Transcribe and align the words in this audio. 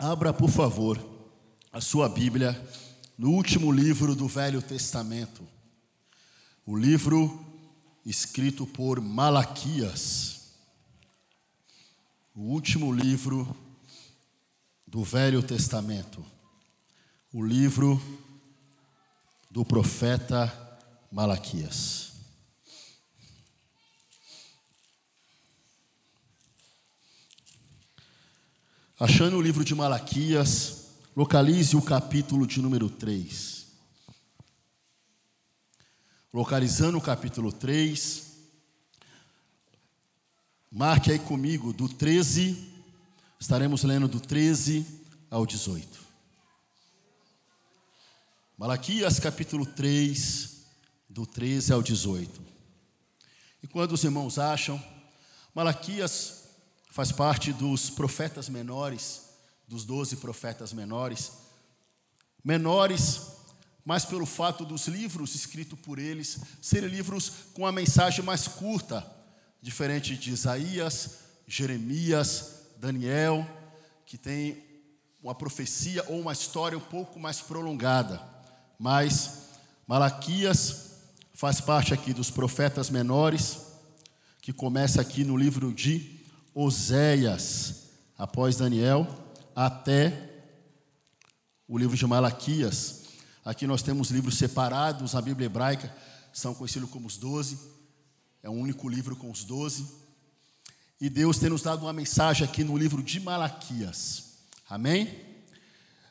Abra, 0.00 0.32
por 0.32 0.48
favor, 0.48 0.96
a 1.72 1.80
sua 1.80 2.08
Bíblia 2.08 2.56
no 3.18 3.32
último 3.32 3.72
livro 3.72 4.14
do 4.14 4.28
Velho 4.28 4.62
Testamento, 4.62 5.42
o 6.64 6.76
livro 6.76 7.44
escrito 8.06 8.64
por 8.64 9.00
Malaquias, 9.00 10.52
o 12.32 12.42
último 12.42 12.92
livro 12.92 13.56
do 14.86 15.02
Velho 15.02 15.42
Testamento, 15.42 16.24
o 17.32 17.44
livro 17.44 18.00
do 19.50 19.64
profeta 19.64 20.78
Malaquias. 21.10 22.07
Achando 29.00 29.36
o 29.36 29.40
livro 29.40 29.64
de 29.64 29.76
Malaquias, 29.76 30.86
localize 31.14 31.76
o 31.76 31.80
capítulo 31.80 32.44
de 32.44 32.60
número 32.60 32.90
3. 32.90 33.68
Localizando 36.34 36.98
o 36.98 37.00
capítulo 37.00 37.52
3, 37.52 38.26
marque 40.68 41.12
aí 41.12 41.18
comigo, 41.20 41.72
do 41.72 41.88
13, 41.88 42.72
estaremos 43.38 43.84
lendo 43.84 44.08
do 44.08 44.18
13 44.18 44.84
ao 45.30 45.46
18. 45.46 46.00
Malaquias 48.58 49.20
capítulo 49.20 49.64
3, 49.64 50.56
do 51.08 51.24
13 51.24 51.72
ao 51.72 51.84
18. 51.84 52.42
E 53.62 53.68
quando 53.68 53.92
os 53.92 54.02
irmãos 54.02 54.40
acham, 54.40 54.82
Malaquias 55.54 56.37
faz 56.90 57.12
parte 57.12 57.52
dos 57.52 57.90
profetas 57.90 58.48
menores, 58.48 59.22
dos 59.66 59.84
doze 59.84 60.16
profetas 60.16 60.72
menores. 60.72 61.32
Menores, 62.42 63.22
mas 63.84 64.04
pelo 64.04 64.26
fato 64.26 64.64
dos 64.64 64.86
livros 64.88 65.34
escritos 65.34 65.78
por 65.80 65.98
eles 65.98 66.38
serem 66.60 66.88
livros 66.88 67.30
com 67.54 67.66
a 67.66 67.72
mensagem 67.72 68.24
mais 68.24 68.48
curta, 68.48 69.06
diferente 69.60 70.16
de 70.16 70.30
Isaías, 70.30 71.18
Jeremias, 71.46 72.54
Daniel, 72.78 73.46
que 74.06 74.16
tem 74.16 74.62
uma 75.22 75.34
profecia 75.34 76.04
ou 76.08 76.20
uma 76.20 76.32
história 76.32 76.78
um 76.78 76.82
pouco 76.82 77.18
mais 77.18 77.40
prolongada. 77.40 78.22
Mas 78.78 79.48
Malaquias 79.86 80.92
faz 81.34 81.60
parte 81.60 81.92
aqui 81.92 82.12
dos 82.12 82.30
profetas 82.30 82.90
menores, 82.90 83.58
que 84.40 84.52
começa 84.52 85.00
aqui 85.00 85.24
no 85.24 85.36
livro 85.36 85.72
de 85.72 86.17
Oséias, 86.54 87.88
após 88.16 88.56
Daniel, 88.56 89.06
até 89.54 90.42
o 91.66 91.76
livro 91.76 91.96
de 91.96 92.06
Malaquias. 92.06 93.04
Aqui 93.44 93.66
nós 93.66 93.82
temos 93.82 94.10
livros 94.10 94.36
separados 94.36 95.12
na 95.12 95.20
Bíblia 95.20 95.46
hebraica, 95.46 95.94
são 96.32 96.54
conhecidos 96.54 96.90
como 96.90 97.06
os 97.06 97.16
doze. 97.16 97.58
É 98.42 98.48
um 98.48 98.60
único 98.60 98.88
livro 98.88 99.16
com 99.16 99.30
os 99.30 99.44
doze. 99.44 99.86
E 101.00 101.08
Deus 101.08 101.38
tem 101.38 101.48
nos 101.50 101.62
dado 101.62 101.82
uma 101.82 101.92
mensagem 101.92 102.46
aqui 102.46 102.64
no 102.64 102.76
livro 102.76 103.02
de 103.02 103.20
Malaquias. 103.20 104.24
Amém? 104.68 105.14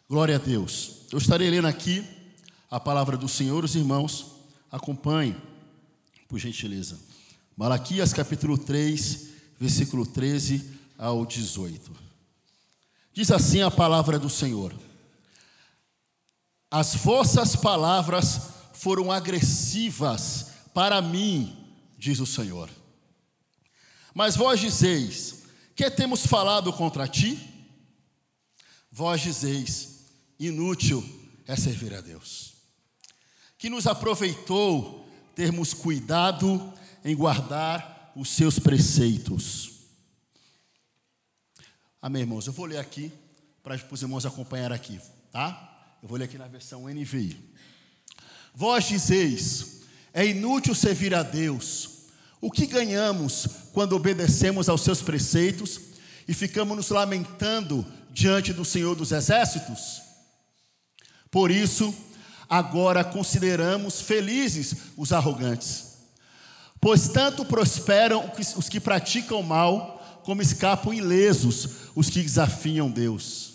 Glória 0.10 0.36
a 0.36 0.40
Deus. 0.40 1.02
Eu 1.12 1.18
estarei 1.18 1.50
lendo 1.50 1.68
aqui 1.68 2.06
a 2.70 2.80
palavra 2.80 3.18
do 3.18 3.28
Senhor, 3.28 3.64
os 3.64 3.76
irmãos. 3.76 4.38
Acompanhe, 4.72 5.36
por 6.28 6.40
gentileza. 6.40 6.98
Malaquias 7.56 8.14
capítulo 8.14 8.58
3, 8.58 9.28
versículo 9.60 10.06
13 10.06 10.80
ao 10.98 11.26
18. 11.26 11.92
Diz 13.14 13.32
assim 13.32 13.62
a 13.62 13.72
palavra 13.72 14.20
do 14.20 14.30
Senhor: 14.30 14.74
As 16.70 16.96
vossas 16.96 17.56
palavras 17.56 18.42
foram 18.74 19.12
agressivas 19.12 20.52
para 20.74 21.02
mim, 21.02 21.58
diz 21.98 22.20
o 22.20 22.26
Senhor. 22.26 22.70
Mas 24.14 24.36
vós 24.36 24.60
dizeis: 24.60 25.44
Que 25.76 25.90
temos 25.90 26.26
falado 26.26 26.72
contra 26.72 27.08
ti? 27.08 27.40
Vós 28.92 29.22
dizeis: 29.22 30.06
Inútil 30.40 31.04
é 31.48 31.56
servir 31.56 31.94
a 31.94 32.02
Deus. 32.02 32.54
Que 33.58 33.70
nos 33.70 33.88
aproveitou 33.88 35.08
termos 35.34 35.74
cuidado 35.74 36.74
em 37.04 37.16
guardar 37.16 37.97
os 38.18 38.30
seus 38.30 38.58
preceitos. 38.58 39.74
Amém, 42.02 42.24
irmãos? 42.24 42.48
Eu 42.48 42.54
vou 42.54 42.66
ler 42.66 42.80
aqui 42.80 43.12
para 43.62 43.80
os 43.92 44.02
irmãos 44.02 44.26
acompanhar 44.26 44.74
aqui, 44.74 45.00
tá? 45.32 45.96
Eu 46.02 46.10
vou 46.10 46.18
ler 46.18 46.26
aqui 46.26 46.38
na 46.38 46.48
versão 46.48 46.88
NVI. 46.88 47.40
Vós 48.56 48.88
dizeis: 48.88 49.82
é 50.12 50.26
inútil 50.26 50.74
servir 50.74 51.14
a 51.14 51.22
Deus. 51.22 51.90
O 52.42 52.50
que 52.50 52.66
ganhamos 52.66 53.48
quando 53.72 53.94
obedecemos 53.94 54.68
aos 54.68 54.82
seus 54.82 55.02
preceitos 55.02 55.80
e 56.28 56.34
ficamos 56.34 56.76
nos 56.76 56.90
lamentando 56.90 57.86
diante 58.12 58.52
do 58.52 58.66
Senhor 58.66 58.96
dos 58.96 59.12
Exércitos? 59.12 60.02
Por 61.30 61.52
isso, 61.52 61.94
agora 62.50 63.04
consideramos 63.04 64.02
felizes 64.02 64.76
os 64.96 65.14
arrogantes 65.14 65.87
Pois 66.80 67.10
tanto 67.10 67.44
prosperam 67.46 68.32
os 68.56 68.70
que 68.70 68.80
praticam 68.80 69.42
mal, 69.42 70.22
como 70.24 70.42
escapam 70.42 70.94
ilesos 70.94 71.70
os 71.96 72.10
que 72.10 72.22
desafiam 72.22 72.90
Deus. 72.90 73.54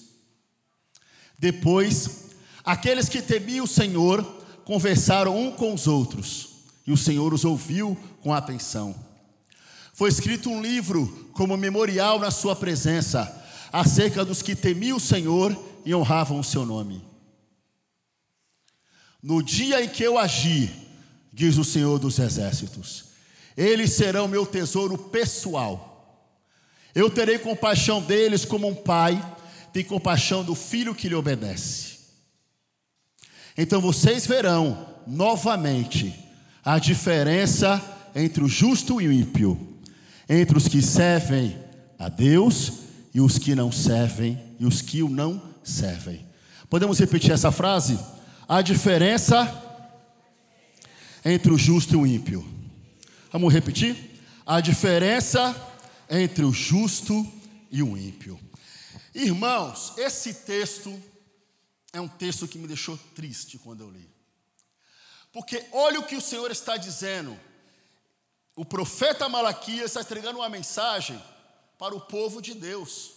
Depois, 1.38 2.30
aqueles 2.64 3.08
que 3.08 3.20
temiam 3.20 3.64
o 3.64 3.68
Senhor 3.68 4.22
conversaram 4.64 5.36
um 5.36 5.50
com 5.50 5.74
os 5.74 5.86
outros, 5.86 6.48
e 6.86 6.92
o 6.92 6.96
Senhor 6.96 7.34
os 7.34 7.44
ouviu 7.44 7.96
com 8.22 8.32
atenção. 8.32 8.94
Foi 9.92 10.08
escrito 10.08 10.48
um 10.48 10.62
livro 10.62 11.30
como 11.34 11.56
memorial 11.56 12.18
na 12.18 12.30
sua 12.30 12.56
presença, 12.56 13.42
acerca 13.72 14.24
dos 14.24 14.42
que 14.42 14.54
temiam 14.54 14.96
o 14.96 15.00
Senhor 15.00 15.56
e 15.84 15.94
honravam 15.94 16.40
o 16.40 16.44
seu 16.44 16.64
nome. 16.64 17.04
No 19.22 19.42
dia 19.42 19.84
em 19.84 19.88
que 19.88 20.02
eu 20.02 20.18
agi, 20.18 20.70
diz 21.32 21.56
o 21.56 21.64
Senhor 21.64 21.98
dos 21.98 22.18
Exércitos, 22.18 23.11
eles 23.56 23.92
serão 23.92 24.28
meu 24.28 24.46
tesouro 24.46 24.96
pessoal. 24.96 25.88
Eu 26.94 27.08
terei 27.08 27.38
compaixão 27.38 28.02
deles 28.02 28.44
como 28.44 28.68
um 28.68 28.74
pai 28.74 29.20
tem 29.72 29.82
compaixão 29.82 30.44
do 30.44 30.54
filho 30.54 30.94
que 30.94 31.08
lhe 31.08 31.14
obedece. 31.14 31.92
Então 33.56 33.80
vocês 33.80 34.26
verão 34.26 34.86
novamente 35.06 36.14
a 36.64 36.78
diferença 36.78 37.82
entre 38.14 38.44
o 38.44 38.48
justo 38.48 39.00
e 39.00 39.08
o 39.08 39.12
ímpio, 39.12 39.78
entre 40.28 40.56
os 40.56 40.68
que 40.68 40.82
servem 40.82 41.56
a 41.98 42.08
Deus 42.08 42.72
e 43.14 43.20
os 43.20 43.38
que 43.38 43.54
não 43.54 43.72
servem 43.72 44.38
e 44.60 44.66
os 44.66 44.82
que 44.82 45.02
o 45.02 45.08
não 45.08 45.42
servem. 45.64 46.24
Podemos 46.68 46.98
repetir 46.98 47.32
essa 47.32 47.50
frase? 47.50 47.98
A 48.48 48.60
diferença 48.60 49.60
entre 51.24 51.52
o 51.52 51.58
justo 51.58 51.94
e 51.94 51.96
o 51.96 52.06
ímpio. 52.06 52.46
Vamos 53.32 53.50
repetir? 53.50 54.20
A 54.44 54.60
diferença 54.60 55.56
entre 56.10 56.44
o 56.44 56.52
justo 56.52 57.26
e 57.70 57.82
o 57.82 57.96
ímpio. 57.96 58.38
Irmãos, 59.14 59.94
esse 59.96 60.34
texto 60.34 61.02
é 61.94 62.00
um 62.00 62.08
texto 62.08 62.46
que 62.46 62.58
me 62.58 62.66
deixou 62.66 62.98
triste 63.14 63.56
quando 63.56 63.84
eu 63.84 63.90
li. 63.90 64.06
Porque 65.32 65.64
olha 65.72 65.98
o 65.98 66.04
que 66.04 66.14
o 66.14 66.20
Senhor 66.20 66.50
está 66.50 66.76
dizendo. 66.76 67.40
O 68.54 68.66
profeta 68.66 69.30
Malaquias 69.30 69.86
está 69.86 70.02
entregando 70.02 70.40
uma 70.40 70.50
mensagem 70.50 71.18
para 71.78 71.94
o 71.94 72.02
povo 72.02 72.42
de 72.42 72.52
Deus, 72.52 73.12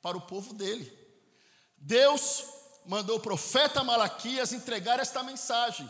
para 0.00 0.16
o 0.16 0.22
povo 0.22 0.54
dele. 0.54 0.90
Deus 1.76 2.44
mandou 2.86 3.18
o 3.18 3.20
profeta 3.20 3.84
Malaquias 3.84 4.54
entregar 4.54 4.98
esta 4.98 5.22
mensagem. 5.22 5.88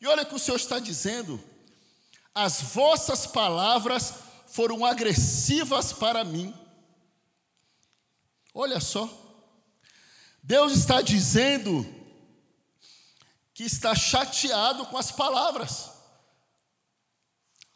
E 0.00 0.06
olha 0.06 0.22
o 0.22 0.26
que 0.26 0.34
o 0.34 0.38
Senhor 0.38 0.56
está 0.56 0.78
dizendo 0.78 1.51
as 2.34 2.62
vossas 2.62 3.26
palavras 3.26 4.14
foram 4.46 4.84
agressivas 4.84 5.92
para 5.92 6.24
mim. 6.24 6.54
Olha 8.54 8.80
só. 8.80 9.08
Deus 10.42 10.72
está 10.72 11.00
dizendo 11.00 11.86
que 13.54 13.64
está 13.64 13.94
chateado 13.94 14.86
com 14.86 14.98
as 14.98 15.12
palavras. 15.12 15.90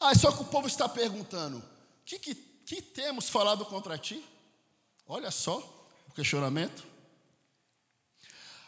Ah, 0.01 0.15
só 0.15 0.33
que 0.33 0.43
o 0.43 0.47
povo 0.47 0.67
está 0.67 0.89
perguntando: 0.89 1.63
que, 2.05 2.19
que, 2.19 2.35
que 2.35 2.83
temos 2.83 3.29
falado 3.29 3.65
contra 3.65 3.97
ti? 3.97 4.23
Olha 5.07 5.31
só 5.31 5.59
o 6.09 6.13
questionamento. 6.13 6.85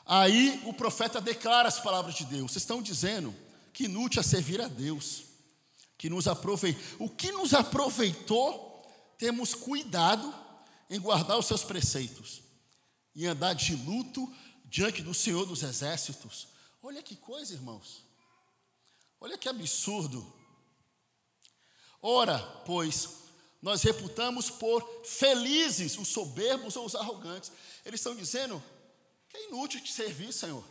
Aí 0.06 0.62
o 0.64 0.73
profeta 0.73 1.20
declara 1.20 1.69
as 1.69 1.81
palavras 1.81 2.14
de 2.14 2.25
Deus. 2.25 2.52
Vocês 2.52 2.62
estão 2.62 2.81
dizendo 2.81 3.34
que 3.73 3.84
inútil 3.84 4.20
é 4.20 4.23
servir 4.23 4.61
a 4.61 4.69
Deus 4.69 5.27
que 5.98 6.08
nos 6.08 6.28
aproveitou. 6.28 7.06
O 7.06 7.10
que 7.10 7.32
nos 7.32 7.52
aproveitou, 7.52 8.88
temos 9.18 9.52
cuidado 9.52 10.32
em 10.88 11.00
guardar 11.00 11.36
os 11.36 11.46
seus 11.46 11.64
preceitos. 11.64 12.46
e 13.14 13.26
andar 13.26 13.52
de 13.52 13.74
luto 13.74 14.32
diante 14.64 15.02
do 15.02 15.12
Senhor 15.12 15.44
dos 15.44 15.64
Exércitos. 15.64 16.46
Olha 16.80 17.02
que 17.02 17.16
coisa, 17.16 17.52
irmãos. 17.52 18.04
Olha 19.20 19.36
que 19.36 19.48
absurdo. 19.48 20.24
Ora, 22.00 22.38
pois, 22.64 23.08
nós 23.60 23.82
reputamos 23.82 24.50
por 24.50 25.02
felizes 25.04 25.98
os 25.98 26.06
soberbos 26.06 26.76
ou 26.76 26.86
os 26.86 26.94
arrogantes. 26.94 27.50
Eles 27.84 27.98
estão 27.98 28.14
dizendo 28.14 28.62
que 29.28 29.36
é 29.36 29.48
inútil 29.48 29.80
te 29.80 29.92
servir, 29.92 30.32
Senhor. 30.32 30.64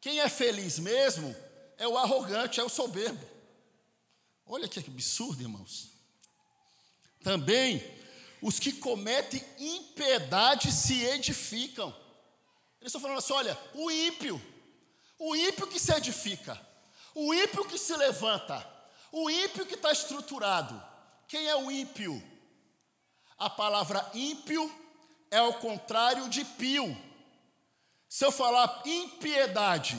Quem 0.00 0.18
é 0.18 0.28
feliz 0.28 0.80
mesmo 0.80 1.32
é 1.76 1.86
o 1.86 1.96
arrogante, 1.96 2.58
é 2.58 2.64
o 2.64 2.68
soberbo. 2.68 3.37
Olha 4.48 4.66
que 4.66 4.78
absurdo, 4.78 5.42
irmãos. 5.42 5.90
Também 7.22 7.84
os 8.40 8.58
que 8.58 8.72
cometem 8.72 9.44
impiedade 9.58 10.72
se 10.72 11.04
edificam. 11.04 11.88
Eles 12.80 12.88
estão 12.88 13.00
falando 13.00 13.18
assim: 13.18 13.34
olha, 13.34 13.58
o 13.74 13.90
ímpio, 13.90 14.40
o 15.18 15.36
ímpio 15.36 15.66
que 15.66 15.78
se 15.78 15.92
edifica, 15.92 16.58
o 17.14 17.34
ímpio 17.34 17.66
que 17.66 17.76
se 17.76 17.94
levanta, 17.94 18.66
o 19.12 19.28
ímpio 19.28 19.66
que 19.66 19.74
está 19.74 19.92
estruturado. 19.92 20.82
Quem 21.26 21.46
é 21.46 21.56
o 21.56 21.70
ímpio? 21.70 22.22
A 23.36 23.50
palavra 23.50 24.10
ímpio 24.14 24.72
é 25.30 25.42
o 25.42 25.54
contrário 25.54 26.28
de 26.28 26.42
pio. 26.44 26.96
Se 28.08 28.24
eu 28.24 28.32
falar 28.32 28.82
impiedade, 28.86 29.94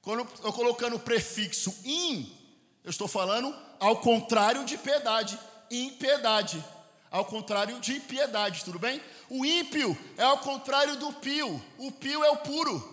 quando 0.00 0.20
eu 0.44 0.52
colocando 0.52 0.94
o 0.94 1.00
prefixo 1.00 1.74
in, 1.84 2.41
eu 2.84 2.90
estou 2.90 3.06
falando 3.06 3.54
ao 3.78 3.96
contrário 3.96 4.64
de 4.64 4.76
piedade, 4.76 5.38
impiedade. 5.70 6.62
Ao 7.10 7.24
contrário 7.24 7.78
de 7.78 8.00
piedade, 8.00 8.64
tudo 8.64 8.78
bem? 8.78 9.00
O 9.28 9.44
ímpio 9.44 9.96
é 10.16 10.22
ao 10.22 10.38
contrário 10.38 10.96
do 10.96 11.12
pio. 11.12 11.62
O 11.78 11.92
pio 11.92 12.24
é 12.24 12.30
o 12.30 12.38
puro. 12.38 12.92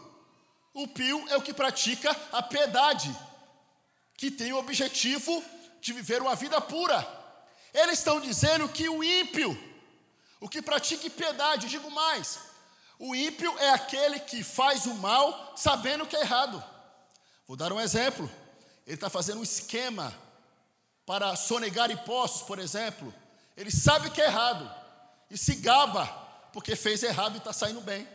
O 0.73 0.87
pio 0.87 1.25
é 1.29 1.37
o 1.37 1.41
que 1.41 1.53
pratica 1.53 2.15
a 2.31 2.41
piedade, 2.41 3.15
que 4.15 4.29
tem 4.29 4.53
o 4.53 4.57
objetivo 4.57 5.43
de 5.81 5.93
viver 5.93 6.21
uma 6.21 6.35
vida 6.35 6.59
pura. 6.61 7.05
Eles 7.73 7.99
estão 7.99 8.19
dizendo 8.19 8.69
que 8.69 8.87
o 8.89 9.03
ímpio, 9.03 9.57
o 10.39 10.47
que 10.47 10.61
pratica 10.61 11.09
piedade, 11.09 11.67
digo 11.67 11.89
mais, 11.89 12.39
o 12.99 13.15
ímpio 13.15 13.53
é 13.59 13.69
aquele 13.71 14.19
que 14.19 14.43
faz 14.43 14.85
o 14.85 14.93
mal 14.95 15.53
sabendo 15.55 16.05
que 16.05 16.15
é 16.15 16.21
errado. 16.21 16.63
Vou 17.47 17.57
dar 17.57 17.71
um 17.71 17.79
exemplo. 17.79 18.29
Ele 18.89 18.95
está 18.95 19.07
fazendo 19.07 19.37
um 19.39 19.43
esquema 19.43 20.11
para 21.05 21.35
sonegar 21.35 21.91
impostos, 21.91 22.41
por 22.41 22.57
exemplo. 22.57 23.13
Ele 23.55 23.69
sabe 23.69 24.09
que 24.09 24.19
é 24.19 24.25
errado 24.25 24.67
e 25.29 25.37
se 25.37 25.53
gaba 25.57 26.07
porque 26.51 26.75
fez 26.75 27.03
errado 27.03 27.35
e 27.35 27.37
está 27.37 27.53
saindo 27.53 27.81
bem. 27.81 28.07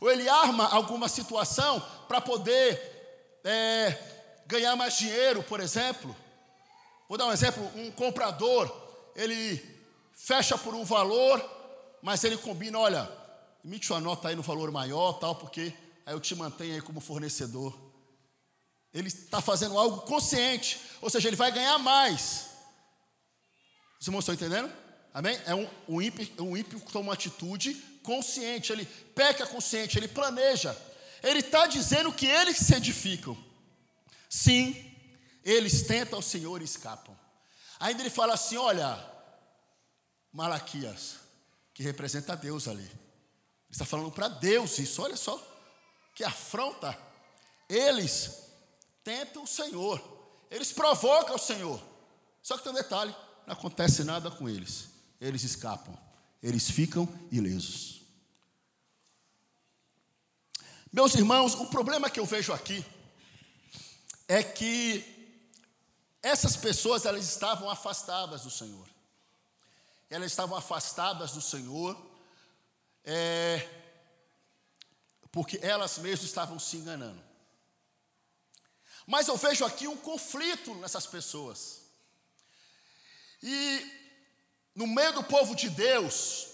Ou 0.00 0.08
ele 0.08 0.28
arma 0.28 0.68
alguma 0.68 1.08
situação 1.08 1.80
para 2.06 2.20
poder 2.20 3.40
é, 3.42 3.98
ganhar 4.46 4.76
mais 4.76 4.96
dinheiro, 4.96 5.42
por 5.42 5.58
exemplo. 5.58 6.14
Vou 7.08 7.18
dar 7.18 7.26
um 7.26 7.32
exemplo: 7.32 7.68
um 7.74 7.90
comprador, 7.90 8.72
ele 9.16 9.60
fecha 10.12 10.56
por 10.56 10.76
um 10.76 10.84
valor, 10.84 11.44
mas 12.00 12.22
ele 12.22 12.36
combina, 12.36 12.78
olha, 12.78 13.10
emite 13.64 13.86
sua 13.86 14.00
nota 14.00 14.28
aí 14.28 14.36
no 14.36 14.42
valor 14.42 14.70
maior, 14.70 15.14
tal, 15.14 15.34
porque 15.34 15.74
aí 16.06 16.14
eu 16.14 16.20
te 16.20 16.36
mantenho 16.36 16.74
aí 16.74 16.80
como 16.80 17.00
fornecedor. 17.00 17.87
Ele 18.92 19.08
está 19.08 19.40
fazendo 19.40 19.78
algo 19.78 20.02
consciente, 20.02 20.80
ou 21.00 21.10
seja, 21.10 21.28
ele 21.28 21.36
vai 21.36 21.52
ganhar 21.52 21.78
mais. 21.78 22.46
Os 24.00 24.06
irmãos 24.06 24.20
estão 24.20 24.34
entendendo? 24.34 24.72
Amém? 25.12 25.38
É 25.46 25.54
um, 25.54 25.68
um, 25.88 26.02
ímpio, 26.02 26.44
um 26.44 26.56
ímpio 26.56 26.80
que 26.80 26.92
toma 26.92 27.08
uma 27.08 27.14
atitude 27.14 27.74
consciente, 28.02 28.72
ele 28.72 28.86
peca 29.14 29.46
consciente, 29.46 29.98
ele 29.98 30.08
planeja. 30.08 30.76
Ele 31.22 31.40
está 31.40 31.66
dizendo 31.66 32.12
que 32.12 32.26
eles 32.26 32.56
se 32.56 32.74
edificam. 32.74 33.36
Sim, 34.28 34.74
eles 35.44 35.82
tentam 35.82 36.18
o 36.20 36.22
Senhor 36.22 36.60
e 36.60 36.64
escapam. 36.64 37.16
Ainda 37.80 38.02
ele 38.02 38.10
fala 38.10 38.34
assim: 38.34 38.56
olha, 38.56 39.04
Malaquias, 40.32 41.16
que 41.74 41.82
representa 41.82 42.36
Deus 42.36 42.68
ali. 42.68 42.82
Ele 42.82 43.72
está 43.72 43.84
falando 43.84 44.10
para 44.10 44.28
Deus 44.28 44.78
isso, 44.78 45.02
olha 45.02 45.16
só, 45.16 45.36
que 46.14 46.24
afronta. 46.24 46.96
Eles 47.68 48.47
tentam 49.08 49.44
o 49.44 49.46
Senhor, 49.46 49.98
eles 50.50 50.70
provocam 50.70 51.36
o 51.36 51.38
Senhor. 51.38 51.82
Só 52.42 52.58
que 52.58 52.62
tem 52.62 52.72
um 52.72 52.74
detalhe: 52.74 53.16
não 53.46 53.54
acontece 53.54 54.04
nada 54.04 54.30
com 54.30 54.46
eles, 54.46 54.90
eles 55.18 55.42
escapam, 55.44 55.96
eles 56.42 56.70
ficam 56.70 57.08
ilesos. 57.32 58.02
Meus 60.92 61.14
irmãos, 61.14 61.54
o 61.54 61.66
problema 61.66 62.10
que 62.10 62.20
eu 62.20 62.26
vejo 62.26 62.52
aqui 62.52 62.84
é 64.26 64.42
que 64.42 65.02
essas 66.22 66.54
pessoas 66.54 67.06
elas 67.06 67.26
estavam 67.26 67.70
afastadas 67.70 68.42
do 68.42 68.50
Senhor. 68.50 68.86
Elas 70.10 70.32
estavam 70.32 70.56
afastadas 70.56 71.32
do 71.32 71.40
Senhor 71.40 71.96
é, 73.04 73.66
porque 75.32 75.58
elas 75.62 75.96
mesmas 75.98 76.28
estavam 76.28 76.58
se 76.58 76.76
enganando. 76.76 77.27
Mas 79.08 79.26
eu 79.26 79.38
vejo 79.38 79.64
aqui 79.64 79.88
um 79.88 79.96
conflito 79.96 80.74
nessas 80.74 81.06
pessoas. 81.06 81.80
E 83.42 83.90
no 84.74 84.86
meio 84.86 85.14
do 85.14 85.24
povo 85.24 85.56
de 85.56 85.70
Deus, 85.70 86.46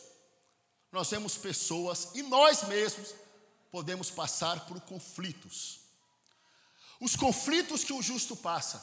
nós 0.93 1.11
vemos 1.11 1.37
pessoas 1.37 2.11
e 2.15 2.23
nós 2.23 2.63
mesmos 2.63 3.13
podemos 3.73 4.09
passar 4.09 4.67
por 4.67 4.81
conflitos. 4.83 5.81
Os 7.01 7.17
conflitos 7.17 7.83
que 7.83 7.93
o 7.93 8.01
justo 8.01 8.37
passa. 8.37 8.81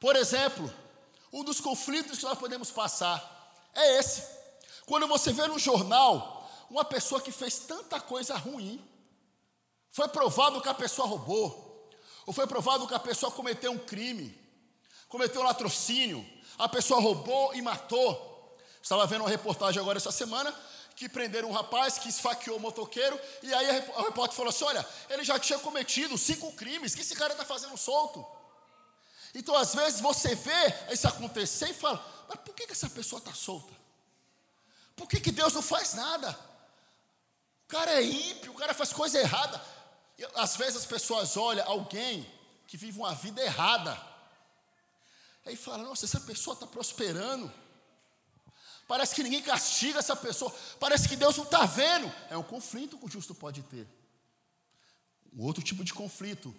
Por 0.00 0.16
exemplo, 0.16 0.74
um 1.32 1.44
dos 1.44 1.60
conflitos 1.60 2.18
que 2.18 2.24
nós 2.24 2.36
podemos 2.36 2.72
passar 2.72 3.70
é 3.72 4.00
esse. 4.00 4.26
Quando 4.86 5.06
você 5.06 5.32
vê 5.32 5.46
no 5.46 5.56
jornal 5.56 6.50
uma 6.68 6.84
pessoa 6.84 7.20
que 7.20 7.30
fez 7.30 7.60
tanta 7.60 8.00
coisa 8.00 8.36
ruim, 8.36 8.84
foi 9.88 10.08
provado 10.08 10.60
que 10.60 10.68
a 10.68 10.74
pessoa 10.74 11.06
roubou, 11.06 11.69
ou 12.26 12.32
foi 12.32 12.46
provado 12.46 12.86
que 12.86 12.94
a 12.94 12.98
pessoa 12.98 13.32
cometeu 13.32 13.72
um 13.72 13.78
crime, 13.78 14.38
cometeu 15.08 15.40
um 15.40 15.44
latrocínio, 15.44 16.24
a 16.58 16.68
pessoa 16.68 17.00
roubou 17.00 17.54
e 17.54 17.62
matou. 17.62 18.58
Estava 18.82 19.06
vendo 19.06 19.22
uma 19.22 19.30
reportagem 19.30 19.80
agora 19.80 19.98
essa 19.98 20.12
semana 20.12 20.54
que 20.96 21.08
prenderam 21.08 21.48
um 21.48 21.52
rapaz 21.52 21.98
que 21.98 22.08
esfaqueou 22.08 22.56
o 22.56 22.60
motoqueiro, 22.60 23.18
e 23.42 23.54
aí 23.54 23.70
a 23.70 24.02
repórter 24.02 24.36
falou 24.36 24.50
assim: 24.50 24.64
olha, 24.64 24.86
ele 25.08 25.24
já 25.24 25.38
tinha 25.38 25.58
cometido 25.58 26.16
cinco 26.18 26.52
crimes, 26.52 26.94
que 26.94 27.00
esse 27.00 27.14
cara 27.14 27.32
está 27.32 27.44
fazendo 27.44 27.76
solto? 27.76 28.24
Então, 29.34 29.54
às 29.56 29.74
vezes, 29.74 30.00
você 30.00 30.34
vê 30.34 30.74
isso 30.90 31.08
acontecer 31.08 31.70
e 31.70 31.74
fala: 31.74 32.04
mas 32.28 32.38
por 32.40 32.54
que, 32.54 32.66
que 32.66 32.72
essa 32.72 32.90
pessoa 32.90 33.18
está 33.18 33.32
solta? 33.32 33.72
Por 34.94 35.08
que, 35.08 35.20
que 35.20 35.32
Deus 35.32 35.54
não 35.54 35.62
faz 35.62 35.94
nada? 35.94 36.50
cara 37.70 37.92
é 37.92 38.02
ímpio, 38.02 38.50
o 38.50 38.54
cara 38.54 38.74
faz 38.74 38.92
coisa 38.92 39.18
errada. 39.18 39.60
Às 40.34 40.56
vezes 40.56 40.76
as 40.76 40.86
pessoas 40.86 41.36
olham 41.36 41.66
alguém 41.66 42.28
que 42.66 42.76
vive 42.76 42.98
uma 42.98 43.14
vida 43.14 43.42
errada. 43.42 44.00
Aí 45.44 45.56
fala, 45.56 45.78
nossa, 45.78 46.04
essa 46.04 46.20
pessoa 46.20 46.54
está 46.54 46.66
prosperando. 46.66 47.52
Parece 48.86 49.14
que 49.14 49.22
ninguém 49.22 49.42
castiga 49.42 50.00
essa 50.00 50.16
pessoa. 50.16 50.54
Parece 50.78 51.08
que 51.08 51.16
Deus 51.16 51.36
não 51.36 51.44
está 51.44 51.64
vendo. 51.64 52.12
É 52.28 52.36
um 52.36 52.42
conflito 52.42 52.98
que 52.98 53.06
o 53.06 53.10
justo 53.10 53.34
pode 53.34 53.62
ter. 53.62 53.86
Um 55.32 55.44
outro 55.44 55.62
tipo 55.62 55.84
de 55.84 55.94
conflito. 55.94 56.54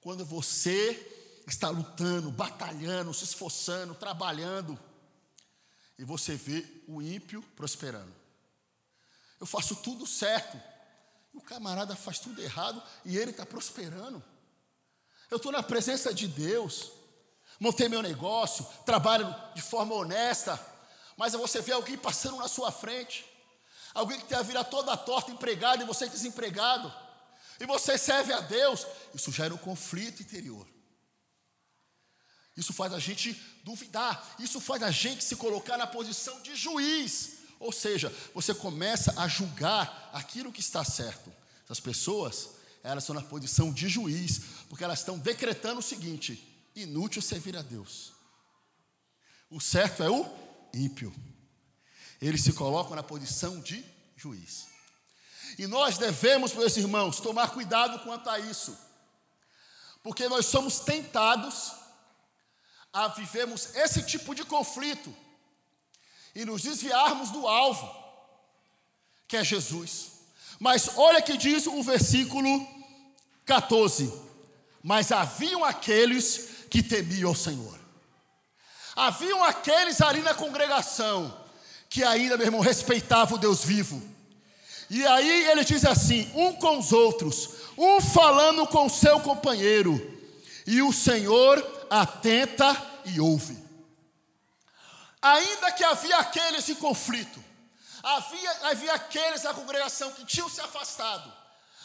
Quando 0.00 0.24
você 0.24 1.42
está 1.46 1.68
lutando, 1.68 2.30
batalhando, 2.30 3.14
se 3.14 3.24
esforçando, 3.24 3.94
trabalhando, 3.94 4.78
e 5.98 6.04
você 6.04 6.34
vê 6.34 6.66
o 6.86 7.00
ímpio 7.00 7.42
prosperando. 7.54 8.14
Eu 9.40 9.46
faço 9.46 9.76
tudo 9.76 10.06
certo. 10.06 10.60
O 11.36 11.40
camarada 11.42 11.94
faz 11.94 12.18
tudo 12.18 12.42
errado 12.42 12.82
e 13.04 13.16
ele 13.18 13.30
está 13.30 13.44
prosperando. 13.44 14.24
Eu 15.30 15.36
estou 15.36 15.52
na 15.52 15.62
presença 15.62 16.12
de 16.12 16.26
Deus. 16.26 16.90
Montei 17.60 17.88
meu 17.88 18.02
negócio, 18.02 18.66
trabalho 18.86 19.32
de 19.54 19.60
forma 19.60 19.94
honesta. 19.94 20.58
Mas 21.14 21.34
você 21.34 21.60
vê 21.60 21.72
alguém 21.72 21.98
passando 21.98 22.38
na 22.38 22.48
sua 22.48 22.72
frente. 22.72 23.24
Alguém 23.92 24.18
que 24.18 24.26
tem 24.26 24.36
a 24.36 24.42
vida 24.42 24.64
toda 24.64 24.96
torta, 24.96 25.30
empregado, 25.30 25.82
e 25.82 25.86
você 25.86 26.08
desempregado. 26.08 26.92
E 27.60 27.66
você 27.66 27.98
serve 27.98 28.32
a 28.32 28.40
Deus. 28.40 28.86
Isso 29.14 29.30
gera 29.30 29.54
um 29.54 29.58
conflito 29.58 30.22
interior. 30.22 30.66
Isso 32.56 32.72
faz 32.72 32.94
a 32.94 32.98
gente 32.98 33.34
duvidar. 33.62 34.36
Isso 34.38 34.58
faz 34.58 34.82
a 34.82 34.90
gente 34.90 35.22
se 35.22 35.36
colocar 35.36 35.76
na 35.76 35.86
posição 35.86 36.40
de 36.40 36.56
juiz. 36.56 37.35
Ou 37.58 37.72
seja, 37.72 38.12
você 38.34 38.54
começa 38.54 39.20
a 39.20 39.26
julgar 39.28 40.10
aquilo 40.12 40.52
que 40.52 40.60
está 40.60 40.84
certo. 40.84 41.32
Essas 41.64 41.80
pessoas, 41.80 42.50
elas 42.82 43.04
estão 43.04 43.14
na 43.14 43.22
posição 43.22 43.72
de 43.72 43.88
juiz, 43.88 44.40
porque 44.68 44.84
elas 44.84 45.00
estão 45.00 45.18
decretando 45.18 45.80
o 45.80 45.82
seguinte: 45.82 46.68
inútil 46.74 47.22
servir 47.22 47.56
a 47.56 47.62
Deus. 47.62 48.12
O 49.50 49.60
certo 49.60 50.02
é 50.02 50.10
o 50.10 50.26
ímpio. 50.74 51.14
Eles 52.20 52.42
se 52.42 52.52
colocam 52.52 52.96
na 52.96 53.02
posição 53.02 53.60
de 53.60 53.84
juiz. 54.16 54.66
E 55.58 55.66
nós 55.66 55.96
devemos, 55.96 56.52
meus 56.52 56.76
irmãos, 56.76 57.20
tomar 57.20 57.50
cuidado 57.50 58.00
quanto 58.00 58.28
a 58.28 58.38
isso, 58.38 58.76
porque 60.02 60.28
nós 60.28 60.46
somos 60.46 60.80
tentados 60.80 61.72
a 62.92 63.08
vivermos 63.08 63.74
esse 63.74 64.02
tipo 64.02 64.34
de 64.34 64.44
conflito 64.44 65.14
e 66.36 66.44
nos 66.44 66.60
desviarmos 66.60 67.30
do 67.30 67.48
alvo, 67.48 67.90
que 69.26 69.38
é 69.38 69.42
Jesus. 69.42 70.12
Mas 70.60 70.90
olha 70.96 71.22
que 71.22 71.34
diz 71.34 71.66
o 71.66 71.82
versículo 71.82 72.68
14: 73.46 74.12
Mas 74.82 75.10
haviam 75.10 75.64
aqueles 75.64 76.66
que 76.70 76.82
temiam 76.82 77.32
o 77.32 77.34
Senhor. 77.34 77.80
Haviam 78.94 79.42
aqueles 79.44 80.02
ali 80.02 80.20
na 80.20 80.34
congregação 80.34 81.34
que 81.88 82.04
ainda, 82.04 82.36
meu 82.36 82.46
irmão, 82.46 82.60
respeitavam 82.60 83.38
o 83.38 83.40
Deus 83.40 83.64
vivo. 83.64 84.02
E 84.90 85.06
aí 85.06 85.50
ele 85.50 85.64
diz 85.64 85.86
assim: 85.86 86.30
um 86.34 86.52
com 86.52 86.78
os 86.78 86.92
outros, 86.92 87.48
um 87.78 87.98
falando 87.98 88.66
com 88.66 88.84
o 88.84 88.90
seu 88.90 89.20
companheiro, 89.20 90.20
e 90.66 90.82
o 90.82 90.92
Senhor 90.92 91.86
atenta 91.88 92.76
e 93.06 93.20
ouve. 93.20 93.65
Ainda 95.26 95.72
que 95.72 95.82
havia 95.82 96.18
aqueles 96.18 96.68
em 96.68 96.74
conflito, 96.76 97.42
havia, 98.00 98.50
havia 98.70 98.92
aqueles 98.92 99.42
na 99.42 99.52
congregação 99.52 100.12
que 100.12 100.24
tinham 100.24 100.48
se 100.48 100.60
afastado, 100.60 101.32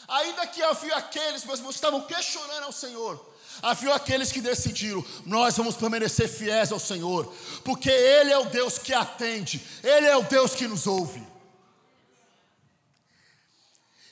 ainda 0.06 0.46
que 0.46 0.62
havia 0.62 0.94
aqueles, 0.94 1.44
meus 1.44 1.58
irmãos, 1.58 1.72
que 1.72 1.78
estavam 1.78 2.02
questionando 2.02 2.62
ao 2.62 2.72
Senhor, 2.72 3.34
havia 3.60 3.96
aqueles 3.96 4.30
que 4.30 4.40
decidiram: 4.40 5.04
nós 5.26 5.56
vamos 5.56 5.74
permanecer 5.74 6.28
fiéis 6.28 6.70
ao 6.70 6.78
Senhor, 6.78 7.34
porque 7.64 7.90
Ele 7.90 8.30
é 8.30 8.38
o 8.38 8.44
Deus 8.44 8.78
que 8.78 8.94
atende, 8.94 9.60
Ele 9.82 10.06
é 10.06 10.16
o 10.16 10.22
Deus 10.22 10.54
que 10.54 10.68
nos 10.68 10.86
ouve. 10.86 11.26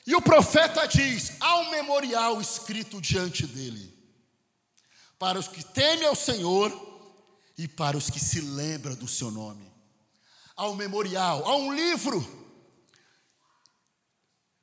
E 0.05 0.13
o 0.13 0.21
profeta 0.21 0.85
diz: 0.85 1.37
há 1.39 1.57
um 1.59 1.69
memorial 1.69 2.41
escrito 2.41 2.99
diante 2.99 3.47
dele, 3.47 3.97
para 5.17 5.39
os 5.39 5.47
que 5.47 5.63
temem 5.63 6.05
ao 6.05 6.15
Senhor 6.15 6.90
e 7.61 7.67
para 7.67 7.95
os 7.95 8.09
que 8.09 8.19
se 8.19 8.41
lembram 8.41 8.95
do 8.95 9.07
seu 9.07 9.29
nome. 9.29 9.71
Há 10.57 10.67
um 10.67 10.73
memorial, 10.73 11.45
há 11.45 11.55
um 11.55 11.71
livro. 11.71 12.25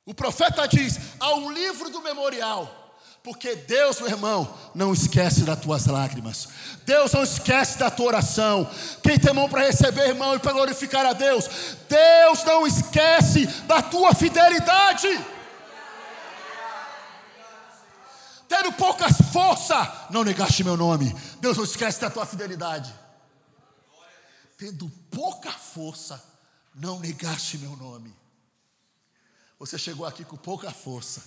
O 0.05 0.13
profeta 0.13 0.67
diz: 0.67 0.99
há 1.17 1.33
um 1.35 1.49
livro 1.49 1.89
do 1.89 2.01
memorial. 2.01 2.75
Porque 3.23 3.55
Deus, 3.55 3.99
meu 3.99 4.09
irmão, 4.09 4.53
não 4.75 4.93
esquece 4.93 5.41
das 5.41 5.59
tuas 5.59 5.85
lágrimas. 5.85 6.47
Deus 6.85 7.13
não 7.13 7.23
esquece 7.23 7.77
da 7.77 7.89
tua 7.89 8.07
oração. 8.07 8.69
Quem 9.01 9.17
tem 9.17 9.33
mão 9.33 9.47
para 9.47 9.65
receber, 9.65 10.07
irmão, 10.07 10.35
e 10.35 10.39
para 10.39 10.53
glorificar 10.53 11.05
a 11.05 11.13
Deus. 11.13 11.47
Deus 11.87 12.43
não 12.43 12.67
esquece 12.67 13.45
da 13.65 13.81
tua 13.81 14.13
fidelidade. 14.13 15.07
tendo 18.49 18.71
poucas 18.73 19.15
forças, 19.31 19.87
não 20.09 20.23
negaste 20.23 20.63
meu 20.63 20.75
nome. 20.75 21.15
Deus 21.39 21.57
não 21.57 21.63
esquece 21.63 21.99
da 22.01 22.09
tua 22.09 22.25
fidelidade. 22.25 22.93
Tendo 24.57 24.89
pouca 25.09 25.51
força, 25.51 26.23
não 26.75 26.99
negaste 26.99 27.57
meu 27.57 27.75
nome. 27.75 28.15
Você 29.57 29.77
chegou 29.77 30.05
aqui 30.05 30.23
com 30.23 30.37
pouca 30.37 30.71
força 30.71 31.23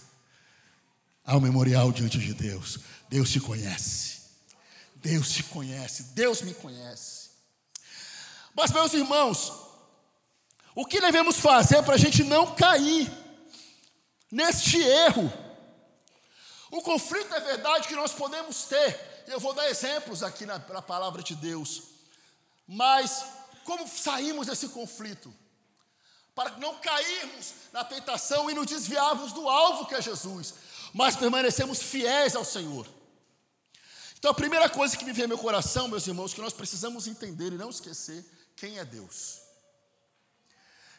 ao 1.25 1.41
memorial 1.41 1.93
diante 1.93 2.19
de 2.19 2.35
Deus. 2.35 2.79
Deus 3.09 3.31
te 3.31 3.41
conhece. 3.41 4.23
Deus 4.97 5.31
te 5.31 5.43
conhece. 5.43 6.03
Deus 6.15 6.43
me 6.43 6.55
conhece. 6.55 7.31
Mas, 8.55 8.71
meus 8.71 8.93
irmãos, 8.93 9.53
o 10.75 10.87
que 10.87 11.01
devemos 11.01 11.39
fazer 11.39 11.83
para 11.83 11.95
a 11.95 11.99
gente 11.99 12.23
não 12.23 12.55
cair 12.55 13.11
neste 14.31 14.79
erro? 14.79 15.31
O 16.71 16.81
conflito 16.81 17.35
é 17.35 17.41
verdade 17.41 17.89
que 17.89 17.95
nós 17.95 18.13
podemos 18.13 18.65
ter, 18.65 19.12
eu 19.33 19.41
vou 19.41 19.55
dar 19.55 19.69
exemplos 19.71 20.23
aqui 20.23 20.45
na, 20.45 20.59
na 20.59 20.83
palavra 20.83 21.23
de 21.23 21.35
Deus, 21.35 21.83
mas 22.67 23.25
como 23.65 23.89
saímos 23.89 24.47
desse 24.47 24.69
conflito? 24.69 25.33
Para 26.35 26.57
não 26.59 26.79
cairmos 26.79 27.55
na 27.73 27.85
tentação 27.85 28.51
e 28.51 28.55
nos 28.55 28.67
desviarmos 28.67 29.33
do 29.33 29.49
alvo 29.49 29.87
que 29.87 29.95
é 29.95 30.03
Jesus, 30.03 30.55
mas 30.93 31.17
permanecemos 31.17 31.83
fiéis 31.83 32.37
ao 32.37 32.45
Senhor. 32.45 32.87
Então 34.19 34.31
a 34.31 34.35
primeira 34.35 34.69
coisa 34.69 34.97
que 34.97 35.05
me 35.05 35.13
vem 35.13 35.25
ao 35.25 35.29
meu 35.29 35.39
coração, 35.39 35.89
meus 35.89 36.07
irmãos, 36.07 36.33
que 36.33 36.41
nós 36.41 36.53
precisamos 36.53 37.07
entender 37.07 37.53
e 37.53 37.59
não 37.59 37.71
esquecer 37.71 38.25
quem 38.57 38.79
é 38.79 38.85
Deus. 38.85 39.41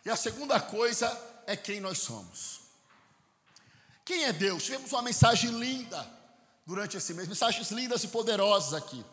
E 0.05 0.09
a 0.09 0.15
segunda 0.15 0.59
coisa 0.59 1.07
é 1.47 1.55
quem 1.55 1.79
nós 1.79 1.99
somos. 1.99 2.61
Quem 4.03 4.25
é 4.25 4.33
Deus? 4.33 4.63
Tivemos 4.63 4.91
uma 4.91 5.01
mensagem 5.01 5.51
linda 5.51 6.22
durante 6.65 6.97
esse 6.97 7.13
mês, 7.13 7.27
mensagens 7.27 7.71
lindas 7.71 8.03
e 8.03 8.07
poderosas 8.07 8.73
aqui. 8.73 9.03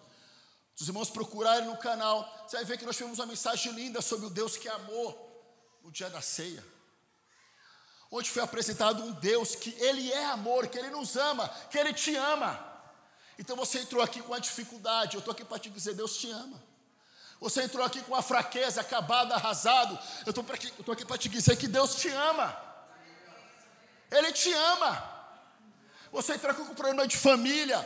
Se 0.74 0.82
os 0.82 0.88
irmãos 0.88 1.10
procurarem 1.10 1.66
no 1.66 1.76
canal, 1.76 2.26
você 2.46 2.56
vai 2.56 2.64
ver 2.64 2.78
que 2.78 2.86
nós 2.86 2.96
tivemos 2.96 3.18
uma 3.18 3.26
mensagem 3.26 3.72
linda 3.72 4.00
sobre 4.00 4.26
o 4.26 4.30
Deus 4.30 4.56
que 4.56 4.68
amou 4.68 5.78
no 5.82 5.90
dia 5.90 6.08
da 6.08 6.20
ceia. 6.20 6.64
Onde 8.10 8.30
foi 8.30 8.42
apresentado 8.42 9.02
um 9.02 9.12
Deus 9.12 9.54
que 9.54 9.70
Ele 9.78 10.10
é 10.10 10.24
amor, 10.26 10.66
que 10.68 10.78
Ele 10.78 10.90
nos 10.90 11.16
ama, 11.16 11.48
que 11.70 11.78
Ele 11.78 11.92
te 11.92 12.14
ama. 12.16 12.58
Então 13.38 13.56
você 13.56 13.80
entrou 13.80 14.02
aqui 14.02 14.20
com 14.22 14.34
a 14.34 14.38
dificuldade, 14.38 15.14
eu 15.14 15.20
estou 15.20 15.32
aqui 15.32 15.44
para 15.44 15.58
te 15.58 15.70
dizer: 15.70 15.94
Deus 15.94 16.16
te 16.16 16.30
ama. 16.30 16.60
Você 17.40 17.62
entrou 17.62 17.84
aqui 17.84 18.02
com 18.02 18.14
a 18.14 18.20
fraqueza, 18.20 18.82
acabado, 18.82 19.32
arrasado, 19.32 19.98
eu 20.26 20.30
estou 20.30 20.92
aqui 20.92 21.06
para 21.06 21.16
te 21.16 21.28
dizer 21.28 21.56
que 21.56 21.66
Deus 21.66 21.94
te 21.94 22.08
ama. 22.08 22.54
Ele 24.10 24.32
te 24.32 24.52
ama. 24.52 25.09
Você 26.12 26.34
entra 26.34 26.52
com 26.52 26.64
problema 26.74 27.06
de 27.06 27.16
família. 27.16 27.78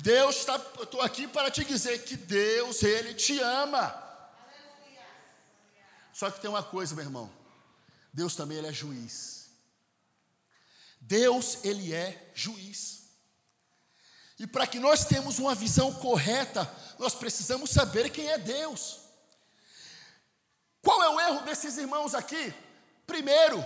Deus 0.00 0.36
está, 0.36 0.60
eu 0.76 0.84
estou 0.84 1.00
aqui 1.00 1.26
para 1.26 1.50
te 1.50 1.64
dizer 1.64 2.04
que 2.04 2.16
Deus, 2.16 2.82
Ele 2.82 3.14
te 3.14 3.38
ama. 3.40 4.02
Só 6.12 6.30
que 6.30 6.40
tem 6.40 6.50
uma 6.50 6.62
coisa, 6.62 6.94
meu 6.94 7.04
irmão. 7.04 7.30
Deus 8.12 8.36
também 8.36 8.58
ele 8.58 8.68
é 8.68 8.72
juiz. 8.72 9.48
Deus, 11.00 11.64
ele 11.64 11.94
é 11.94 12.30
juiz. 12.34 13.02
E 14.38 14.46
para 14.46 14.66
que 14.66 14.78
nós 14.78 15.04
tenhamos 15.04 15.38
uma 15.38 15.54
visão 15.54 15.92
correta, 15.94 16.70
nós 16.98 17.14
precisamos 17.14 17.70
saber 17.70 18.10
quem 18.10 18.28
é 18.28 18.38
Deus. 18.38 19.00
Qual 20.82 21.02
é 21.02 21.08
o 21.08 21.20
erro 21.20 21.44
desses 21.44 21.78
irmãos 21.78 22.14
aqui? 22.14 22.52
Primeiro, 23.06 23.64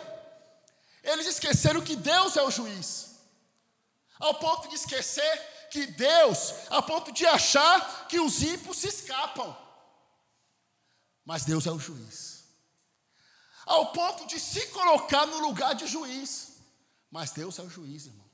eles 1.02 1.26
esqueceram 1.26 1.80
que 1.80 1.96
Deus 1.96 2.36
é 2.36 2.42
o 2.42 2.50
juiz. 2.50 3.15
Ao 4.18 4.34
ponto 4.34 4.68
de 4.68 4.74
esquecer 4.74 5.68
que 5.70 5.86
Deus, 5.86 6.52
ao 6.70 6.82
ponto 6.82 7.12
de 7.12 7.26
achar 7.26 8.08
que 8.08 8.18
os 8.18 8.42
ímpios 8.42 8.78
se 8.78 8.88
escapam. 8.88 9.56
Mas 11.24 11.44
Deus 11.44 11.66
é 11.66 11.72
o 11.72 11.78
juiz. 11.78 12.44
Ao 13.66 13.92
ponto 13.92 14.26
de 14.26 14.38
se 14.38 14.68
colocar 14.68 15.26
no 15.26 15.38
lugar 15.38 15.74
de 15.74 15.86
juiz. 15.86 16.52
Mas 17.10 17.32
Deus 17.32 17.58
é 17.58 17.62
o 17.62 17.68
juiz, 17.68 18.06
irmão. 18.06 18.24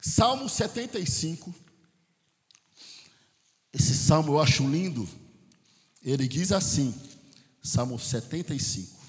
Salmo 0.00 0.48
75. 0.48 1.54
Esse 3.72 3.94
salmo 3.94 4.34
eu 4.34 4.40
acho 4.40 4.68
lindo. 4.68 5.08
Ele 6.02 6.28
diz 6.28 6.52
assim: 6.52 6.94
Salmo 7.62 7.98
75. 7.98 8.99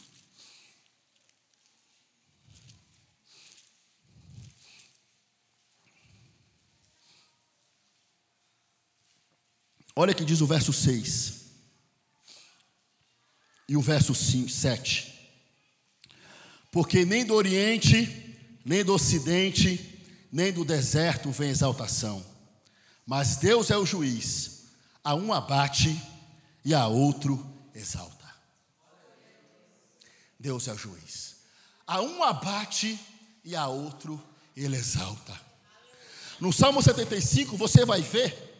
Olha 9.95 10.13
que 10.13 10.23
diz 10.23 10.41
o 10.41 10.47
verso 10.47 10.71
6 10.71 11.41
e 13.67 13.75
o 13.75 13.81
verso 13.81 14.13
5, 14.13 14.49
7. 14.49 15.11
Porque 16.71 17.05
nem 17.05 17.25
do 17.25 17.33
Oriente, 17.33 18.37
nem 18.63 18.83
do 18.83 18.93
Ocidente, 18.93 19.91
nem 20.31 20.51
do 20.51 20.63
deserto 20.63 21.29
vem 21.31 21.49
exaltação, 21.49 22.25
mas 23.05 23.35
Deus 23.37 23.69
é 23.69 23.77
o 23.77 23.85
juiz, 23.85 24.63
a 25.03 25.13
um 25.13 25.33
abate 25.33 26.01
e 26.63 26.73
a 26.73 26.87
outro 26.87 27.45
exalta. 27.75 28.29
Deus 30.39 30.67
é 30.67 30.73
o 30.73 30.77
juiz, 30.77 31.35
a 31.85 32.01
um 32.01 32.23
abate 32.23 32.97
e 33.43 33.55
a 33.55 33.67
outro 33.67 34.21
ele 34.55 34.77
exalta. 34.77 35.39
No 36.39 36.53
Salmo 36.53 36.81
75 36.81 37.57
você 37.57 37.85
vai 37.85 38.01
ver 38.01 38.50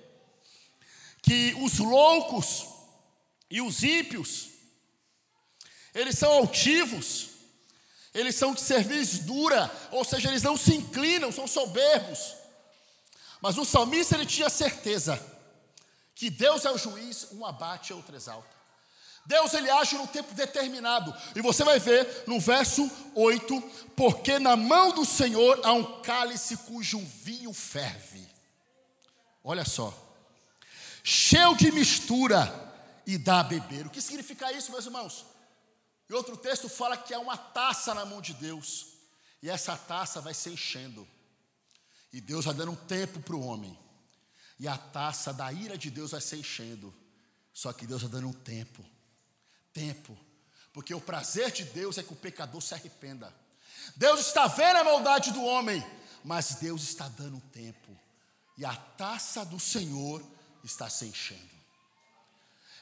que 1.21 1.53
os 1.61 1.77
loucos 1.77 2.65
e 3.49 3.61
os 3.61 3.83
ímpios, 3.83 4.49
eles 5.93 6.17
são 6.17 6.31
altivos, 6.31 7.29
eles 8.13 8.35
são 8.35 8.53
de 8.53 8.61
serviço 8.61 9.23
dura, 9.23 9.71
ou 9.91 10.03
seja, 10.03 10.29
eles 10.29 10.43
não 10.43 10.57
se 10.57 10.75
inclinam, 10.75 11.31
são 11.31 11.47
soberbos. 11.47 12.35
Mas 13.41 13.57
o 13.57 13.65
salmista 13.65 14.15
ele 14.15 14.25
tinha 14.25 14.49
certeza 14.49 15.19
que 16.13 16.29
Deus 16.29 16.65
é 16.65 16.71
o 16.71 16.77
juiz, 16.77 17.29
um 17.31 17.45
abate 17.45 17.93
outro 17.93 18.15
exalta. 18.15 18.61
Deus 19.25 19.53
ele 19.53 19.69
age 19.69 19.95
no 19.95 20.07
tempo 20.07 20.33
determinado. 20.33 21.13
E 21.35 21.41
você 21.41 21.63
vai 21.63 21.79
ver 21.79 22.23
no 22.27 22.39
verso 22.39 22.89
8: 23.15 23.61
Porque 23.95 24.39
na 24.39 24.55
mão 24.55 24.91
do 24.91 25.05
Senhor 25.05 25.59
há 25.63 25.73
um 25.73 26.01
cálice 26.01 26.57
cujo 26.57 26.99
vinho 26.99 27.53
ferve. 27.53 28.27
Olha 29.43 29.65
só, 29.65 29.93
cheio 31.03 31.55
de 31.55 31.71
mistura 31.71 32.49
e 33.05 33.17
dá 33.17 33.39
a 33.39 33.43
beber. 33.43 33.87
O 33.87 33.89
que 33.89 34.01
significa 34.01 34.51
isso, 34.51 34.71
meus 34.71 34.85
irmãos? 34.85 35.25
E 36.09 36.13
outro 36.13 36.35
texto 36.35 36.67
fala 36.67 36.97
que 36.97 37.13
há 37.13 37.19
uma 37.19 37.37
taça 37.37 37.93
na 37.93 38.05
mão 38.05 38.21
de 38.21 38.33
Deus, 38.33 38.87
e 39.41 39.49
essa 39.49 39.77
taça 39.77 40.19
vai 40.19 40.33
se 40.33 40.49
enchendo. 40.49 41.07
E 42.13 42.19
Deus 42.19 42.45
vai 42.45 42.53
dando 42.53 42.73
um 42.73 42.75
tempo 42.75 43.19
para 43.21 43.35
o 43.35 43.45
homem. 43.45 43.77
E 44.59 44.67
a 44.67 44.77
taça 44.77 45.33
da 45.33 45.51
ira 45.51 45.77
de 45.77 45.89
Deus 45.89 46.11
vai 46.11 46.21
se 46.21 46.35
enchendo. 46.35 46.93
Só 47.53 47.71
que 47.73 47.87
Deus 47.87 48.01
vai 48.01 48.11
dando 48.11 48.27
um 48.27 48.33
tempo. 48.33 48.85
Tempo. 49.73 50.17
Porque 50.73 50.93
o 50.93 51.01
prazer 51.01 51.51
de 51.51 51.63
Deus 51.63 51.97
é 51.97 52.03
que 52.03 52.13
o 52.13 52.17
pecador 52.17 52.61
se 52.61 52.73
arrependa. 52.73 53.33
Deus 53.95 54.19
está 54.19 54.47
vendo 54.47 54.77
a 54.77 54.83
maldade 54.83 55.31
do 55.31 55.43
homem, 55.43 55.83
mas 56.23 56.55
Deus 56.55 56.83
está 56.83 57.07
dando 57.07 57.37
um 57.37 57.39
tempo. 57.39 57.97
E 58.57 58.65
a 58.65 58.75
taça 58.75 59.43
do 59.45 59.59
Senhor 59.59 60.21
está 60.63 60.89
se 60.89 61.05
enchendo. 61.05 61.61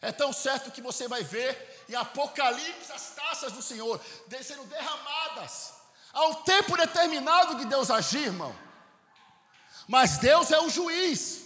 É 0.01 0.11
tão 0.11 0.31
certo 0.31 0.71
que 0.71 0.81
você 0.81 1.07
vai 1.07 1.23
ver 1.23 1.83
em 1.89 1.95
Apocalipse 1.95 2.91
as 2.91 3.09
taças 3.15 3.51
do 3.51 3.61
Senhor 3.61 3.99
sendo 4.41 4.63
derramadas. 4.65 5.73
Um 6.15 6.35
tempo 6.35 6.77
determinado 6.77 7.55
de 7.55 7.65
Deus 7.65 7.91
agir, 7.91 8.25
irmão. 8.25 8.55
Mas 9.87 10.17
Deus 10.17 10.51
é 10.51 10.59
o 10.59 10.69
juiz. 10.69 11.41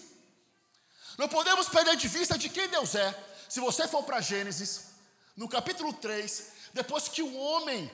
Não 1.18 1.28
podemos 1.28 1.68
perder 1.70 1.96
de 1.96 2.08
vista 2.08 2.38
de 2.38 2.50
quem 2.50 2.68
Deus 2.68 2.96
é. 2.96 3.18
Se 3.50 3.60
você 3.60 3.88
for 3.88 4.04
para 4.04 4.22
Gênesis, 4.22 4.94
no 5.36 5.48
capítulo 5.50 5.94
3, 5.94 6.52
depois 6.74 7.08
que 7.08 7.22
o 7.22 7.36
homem 7.36 7.92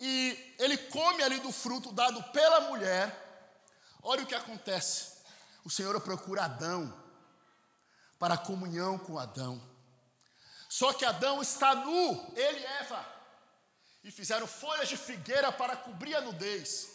e 0.00 0.54
ele 0.58 0.76
come 0.76 1.22
ali 1.22 1.38
do 1.40 1.52
fruto 1.52 1.92
dado 1.92 2.22
pela 2.32 2.62
mulher, 2.62 3.46
olha 4.02 4.22
o 4.22 4.26
que 4.26 4.34
acontece. 4.34 5.12
O 5.64 5.70
Senhor 5.70 5.98
procura 6.00 6.44
Adão 6.44 7.01
para 8.22 8.34
a 8.34 8.38
comunhão 8.38 8.96
com 8.98 9.18
Adão. 9.18 9.60
Só 10.68 10.92
que 10.92 11.04
Adão 11.04 11.42
está 11.42 11.74
nu, 11.74 12.32
ele 12.36 12.60
e 12.60 12.64
Eva, 12.64 13.04
e 14.04 14.12
fizeram 14.12 14.46
folhas 14.46 14.88
de 14.88 14.96
figueira 14.96 15.50
para 15.50 15.76
cobrir 15.76 16.14
a 16.14 16.20
nudez. 16.20 16.88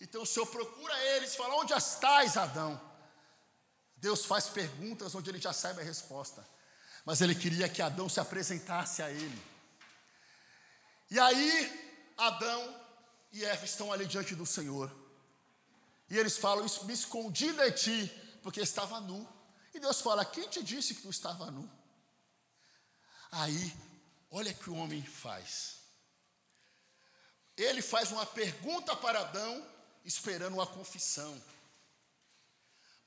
Então 0.00 0.22
o 0.22 0.26
Senhor 0.26 0.46
procura 0.46 0.98
eles 1.16 1.36
fala: 1.36 1.56
Onde 1.56 1.74
estás, 1.74 2.38
Adão? 2.38 2.80
Deus 3.94 4.24
faz 4.24 4.46
perguntas 4.48 5.14
onde 5.14 5.28
ele 5.28 5.38
já 5.38 5.52
sabe 5.52 5.82
a 5.82 5.84
resposta. 5.84 6.42
Mas 7.04 7.20
ele 7.20 7.34
queria 7.34 7.68
que 7.68 7.82
Adão 7.82 8.08
se 8.08 8.18
apresentasse 8.18 9.02
a 9.02 9.10
ele. 9.10 9.42
E 11.10 11.20
aí, 11.20 12.14
Adão 12.16 12.74
e 13.32 13.44
Eva 13.44 13.66
estão 13.66 13.92
ali 13.92 14.06
diante 14.06 14.34
do 14.34 14.46
Senhor. 14.46 14.90
E 16.08 16.16
eles 16.16 16.38
falam: 16.38 16.64
Me 16.84 16.94
escondi 16.94 17.52
de 17.52 17.70
ti, 17.72 18.38
porque 18.42 18.62
estava 18.62 18.98
nu. 18.98 19.39
E 19.72 19.80
Deus 19.80 20.00
fala: 20.00 20.24
Quem 20.24 20.48
te 20.48 20.62
disse 20.62 20.94
que 20.94 21.02
tu 21.02 21.10
estava 21.10 21.50
nu? 21.50 21.68
Aí, 23.30 23.74
olha 24.30 24.52
que 24.52 24.68
o 24.68 24.74
homem 24.74 25.02
faz. 25.02 25.78
Ele 27.56 27.82
faz 27.82 28.10
uma 28.10 28.24
pergunta 28.24 28.96
para 28.96 29.20
Adão, 29.20 29.66
esperando 30.04 30.54
uma 30.54 30.66
confissão. 30.66 31.40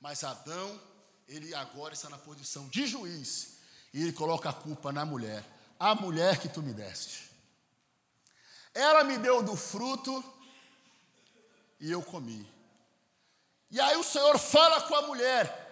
Mas 0.00 0.22
Adão, 0.22 0.80
ele 1.26 1.54
agora 1.54 1.94
está 1.94 2.08
na 2.08 2.18
posição 2.18 2.68
de 2.68 2.86
juiz, 2.86 3.56
e 3.92 4.02
ele 4.02 4.12
coloca 4.12 4.50
a 4.50 4.52
culpa 4.52 4.92
na 4.92 5.04
mulher. 5.04 5.44
A 5.78 5.94
mulher 5.94 6.40
que 6.40 6.48
tu 6.48 6.62
me 6.62 6.72
deste. 6.72 7.30
Ela 8.72 9.04
me 9.04 9.18
deu 9.18 9.42
do 9.42 9.56
fruto 9.56 10.22
e 11.80 11.90
eu 11.90 12.02
comi. 12.02 12.48
E 13.70 13.80
aí 13.80 13.96
o 13.96 14.04
Senhor 14.04 14.38
fala 14.38 14.80
com 14.82 14.94
a 14.94 15.02
mulher, 15.02 15.63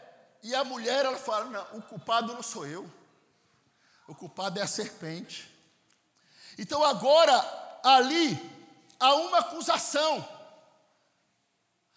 e 0.43 0.55
a 0.55 0.65
mulher 0.65 1.05
ela 1.05 1.19
fala: 1.19 1.45
Não, 1.45 1.79
o 1.79 1.83
culpado 1.83 2.35
não 2.35 2.43
sou 2.43 2.67
eu, 2.67 2.91
o 4.09 4.15
culpado 4.15 4.59
é 4.59 4.63
a 4.63 4.67
serpente. 4.67 5.51
Então 6.59 6.85
agora, 6.85 7.35
ali, 7.85 8.39
há 8.99 9.15
uma 9.15 9.39
acusação. 9.39 10.29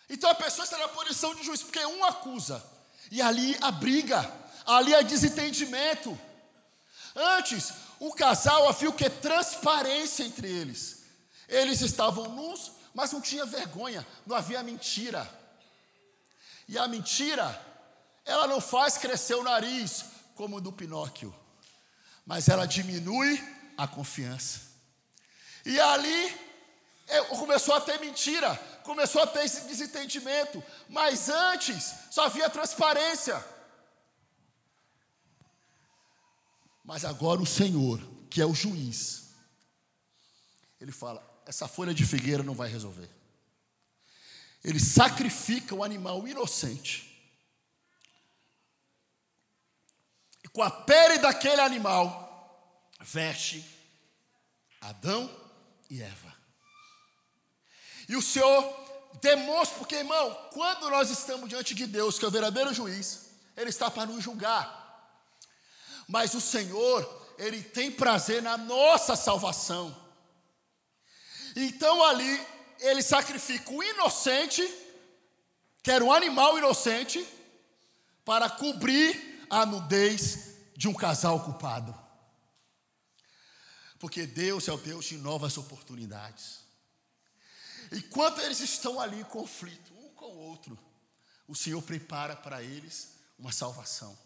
Então 0.09 0.29
a 0.29 0.35
pessoa 0.35 0.63
está 0.63 0.77
na 0.77 0.87
posição 0.87 1.33
de 1.33 1.43
juiz, 1.43 1.63
porque 1.63 1.83
um 1.85 2.05
acusa, 2.05 2.63
e 3.11 3.21
ali 3.21 3.57
a 3.61 3.71
briga, 3.71 4.31
ali 4.65 4.93
há 4.93 5.01
desentendimento. 5.01 6.17
Antes, 7.15 7.73
o 7.99 8.13
casal 8.13 8.67
havia 8.69 8.89
o 8.89 8.93
que? 8.93 9.09
Transparência 9.09 10.23
entre 10.23 10.47
eles. 10.47 11.03
Eles 11.47 11.81
estavam 11.81 12.29
nus, 12.29 12.71
mas 12.93 13.11
não 13.11 13.21
tinha 13.21 13.45
vergonha, 13.45 14.05
não 14.25 14.35
havia 14.35 14.61
mentira. 14.61 15.27
E 16.67 16.77
a 16.77 16.87
mentira, 16.87 17.61
ela 18.25 18.47
não 18.47 18.59
faz 18.59 18.97
crescer 18.97 19.35
o 19.35 19.43
nariz 19.43 20.05
como 20.33 20.57
o 20.57 20.61
do 20.61 20.73
Pinóquio, 20.73 21.33
mas 22.25 22.49
ela 22.49 22.65
diminui 22.65 23.41
a 23.77 23.87
confiança. 23.87 24.61
E 25.65 25.79
ali 25.79 26.37
é, 27.07 27.21
começou 27.25 27.75
a 27.75 27.81
ter 27.81 27.99
mentira, 27.99 28.55
começou 28.83 29.21
a 29.21 29.27
ter 29.27 29.45
esse 29.45 29.61
desentendimento, 29.61 30.63
mas 30.89 31.29
antes 31.29 31.93
só 32.09 32.25
havia 32.25 32.49
transparência. 32.49 33.43
Mas 36.83 37.05
agora 37.05 37.41
o 37.41 37.45
Senhor, 37.45 37.99
que 38.29 38.41
é 38.41 38.45
o 38.45 38.53
juiz, 38.53 39.29
ele 40.79 40.91
fala: 40.91 41.23
essa 41.45 41.67
folha 41.67 41.93
de 41.93 42.05
figueira 42.05 42.43
não 42.43 42.53
vai 42.53 42.69
resolver. 42.69 43.09
Ele 44.63 44.79
sacrifica 44.79 45.75
o 45.75 45.83
animal 45.83 46.27
inocente. 46.27 47.11
E 50.43 50.44
com 50.55 50.63
a 50.63 50.71
pele 50.71 51.17
daquele 51.17 51.59
animal, 51.59 52.89
veste 53.01 53.61
Adão 54.79 55.29
e 55.89 56.01
Eva. 56.01 56.33
E 58.07 58.15
o 58.15 58.21
Senhor 58.21 58.63
demonstra, 59.21 59.77
porque 59.77 59.95
irmão, 59.95 60.33
quando 60.53 60.89
nós 60.89 61.09
estamos 61.09 61.49
diante 61.49 61.75
de 61.75 61.85
Deus, 61.85 62.17
que 62.17 62.23
é 62.23 62.27
o 62.29 62.31
verdadeiro 62.31 62.73
juiz, 62.73 63.31
Ele 63.57 63.69
está 63.69 63.91
para 63.91 64.05
nos 64.05 64.23
julgar. 64.23 64.81
Mas 66.07 66.33
o 66.33 66.39
Senhor, 66.39 67.35
Ele 67.37 67.61
tem 67.61 67.91
prazer 67.91 68.41
na 68.41 68.55
nossa 68.55 69.17
salvação. 69.17 69.93
Então 71.53 72.01
ali, 72.01 72.47
Ele 72.79 73.03
sacrifica 73.03 73.73
o 73.73 73.83
inocente, 73.83 74.65
que 75.83 75.91
era 75.91 76.05
um 76.05 76.13
animal 76.13 76.57
inocente, 76.57 77.27
para 78.23 78.49
cobrir 78.49 79.34
a 79.55 79.65
nudez 79.65 80.55
de 80.75 80.89
um 80.89 80.93
casal 80.93 81.39
culpado. 81.43 81.97
Porque 83.97 84.27
Deus 84.27 84.67
é 84.67 84.73
o 84.73 84.77
Deus 84.77 85.05
de 85.05 85.17
novas 85.17 85.57
oportunidades. 85.57 86.59
Enquanto 87.91 88.41
eles 88.41 88.59
estão 88.59 88.99
ali 88.99 89.21
em 89.21 89.23
conflito, 89.23 89.93
um 89.93 90.09
com 90.09 90.25
o 90.25 90.37
outro, 90.39 90.77
o 91.47 91.55
Senhor 91.55 91.81
prepara 91.81 92.35
para 92.35 92.61
eles 92.61 93.13
uma 93.39 93.53
salvação. 93.53 94.17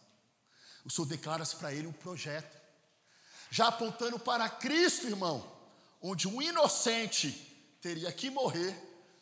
O 0.84 0.90
Senhor 0.90 1.06
declara 1.06 1.46
para 1.46 1.74
ele 1.74 1.86
um 1.86 1.94
projeto, 1.94 2.60
já 3.52 3.68
apontando 3.68 4.18
para 4.18 4.50
Cristo, 4.50 5.08
irmão, 5.08 5.56
onde 6.02 6.28
um 6.28 6.42
inocente 6.42 7.32
teria 7.80 8.12
que 8.12 8.32
morrer 8.32 8.76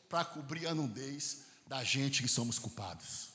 para 0.07 0.23
cobrir 0.23 0.67
a 0.67 0.73
nudez 0.73 1.43
da 1.65 1.83
gente 1.83 2.21
que 2.21 2.29
somos 2.29 2.57
culpados. 2.57 3.26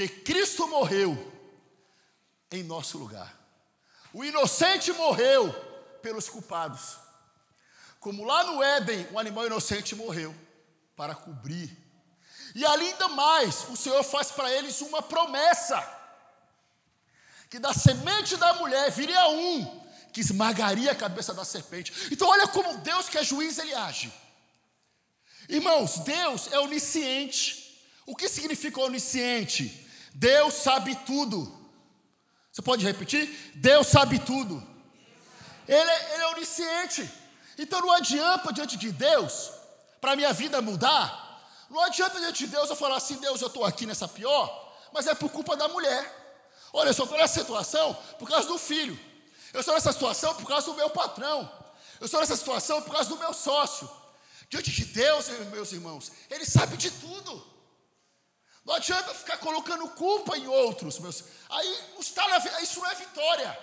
Porque 0.00 0.08
Cristo 0.08 0.66
morreu 0.66 1.30
em 2.50 2.62
nosso 2.62 2.96
lugar. 2.96 3.38
O 4.14 4.24
inocente 4.24 4.90
morreu 4.94 5.52
pelos 6.00 6.26
culpados. 6.26 6.96
Como 7.98 8.24
lá 8.24 8.44
no 8.44 8.62
Éden, 8.62 9.06
um 9.12 9.18
animal 9.18 9.44
inocente 9.44 9.94
morreu 9.94 10.34
para 10.96 11.14
cobrir. 11.14 11.76
E 12.54 12.64
ainda 12.64 13.08
mais, 13.08 13.68
o 13.68 13.76
Senhor 13.76 14.02
faz 14.02 14.30
para 14.30 14.50
eles 14.50 14.80
uma 14.80 15.02
promessa: 15.02 15.78
que 17.50 17.58
da 17.58 17.74
semente 17.74 18.38
da 18.38 18.54
mulher 18.54 18.90
viria 18.90 19.28
um 19.28 19.80
que 20.14 20.22
esmagaria 20.22 20.92
a 20.92 20.96
cabeça 20.96 21.34
da 21.34 21.44
serpente. 21.44 21.92
Então, 22.10 22.26
olha 22.26 22.48
como 22.48 22.78
Deus, 22.78 23.06
que 23.06 23.18
é 23.18 23.22
juiz, 23.22 23.58
ele 23.58 23.74
age. 23.74 24.10
Irmãos, 25.46 25.98
Deus 25.98 26.50
é 26.50 26.58
onisciente. 26.58 27.78
O 28.06 28.16
que 28.16 28.30
significa 28.30 28.80
onisciente? 28.80 29.89
Deus 30.14 30.54
sabe 30.54 30.94
tudo. 31.06 31.60
Você 32.52 32.62
pode 32.62 32.84
repetir? 32.84 33.52
Deus 33.54 33.86
sabe 33.86 34.18
tudo. 34.18 34.62
Ele 35.66 35.90
é, 35.90 36.14
ele 36.14 36.22
é 36.22 36.28
onisciente. 36.28 37.10
Então 37.56 37.80
não 37.80 37.92
adianta 37.92 38.52
diante 38.52 38.76
de 38.76 38.90
Deus, 38.90 39.50
para 40.00 40.16
minha 40.16 40.32
vida 40.32 40.60
mudar, 40.62 41.30
não 41.68 41.80
adianta 41.82 42.18
diante 42.18 42.46
de 42.46 42.50
Deus 42.50 42.68
eu 42.68 42.76
falar 42.76 42.96
assim, 42.96 43.16
Deus, 43.18 43.40
eu 43.40 43.46
estou 43.46 43.64
aqui 43.64 43.86
nessa 43.86 44.08
pior, 44.08 44.76
mas 44.92 45.06
é 45.06 45.14
por 45.14 45.30
culpa 45.30 45.56
da 45.56 45.68
mulher. 45.68 46.18
Olha, 46.72 46.88
eu 46.88 46.94
só 46.94 47.04
estou 47.04 47.18
nessa 47.18 47.40
situação 47.40 47.94
por 48.18 48.28
causa 48.28 48.48
do 48.48 48.58
filho. 48.58 48.98
Eu 49.52 49.60
estou 49.60 49.74
nessa 49.74 49.92
situação 49.92 50.34
por 50.34 50.48
causa 50.48 50.66
do 50.66 50.74
meu 50.74 50.90
patrão. 50.90 51.48
Eu 52.00 52.06
estou 52.06 52.20
nessa 52.20 52.36
situação 52.36 52.82
por 52.82 52.92
causa 52.92 53.08
do 53.08 53.18
meu 53.18 53.32
sócio. 53.32 53.88
Diante 54.48 54.70
de 54.72 54.84
Deus, 54.86 55.28
meus 55.52 55.72
irmãos, 55.72 56.10
Ele 56.28 56.44
sabe 56.44 56.76
de 56.76 56.90
tudo. 56.90 57.59
Não 58.64 58.74
adianta 58.74 59.14
ficar 59.14 59.38
colocando 59.38 59.88
culpa 59.88 60.36
em 60.36 60.46
outros, 60.46 60.98
meus. 60.98 61.24
Aí 61.48 61.78
isso 62.62 62.80
não 62.80 62.90
é 62.90 62.94
vitória. 62.94 63.58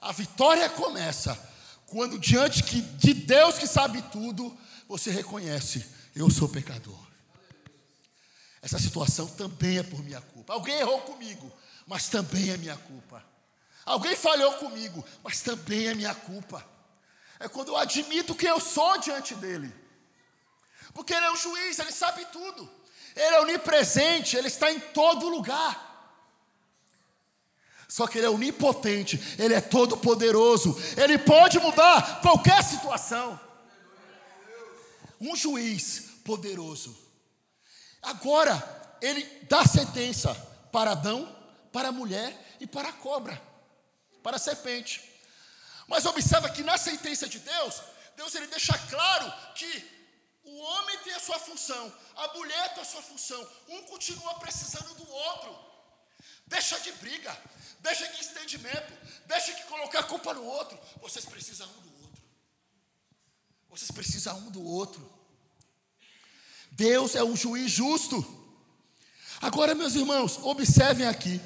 A 0.00 0.12
vitória 0.12 0.68
começa 0.68 1.38
quando 1.86 2.18
diante 2.18 2.62
de 2.62 3.14
Deus 3.14 3.58
que 3.58 3.66
sabe 3.66 4.02
tudo, 4.10 4.56
você 4.88 5.10
reconhece, 5.10 5.86
eu 6.14 6.30
sou 6.30 6.48
pecador. 6.48 6.98
Essa 8.62 8.78
situação 8.78 9.26
também 9.26 9.78
é 9.78 9.82
por 9.82 10.02
minha 10.02 10.20
culpa. 10.20 10.54
Alguém 10.54 10.78
errou 10.78 11.00
comigo, 11.02 11.52
mas 11.86 12.08
também 12.08 12.50
é 12.50 12.56
minha 12.56 12.76
culpa. 12.76 13.22
Alguém 13.84 14.16
falhou 14.16 14.54
comigo, 14.54 15.04
mas 15.22 15.40
também 15.40 15.88
é 15.88 15.94
minha 15.94 16.14
culpa. 16.14 16.64
É 17.38 17.48
quando 17.48 17.68
eu 17.68 17.76
admito 17.76 18.34
que 18.34 18.46
eu 18.46 18.60
sou 18.60 18.98
diante 18.98 19.34
dele. 19.34 19.74
Porque 20.94 21.12
ele 21.12 21.26
é 21.26 21.32
um 21.32 21.36
juiz, 21.36 21.78
ele 21.78 21.92
sabe 21.92 22.24
tudo. 22.26 22.70
Ele 23.14 23.34
é 23.36 23.40
onipresente, 23.40 24.36
ele 24.36 24.48
está 24.48 24.70
em 24.70 24.80
todo 24.80 25.28
lugar. 25.28 25.90
Só 27.88 28.06
que 28.06 28.18
ele 28.18 28.26
é 28.26 28.30
onipotente, 28.30 29.20
ele 29.38 29.52
é 29.52 29.60
todo 29.60 29.98
poderoso. 29.98 30.74
Ele 30.96 31.18
pode 31.18 31.58
mudar 31.58 32.22
qualquer 32.22 32.64
situação. 32.64 33.38
Um 35.20 35.36
juiz 35.36 36.10
poderoso. 36.24 36.96
Agora, 38.02 38.96
ele 39.00 39.22
dá 39.48 39.64
sentença 39.66 40.34
para 40.72 40.92
Adão, 40.92 41.36
para 41.70 41.88
a 41.88 41.92
mulher 41.92 42.56
e 42.60 42.66
para 42.66 42.88
a 42.88 42.92
cobra, 42.92 43.40
para 44.22 44.36
a 44.36 44.40
serpente. 44.40 45.02
Mas 45.86 46.06
observa 46.06 46.48
que 46.48 46.62
na 46.62 46.78
sentença 46.78 47.28
de 47.28 47.38
Deus, 47.40 47.82
Deus 48.16 48.34
ele 48.34 48.46
deixa 48.46 48.76
claro 48.88 49.30
que 49.54 49.84
o 50.44 50.58
homem 50.58 50.98
tem 51.00 51.12
a 51.12 51.20
sua 51.20 51.38
função, 51.38 51.92
a 52.16 52.34
mulher 52.34 52.74
tem 52.74 52.82
a 52.82 52.86
sua 52.86 53.02
função, 53.02 53.48
um 53.68 53.82
continua 53.82 54.34
precisando 54.34 54.94
do 54.94 55.08
outro. 55.08 55.58
Deixa 56.46 56.78
de 56.80 56.92
briga, 56.92 57.36
deixa 57.80 58.06
de 58.08 58.20
estendimento, 58.20 58.92
deixa 59.26 59.54
de 59.54 59.62
colocar 59.64 60.00
a 60.00 60.04
culpa 60.04 60.34
no 60.34 60.44
outro. 60.44 60.78
Vocês 61.00 61.24
precisam 61.24 61.68
um 61.68 61.80
do 61.80 62.02
outro. 62.02 62.22
Vocês 63.70 63.90
precisam 63.90 64.38
um 64.38 64.50
do 64.50 64.62
outro. 64.62 65.12
Deus 66.70 67.14
é 67.14 67.24
um 67.24 67.36
juiz 67.36 67.70
justo. 67.70 68.24
Agora, 69.40 69.74
meus 69.74 69.94
irmãos, 69.94 70.38
observem 70.42 71.06
aqui. 71.06 71.40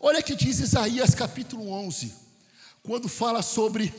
Olha 0.00 0.22
que 0.22 0.34
diz 0.34 0.60
Isaías 0.60 1.14
capítulo 1.14 1.70
11, 1.70 2.14
quando 2.82 3.08
fala 3.08 3.42
sobre 3.42 3.92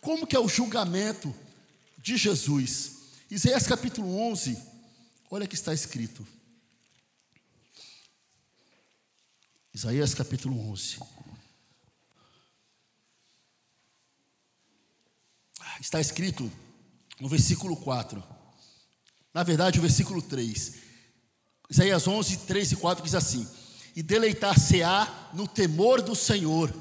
como 0.00 0.26
que 0.26 0.34
é 0.34 0.40
o 0.40 0.48
julgamento 0.48 1.34
de 1.98 2.16
Jesus. 2.16 2.96
Isaías 3.30 3.66
capítulo 3.66 4.18
11, 4.30 4.56
olha 5.30 5.46
que 5.46 5.54
está 5.54 5.72
escrito. 5.72 6.26
Isaías 9.72 10.14
capítulo 10.14 10.58
11. 10.70 10.98
Está 15.80 16.00
escrito 16.00 16.50
no 17.20 17.28
versículo 17.28 17.76
4. 17.76 18.22
Na 19.32 19.42
verdade, 19.42 19.78
o 19.78 19.82
versículo 19.82 20.20
3. 20.20 20.74
Isaías 21.70 22.08
11, 22.08 22.38
3 22.38 22.72
e 22.72 22.76
4 22.76 23.04
diz 23.04 23.14
assim: 23.14 23.46
E 23.94 24.02
deleitar-se-á 24.02 25.30
no 25.34 25.46
temor 25.46 26.02
do 26.02 26.16
Senhor, 26.16 26.74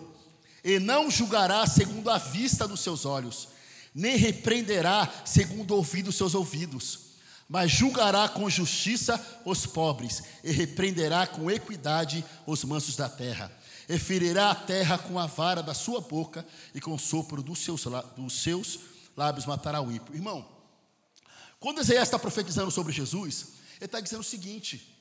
e 0.63 0.79
não 0.79 1.11
julgará 1.11 1.67
segundo 1.67 2.09
a 2.09 2.17
vista 2.17 2.67
dos 2.67 2.79
seus 2.79 3.05
olhos, 3.05 3.49
nem 3.93 4.15
repreenderá 4.15 5.23
segundo 5.25 5.71
o 5.71 5.77
ouvido 5.77 6.05
dos 6.05 6.15
seus 6.15 6.33
ouvidos, 6.33 7.06
mas 7.47 7.71
julgará 7.71 8.27
com 8.27 8.49
justiça 8.49 9.23
os 9.45 9.65
pobres, 9.65 10.23
e 10.43 10.51
repreenderá 10.51 11.25
com 11.25 11.49
equidade 11.49 12.23
os 12.45 12.63
mansos 12.63 12.95
da 12.95 13.07
terra. 13.07 13.51
E 13.87 13.97
ferirá 13.97 14.51
a 14.51 14.55
terra 14.55 14.97
com 14.97 15.17
a 15.17 15.27
vara 15.27 15.63
da 15.63 15.73
sua 15.73 16.01
boca, 16.01 16.45
e 16.75 16.81
com 16.81 16.93
o 16.93 16.99
sopro 16.99 17.41
dos 17.41 17.59
seus, 17.59 17.85
dos 18.15 18.41
seus 18.41 18.79
lábios 19.15 19.45
matará 19.45 19.81
o 19.81 19.91
ímpio. 19.91 20.13
Irmão, 20.13 20.47
quando 21.59 21.81
Isaías 21.81 22.03
está 22.03 22.19
profetizando 22.19 22.69
sobre 22.69 22.91
Jesus, 22.91 23.53
ele 23.77 23.85
está 23.85 23.99
dizendo 24.01 24.21
o 24.21 24.25
seguinte: 24.25 24.97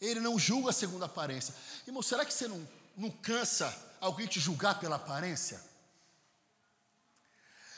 ele 0.00 0.20
não 0.20 0.38
julga 0.38 0.72
segundo 0.72 1.02
a 1.02 1.06
aparência. 1.06 1.54
Irmão, 1.86 2.02
será 2.02 2.24
que 2.24 2.32
você 2.32 2.46
não, 2.46 2.68
não 2.96 3.10
cansa 3.10 3.74
alguém 4.00 4.26
te 4.26 4.38
julgar 4.38 4.78
pela 4.78 4.96
aparência? 4.96 5.60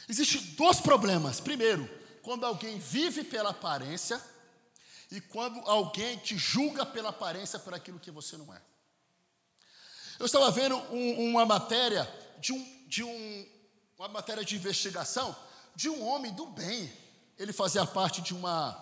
Existem 0.09 0.41
dois 0.57 0.81
problemas. 0.81 1.39
Primeiro, 1.39 1.89
quando 2.29 2.45
alguém 2.45 2.79
vive 2.79 3.25
pela 3.25 3.49
aparência, 3.49 4.23
e 5.11 5.19
quando 5.19 5.59
alguém 5.61 6.19
te 6.19 6.37
julga 6.37 6.85
pela 6.85 7.09
aparência 7.09 7.59
por 7.59 7.73
aquilo 7.73 7.99
que 7.99 8.11
você 8.11 8.37
não 8.37 8.55
é. 8.55 8.61
Eu 10.19 10.27
estava 10.27 10.51
vendo 10.51 10.77
um, 10.93 11.31
uma 11.31 11.47
matéria 11.47 12.07
de, 12.39 12.53
um, 12.53 12.87
de 12.87 13.03
um, 13.03 13.49
uma 13.99 14.09
matéria 14.09 14.45
de 14.45 14.57
investigação 14.57 15.35
de 15.75 15.89
um 15.89 16.07
homem 16.07 16.31
do 16.35 16.45
bem 16.49 16.93
ele 17.39 17.51
fazia 17.51 17.87
parte 17.87 18.21
de 18.21 18.35
uma 18.35 18.77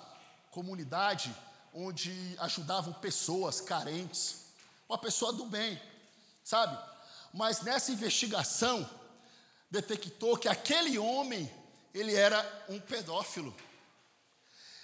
comunidade 0.51 1.33
onde 1.73 2.13
ajudavam 2.41 2.95
pessoas 2.95 3.61
carentes, 3.61 4.47
uma 4.89 4.99
pessoa 4.99 5.33
do 5.33 5.47
bem, 5.47 5.81
sabe? 6.43 6.77
Mas 7.33 7.61
nessa 7.61 7.93
investigação 7.93 8.91
detectou 9.71 10.37
que 10.37 10.49
aquele 10.49 10.99
homem, 10.99 11.49
ele 11.97 12.15
era 12.15 12.67
um 12.69 12.79
pedófilo. 12.79 13.57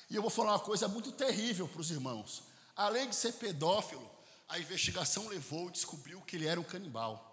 E 0.08 0.16
eu 0.16 0.22
vou 0.22 0.30
falar 0.30 0.52
uma 0.52 0.60
coisa 0.60 0.88
muito 0.88 1.12
terrível 1.12 1.68
para 1.68 1.80
os 1.80 1.90
irmãos. 1.90 2.42
Além 2.74 3.08
de 3.08 3.14
ser 3.14 3.32
pedófilo, 3.34 4.10
a 4.48 4.58
investigação 4.58 5.28
levou 5.28 5.68
e 5.68 5.72
descobriu 5.72 6.22
que 6.22 6.36
ele 6.36 6.46
era 6.46 6.58
um 6.58 6.64
canibal. 6.64 7.28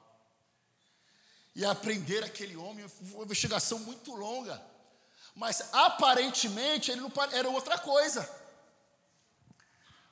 E 1.56 1.64
aprender 1.64 2.24
aquele 2.24 2.58
homem 2.58 2.88
foi 2.90 3.08
uma 3.16 3.24
investigação 3.24 3.80
muito 3.80 4.14
longa. 4.14 4.62
Mas 5.34 5.62
aparentemente 5.72 6.92
ele 6.92 7.00
não 7.00 7.12
era 7.32 7.50
outra 7.50 7.78
coisa. 7.80 8.30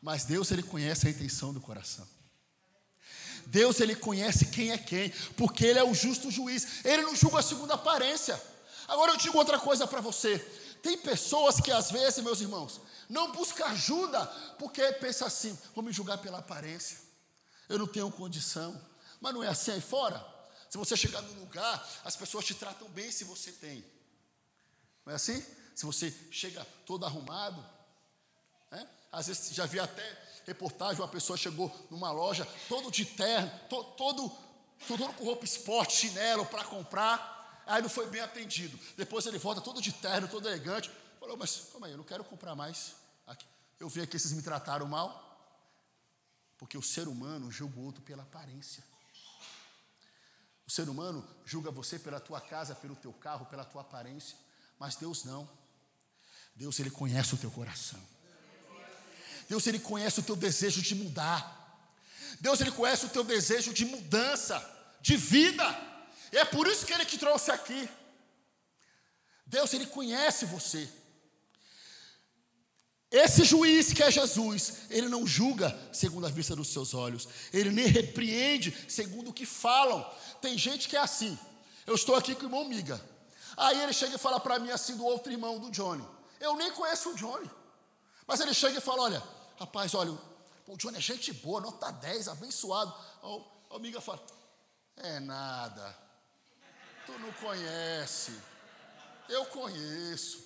Mas 0.01 0.23
Deus 0.23 0.49
ele 0.51 0.63
conhece 0.63 1.07
a 1.07 1.09
intenção 1.09 1.53
do 1.53 1.59
coração. 1.59 2.07
Deus 3.45 3.81
ele 3.81 3.95
conhece 3.95 4.45
quem 4.47 4.71
é 4.71 4.77
quem, 4.77 5.09
porque 5.35 5.65
ele 5.65 5.79
é 5.79 5.83
o 5.83 5.93
justo 5.93 6.31
juiz. 6.31 6.85
Ele 6.85 7.01
não 7.01 7.15
julga 7.15 7.41
segundo 7.41 7.71
a 7.71 7.75
aparência. 7.75 8.41
Agora 8.87 9.11
eu 9.11 9.17
digo 9.17 9.37
outra 9.37 9.59
coisa 9.59 9.85
para 9.85 10.01
você. 10.01 10.39
Tem 10.81 10.97
pessoas 10.97 11.59
que 11.59 11.71
às 11.71 11.91
vezes, 11.91 12.23
meus 12.23 12.39
irmãos, 12.39 12.79
não 13.09 13.31
buscam 13.31 13.65
ajuda 13.65 14.25
porque 14.57 14.93
pensa 14.93 15.25
assim: 15.25 15.57
vou 15.75 15.83
me 15.83 15.91
julgar 15.91 16.19
pela 16.19 16.39
aparência. 16.39 16.97
Eu 17.67 17.79
não 17.79 17.87
tenho 17.87 18.09
condição. 18.11 18.79
Mas 19.19 19.33
não 19.33 19.43
é 19.43 19.47
assim 19.47 19.71
aí 19.71 19.81
fora? 19.81 20.25
Se 20.69 20.77
você 20.77 20.95
chegar 20.95 21.21
num 21.21 21.39
lugar, 21.39 21.87
as 22.03 22.15
pessoas 22.15 22.45
te 22.45 22.53
tratam 22.53 22.87
bem 22.89 23.11
se 23.11 23.23
você 23.23 23.51
tem. 23.51 23.83
Não 25.05 25.13
é 25.13 25.15
assim? 25.15 25.43
Se 25.75 25.85
você 25.85 26.13
chega 26.31 26.65
todo 26.85 27.05
arrumado. 27.05 27.63
Né? 28.71 28.87
Às 29.11 29.27
vezes 29.27 29.53
já 29.53 29.65
vi 29.65 29.79
até 29.79 30.27
reportagem, 30.45 31.01
uma 31.01 31.07
pessoa 31.07 31.37
chegou 31.37 31.73
numa 31.89 32.11
loja 32.11 32.47
todo 32.69 32.89
de 32.89 33.05
terno, 33.05 33.51
to, 33.69 33.83
todo, 33.95 34.31
todo 34.87 35.13
com 35.13 35.25
roupa 35.25 35.45
esporte, 35.45 35.95
chinelo 35.95 36.45
para 36.45 36.63
comprar. 36.63 37.36
Aí 37.67 37.81
não 37.81 37.89
foi 37.89 38.07
bem 38.09 38.21
atendido. 38.21 38.79
Depois 38.95 39.25
ele 39.25 39.37
volta 39.37 39.61
todo 39.61 39.81
de 39.81 39.91
terno, 39.91 40.27
todo 40.27 40.47
elegante. 40.47 40.89
Falou, 41.19 41.37
mas 41.37 41.67
calma 41.71 41.87
aí, 41.87 41.93
eu 41.93 41.97
não 41.97 42.05
quero 42.05 42.23
comprar 42.23 42.55
mais. 42.55 42.93
Aqui. 43.25 43.45
Eu 43.79 43.89
vi 43.89 44.05
que 44.07 44.17
vocês 44.17 44.33
me 44.33 44.41
trataram 44.41 44.87
mal. 44.87 45.25
Porque 46.57 46.77
o 46.77 46.81
ser 46.81 47.07
humano 47.07 47.51
julga 47.51 47.79
o 47.79 47.83
outro 47.83 48.01
pela 48.01 48.23
aparência. 48.23 48.83
O 50.65 50.71
ser 50.71 50.89
humano 50.89 51.25
julga 51.45 51.69
você 51.69 51.99
pela 51.99 52.19
tua 52.19 52.41
casa, 52.41 52.75
pelo 52.75 52.95
teu 52.95 53.13
carro, 53.13 53.45
pela 53.45 53.63
tua 53.63 53.81
aparência. 53.81 54.37
Mas 54.79 54.95
Deus 54.95 55.23
não. 55.23 55.47
Deus, 56.55 56.79
Ele 56.79 56.89
conhece 56.89 57.35
o 57.35 57.37
teu 57.37 57.51
coração. 57.51 57.99
Deus, 59.47 59.65
Ele 59.67 59.79
conhece 59.79 60.19
o 60.19 60.23
teu 60.23 60.35
desejo 60.35 60.81
de 60.81 60.95
mudar. 60.95 61.55
Deus, 62.39 62.59
Ele 62.59 62.71
conhece 62.71 63.05
o 63.05 63.09
teu 63.09 63.23
desejo 63.23 63.73
de 63.73 63.85
mudança, 63.85 64.59
de 65.01 65.15
vida. 65.15 65.63
E 66.31 66.37
é 66.37 66.45
por 66.45 66.67
isso 66.67 66.85
que 66.85 66.93
Ele 66.93 67.05
te 67.05 67.17
trouxe 67.17 67.51
aqui. 67.51 67.89
Deus, 69.45 69.73
Ele 69.73 69.85
conhece 69.85 70.45
você. 70.45 70.89
Esse 73.09 73.45
juiz 73.45 73.93
que 73.93 74.03
é 74.03 74.11
Jesus, 74.11 74.81
ele 74.89 75.07
não 75.07 75.25
julga 75.25 75.73
segundo 75.93 76.27
a 76.27 76.29
vista 76.29 76.53
dos 76.53 76.67
seus 76.67 76.93
olhos, 76.93 77.27
ele 77.53 77.71
nem 77.71 77.87
repreende 77.87 78.77
segundo 78.89 79.29
o 79.29 79.33
que 79.33 79.45
falam. 79.45 80.05
Tem 80.41 80.57
gente 80.57 80.89
que 80.89 80.97
é 80.97 80.99
assim. 80.99 81.39
Eu 81.85 81.95
estou 81.95 82.15
aqui 82.15 82.35
com 82.35 82.41
o 82.41 82.45
irmão 82.47 82.65
Miga. 82.65 83.01
Aí 83.55 83.81
ele 83.81 83.93
chega 83.93 84.15
e 84.15 84.19
fala 84.19 84.41
para 84.41 84.59
mim 84.59 84.71
assim 84.71 84.97
do 84.97 85.05
outro 85.05 85.31
irmão 85.31 85.57
do 85.57 85.71
Johnny. 85.71 86.05
Eu 86.39 86.57
nem 86.57 86.69
conheço 86.71 87.11
o 87.11 87.15
Johnny. 87.15 87.49
Mas 88.27 88.41
ele 88.41 88.53
chega 88.53 88.77
e 88.77 88.81
fala: 88.81 89.03
Olha, 89.03 89.23
rapaz, 89.57 89.95
olha, 89.95 90.11
o 90.67 90.75
Johnny 90.75 90.97
é 90.97 91.01
gente 91.01 91.31
boa, 91.31 91.61
nota 91.61 91.89
10, 91.89 92.27
abençoado. 92.27 92.93
O, 93.23 93.75
amiga 93.75 94.01
fala: 94.01 94.21
É 94.97 95.21
nada. 95.21 95.97
Tu 97.07 97.17
não 97.19 97.31
conhece. 97.33 98.37
Eu 99.29 99.45
conheço. 99.45 100.45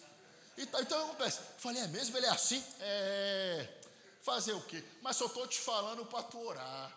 Então, 0.55 0.79
então 0.79 1.15
eu 1.19 1.31
falei, 1.57 1.81
é 1.81 1.87
mesmo? 1.87 2.15
Ele 2.15 2.27
é 2.27 2.29
assim? 2.29 2.63
É. 2.79 3.67
Fazer 4.21 4.53
o 4.53 4.61
quê? 4.61 4.83
Mas 5.01 5.15
só 5.17 5.25
estou 5.25 5.47
te 5.47 5.59
falando 5.59 6.05
para 6.05 6.21
tu 6.21 6.39
orar. 6.39 6.95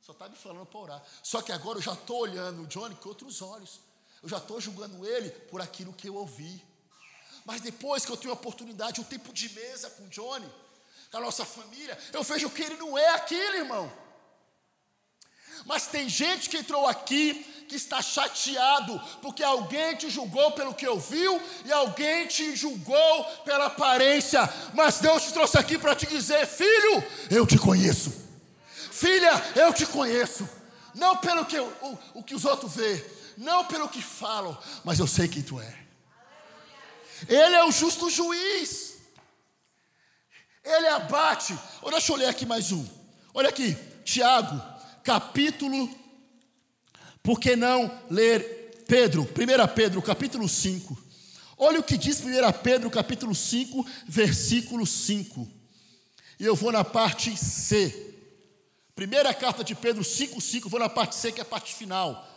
Só 0.00 0.12
está 0.12 0.28
me 0.28 0.36
falando 0.36 0.64
para 0.64 0.78
orar. 0.78 1.02
Só 1.24 1.42
que 1.42 1.50
agora 1.50 1.78
eu 1.78 1.82
já 1.82 1.92
estou 1.92 2.20
olhando 2.20 2.62
o 2.62 2.66
Johnny 2.68 2.94
com 2.94 3.08
outros 3.08 3.42
olhos. 3.42 3.80
Eu 4.22 4.28
já 4.28 4.38
estou 4.38 4.60
julgando 4.60 5.04
ele 5.04 5.28
por 5.28 5.60
aquilo 5.60 5.92
que 5.92 6.08
eu 6.08 6.14
ouvi. 6.14 6.64
Mas 7.44 7.60
depois 7.60 8.06
que 8.06 8.12
eu 8.12 8.16
tenho 8.16 8.30
a 8.30 8.34
oportunidade, 8.34 9.00
um 9.00 9.04
tempo 9.04 9.32
de 9.32 9.48
mesa 9.54 9.90
com 9.90 10.04
o 10.04 10.08
Johnny, 10.08 10.48
com 11.10 11.16
a 11.16 11.20
nossa 11.20 11.44
família, 11.44 11.98
eu 12.12 12.22
vejo 12.22 12.48
que 12.50 12.62
ele 12.62 12.76
não 12.76 12.96
é 12.96 13.08
aquilo, 13.10 13.56
irmão. 13.56 13.92
Mas 15.66 15.86
tem 15.86 16.08
gente 16.08 16.48
que 16.48 16.58
entrou 16.58 16.86
aqui 16.86 17.44
que 17.68 17.76
está 17.76 18.00
chateado 18.00 18.98
porque 19.20 19.44
alguém 19.44 19.94
te 19.94 20.08
julgou 20.08 20.52
pelo 20.52 20.74
que 20.74 20.88
ouviu 20.88 21.40
e 21.66 21.70
alguém 21.70 22.26
te 22.26 22.56
julgou 22.56 23.24
pela 23.44 23.66
aparência. 23.66 24.48
Mas 24.72 24.98
Deus 24.98 25.24
te 25.24 25.32
trouxe 25.32 25.58
aqui 25.58 25.78
para 25.78 25.94
te 25.94 26.06
dizer: 26.06 26.46
filho, 26.46 27.04
eu 27.30 27.46
te 27.46 27.58
conheço. 27.58 28.26
Filha, 28.90 29.30
eu 29.54 29.72
te 29.72 29.86
conheço. 29.86 30.48
Não 30.94 31.16
pelo 31.18 31.44
que 31.44 31.58
o, 31.60 31.98
o 32.14 32.24
que 32.24 32.34
os 32.34 32.44
outros 32.44 32.74
vê, 32.74 33.04
não 33.36 33.64
pelo 33.66 33.88
que 33.88 34.02
falam, 34.02 34.56
mas 34.82 34.98
eu 34.98 35.06
sei 35.06 35.28
quem 35.28 35.42
tu 35.42 35.60
é. 35.60 35.78
Ele 37.28 37.54
é 37.54 37.64
o 37.64 37.70
justo 37.70 38.10
juiz. 38.10 38.96
Ele 40.64 40.88
abate. 40.88 41.56
deixa 41.90 42.12
eu 42.12 42.16
ler 42.16 42.26
aqui 42.26 42.44
mais 42.44 42.72
um. 42.72 42.86
Olha 43.34 43.48
aqui, 43.48 43.76
Tiago 44.04 44.77
capítulo, 45.08 45.88
por 47.22 47.40
que 47.40 47.56
não 47.56 47.90
ler 48.10 48.84
Pedro, 48.86 49.22
1 49.22 49.74
Pedro, 49.74 50.02
capítulo 50.02 50.46
5. 50.46 50.98
Olha 51.56 51.80
o 51.80 51.82
que 51.82 51.96
diz 51.96 52.20
1 52.20 52.24
Pedro, 52.62 52.90
capítulo 52.90 53.34
5, 53.34 53.86
versículo 54.06 54.84
5. 54.84 55.48
E 56.38 56.44
eu 56.44 56.54
vou 56.54 56.70
na 56.70 56.84
parte 56.84 57.34
C. 57.38 58.16
Primeira 58.94 59.32
carta 59.32 59.64
de 59.64 59.74
Pedro 59.74 60.04
5, 60.04 60.38
5, 60.42 60.68
vou 60.68 60.78
na 60.78 60.90
parte 60.90 61.16
C, 61.16 61.32
que 61.32 61.40
é 61.40 61.42
a 61.42 61.46
parte 61.46 61.74
final. 61.74 62.28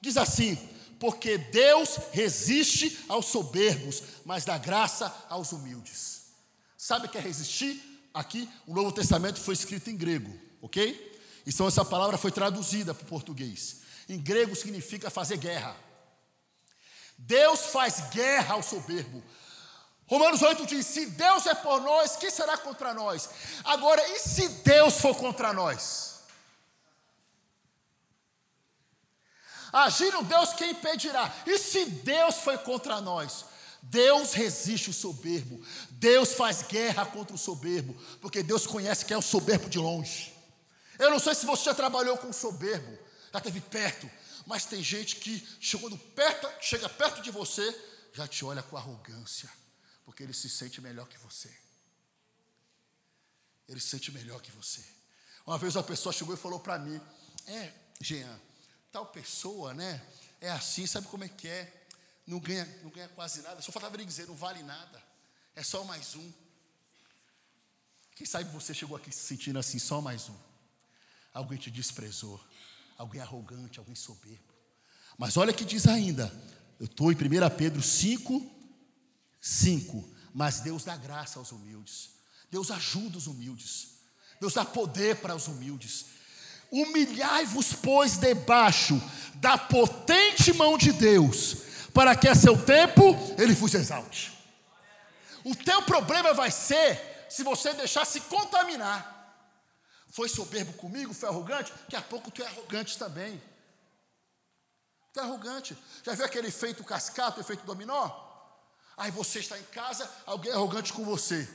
Diz 0.00 0.16
assim: 0.16 0.56
Porque 1.00 1.36
Deus 1.36 1.98
resiste 2.12 2.96
aos 3.08 3.26
soberbos, 3.26 4.04
mas 4.24 4.44
dá 4.44 4.56
graça 4.56 5.12
aos 5.28 5.50
humildes. 5.50 6.26
Sabe 6.78 7.08
o 7.08 7.10
que 7.10 7.18
é 7.18 7.20
resistir? 7.20 8.08
Aqui, 8.14 8.48
o 8.68 8.72
Novo 8.72 8.92
Testamento 8.92 9.40
foi 9.40 9.54
escrito 9.54 9.90
em 9.90 9.96
grego, 9.96 10.32
ok? 10.62 11.09
Então 11.52 11.66
essa 11.66 11.84
palavra 11.84 12.16
foi 12.16 12.30
traduzida 12.30 12.94
para 12.94 13.02
o 13.02 13.08
português. 13.08 13.80
Em 14.08 14.20
grego 14.20 14.54
significa 14.54 15.10
fazer 15.10 15.36
guerra. 15.36 15.76
Deus 17.18 17.66
faz 17.66 18.08
guerra 18.10 18.54
ao 18.54 18.62
soberbo. 18.62 19.20
Romanos 20.06 20.42
8 20.42 20.64
diz: 20.64 20.86
se 20.86 21.06
Deus 21.06 21.46
é 21.46 21.54
por 21.56 21.80
nós, 21.80 22.14
quem 22.14 22.30
será 22.30 22.56
contra 22.56 22.94
nós? 22.94 23.28
Agora, 23.64 24.00
e 24.10 24.20
se 24.20 24.48
Deus 24.48 25.00
for 25.00 25.16
contra 25.16 25.52
nós? 25.52 26.20
Agindo 29.72 30.22
Deus, 30.22 30.52
quem 30.52 30.70
impedirá? 30.70 31.34
E 31.44 31.58
se 31.58 31.84
Deus 31.84 32.36
foi 32.36 32.58
contra 32.58 33.00
nós? 33.00 33.44
Deus 33.82 34.34
resiste 34.34 34.90
o 34.90 34.94
soberbo. 34.94 35.60
Deus 35.90 36.32
faz 36.32 36.62
guerra 36.62 37.04
contra 37.06 37.34
o 37.34 37.38
soberbo, 37.38 37.92
porque 38.20 38.40
Deus 38.40 38.68
conhece 38.68 39.04
quem 39.04 39.16
é 39.16 39.18
o 39.18 39.22
soberbo 39.22 39.68
de 39.68 39.78
longe. 39.78 40.29
Eu 41.00 41.08
não 41.08 41.18
sei 41.18 41.34
se 41.34 41.46
você 41.46 41.64
já 41.64 41.74
trabalhou 41.74 42.18
com 42.18 42.30
soberbo, 42.30 42.92
já 43.32 43.38
esteve 43.38 43.58
perto, 43.62 44.08
mas 44.44 44.66
tem 44.66 44.82
gente 44.82 45.16
que 45.16 45.40
chegando 45.58 45.96
perto, 45.96 46.46
chega 46.62 46.90
perto 46.90 47.22
de 47.22 47.30
você, 47.30 47.64
já 48.12 48.28
te 48.28 48.44
olha 48.44 48.62
com 48.62 48.76
arrogância, 48.76 49.50
porque 50.04 50.22
ele 50.22 50.34
se 50.34 50.50
sente 50.50 50.78
melhor 50.78 51.08
que 51.08 51.16
você. 51.16 51.50
Ele 53.66 53.80
se 53.80 53.88
sente 53.88 54.12
melhor 54.12 54.42
que 54.42 54.50
você. 54.50 54.84
Uma 55.46 55.56
vez 55.56 55.74
uma 55.74 55.82
pessoa 55.82 56.12
chegou 56.12 56.34
e 56.34 56.36
falou 56.36 56.60
para 56.60 56.78
mim: 56.78 57.00
É, 57.46 57.72
Jean, 57.98 58.38
tal 58.92 59.06
pessoa, 59.06 59.72
né? 59.72 60.06
É 60.38 60.50
assim, 60.50 60.86
sabe 60.86 61.06
como 61.06 61.24
é 61.24 61.30
que 61.30 61.48
é? 61.48 61.86
Não 62.26 62.40
ganha, 62.40 62.66
não 62.82 62.90
ganha 62.90 63.08
quase 63.08 63.40
nada. 63.40 63.62
Só 63.62 63.72
faltava 63.72 63.96
ele 63.96 64.04
dizer, 64.04 64.26
não 64.26 64.36
vale 64.36 64.62
nada. 64.62 65.02
É 65.56 65.62
só 65.62 65.82
mais 65.82 66.14
um. 66.14 66.32
Quem 68.14 68.26
sabe 68.26 68.50
você 68.50 68.74
chegou 68.74 68.98
aqui 68.98 69.10
se 69.10 69.24
sentindo 69.24 69.58
assim, 69.58 69.78
só 69.78 70.02
mais 70.02 70.28
um 70.28 70.49
alguém 71.32 71.58
te 71.58 71.70
desprezou, 71.70 72.40
alguém 72.98 73.20
arrogante, 73.20 73.78
alguém 73.78 73.94
soberbo. 73.94 74.54
Mas 75.16 75.36
olha 75.36 75.52
que 75.52 75.64
diz 75.64 75.86
ainda, 75.86 76.32
eu 76.78 76.86
estou 76.86 77.12
em 77.12 77.14
1 77.14 77.18
Pedro 77.56 77.82
5, 77.82 78.50
5. 79.40 80.08
Mas 80.32 80.60
Deus 80.60 80.84
dá 80.84 80.96
graça 80.96 81.38
aos 81.38 81.52
humildes, 81.52 82.10
Deus 82.50 82.70
ajuda 82.70 83.18
os 83.18 83.26
humildes, 83.26 83.98
Deus 84.40 84.54
dá 84.54 84.64
poder 84.64 85.16
para 85.16 85.34
os 85.34 85.48
humildes. 85.48 86.06
Humilhai-vos, 86.70 87.72
pois, 87.72 88.16
debaixo 88.16 89.02
da 89.34 89.58
potente 89.58 90.52
mão 90.52 90.78
de 90.78 90.92
Deus, 90.92 91.56
para 91.92 92.14
que 92.14 92.28
a 92.28 92.34
seu 92.34 92.56
tempo 92.56 93.02
ele 93.36 93.54
vos 93.54 93.74
exalte. 93.74 94.32
O 95.44 95.54
teu 95.56 95.82
problema 95.82 96.32
vai 96.32 96.50
ser 96.50 97.26
se 97.28 97.42
você 97.42 97.72
deixar 97.74 98.04
se 98.04 98.20
contaminar 98.20 99.19
foi 100.10 100.28
soberbo 100.28 100.72
comigo, 100.74 101.14
foi 101.14 101.28
arrogante, 101.28 101.72
daqui 101.72 101.96
a 101.96 102.02
pouco 102.02 102.30
tu 102.30 102.42
é 102.42 102.46
arrogante 102.46 102.98
também. 102.98 103.40
Tu 105.12 105.20
é 105.20 105.22
arrogante. 105.22 105.76
Já 106.04 106.14
viu 106.14 106.24
aquele 106.24 106.48
efeito 106.48 106.84
cascata, 106.84 107.40
efeito 107.40 107.64
dominó? 107.64 108.10
Aí 108.96 109.10
você 109.10 109.38
está 109.38 109.58
em 109.58 109.64
casa, 109.64 110.10
alguém 110.26 110.52
é 110.52 110.54
arrogante 110.54 110.92
com 110.92 111.04
você. 111.04 111.48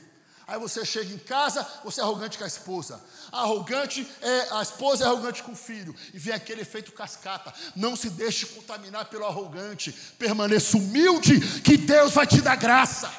Aí 0.46 0.60
você 0.60 0.84
chega 0.84 1.12
em 1.12 1.18
casa, 1.18 1.66
você 1.82 2.00
é 2.00 2.04
arrogante 2.04 2.38
com 2.38 2.44
a 2.44 2.46
esposa. 2.46 3.02
Arrogante 3.32 4.08
é 4.20 4.48
a 4.52 4.62
esposa 4.62 5.04
é 5.04 5.06
arrogante 5.06 5.42
com 5.42 5.52
o 5.52 5.56
filho. 5.56 5.94
E 6.14 6.18
vem 6.18 6.32
aquele 6.32 6.62
efeito 6.62 6.92
cascata. 6.92 7.52
Não 7.74 7.96
se 7.96 8.10
deixe 8.10 8.46
contaminar 8.46 9.06
pelo 9.06 9.26
arrogante. 9.26 9.92
Permaneça 10.18 10.76
humilde, 10.76 11.40
que 11.62 11.76
Deus 11.76 12.12
vai 12.12 12.26
te 12.26 12.40
dar 12.40 12.56
graça. 12.56 13.12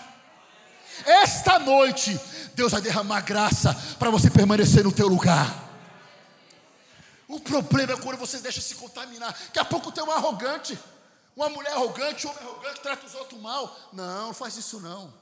Esta 1.05 1.59
noite, 1.59 2.19
Deus 2.55 2.71
vai 2.71 2.81
derramar 2.81 3.21
graça 3.21 3.73
para 3.99 4.09
você 4.09 4.29
permanecer 4.29 4.83
no 4.83 4.91
teu 4.91 5.07
lugar. 5.07 5.65
O 7.27 7.39
problema 7.39 7.93
é 7.93 7.97
quando 7.97 8.17
você 8.17 8.39
deixa 8.39 8.61
se 8.61 8.75
contaminar. 8.75 9.31
Daqui 9.47 9.59
a 9.59 9.65
pouco 9.65 9.91
tem 9.91 10.03
um 10.03 10.11
arrogante, 10.11 10.77
uma 11.35 11.49
mulher 11.49 11.73
arrogante, 11.73 12.25
um 12.25 12.29
homem 12.29 12.43
arrogante, 12.43 12.81
trata 12.81 13.05
os 13.05 13.13
outros 13.15 13.39
mal. 13.41 13.77
Não, 13.93 14.27
não 14.27 14.33
faz 14.33 14.55
isso 14.57 14.79
não. 14.79 15.13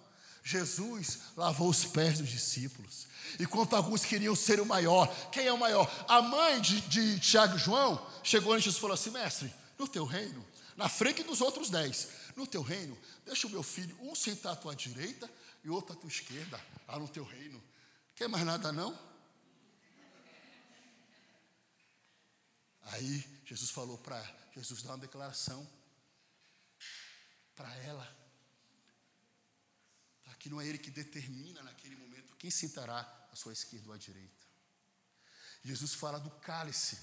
Jesus 0.43 1.19
lavou 1.35 1.67
os 1.67 1.83
pés 1.85 2.19
dos 2.19 2.29
discípulos. 2.29 3.07
Enquanto 3.39 3.75
alguns 3.75 4.05
queriam 4.05 4.35
ser 4.35 4.59
o 4.59 4.65
maior, 4.65 5.11
quem 5.31 5.47
é 5.47 5.51
o 5.51 5.57
maior? 5.57 5.91
A 6.07 6.21
mãe 6.21 6.61
de, 6.61 6.79
de 6.81 7.19
Tiago 7.19 7.55
e 7.55 7.59
João 7.59 7.99
chegou 8.23 8.53
antes 8.53 8.75
e 8.75 8.79
falou 8.79 8.93
assim: 8.93 9.09
Mestre, 9.09 9.51
no 9.77 9.87
teu 9.87 10.05
reino, 10.05 10.45
na 10.77 10.87
frente 10.87 11.23
dos 11.23 11.41
outros 11.41 11.71
dez, 11.71 12.09
no 12.35 12.45
teu 12.45 12.61
reino, 12.61 12.95
deixa 13.25 13.47
o 13.47 13.49
meu 13.49 13.63
filho 13.63 13.97
um 14.03 14.13
sentar 14.13 14.53
à 14.53 14.55
tua 14.55 14.75
direita 14.75 15.27
e 15.65 15.69
outro 15.69 15.93
à 15.93 15.95
tua 15.95 16.07
esquerda, 16.07 16.63
lá 16.87 16.99
no 16.99 17.09
teu 17.09 17.23
reino. 17.23 17.61
Quer 18.15 18.29
mais 18.29 18.45
nada 18.45 18.71
não? 18.71 18.93
Aí 22.83 23.41
Jesus 23.43 23.71
falou 23.71 23.97
para 23.97 24.21
Jesus 24.53 24.83
dar 24.83 24.91
uma 24.91 24.99
declaração 24.99 25.67
para 27.55 27.73
ela. 27.77 28.05
Tá, 30.23 30.35
que 30.35 30.49
não 30.49 30.61
é 30.61 30.67
ele 30.67 30.77
que 30.77 30.91
determina 30.91 31.63
naquele 31.63 31.95
momento 31.95 32.35
quem 32.35 32.51
sentará 32.51 32.99
à 33.31 33.35
sua 33.35 33.51
esquerda 33.51 33.87
ou 33.87 33.93
à 33.95 33.97
direita. 33.97 34.45
Jesus 35.63 35.95
fala 35.95 36.19
do 36.19 36.29
cálice 36.41 36.99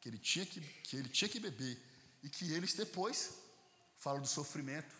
que 0.00 0.08
ele 0.08 0.18
tinha 0.18 0.46
que, 0.46 0.58
que 0.60 0.96
ele 0.96 1.10
tinha 1.10 1.28
que 1.28 1.38
beber 1.38 1.78
e 2.22 2.30
que 2.30 2.50
eles 2.50 2.72
depois 2.72 3.34
falam 3.98 4.22
do 4.22 4.28
sofrimento 4.28 4.96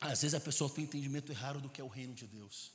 às 0.00 0.22
vezes 0.22 0.34
a 0.34 0.40
pessoa 0.40 0.70
tem 0.70 0.84
um 0.84 0.86
entendimento 0.86 1.30
errado 1.30 1.60
do 1.60 1.68
que 1.68 1.80
é 1.80 1.84
o 1.84 1.88
reino 1.88 2.14
de 2.14 2.26
Deus. 2.26 2.72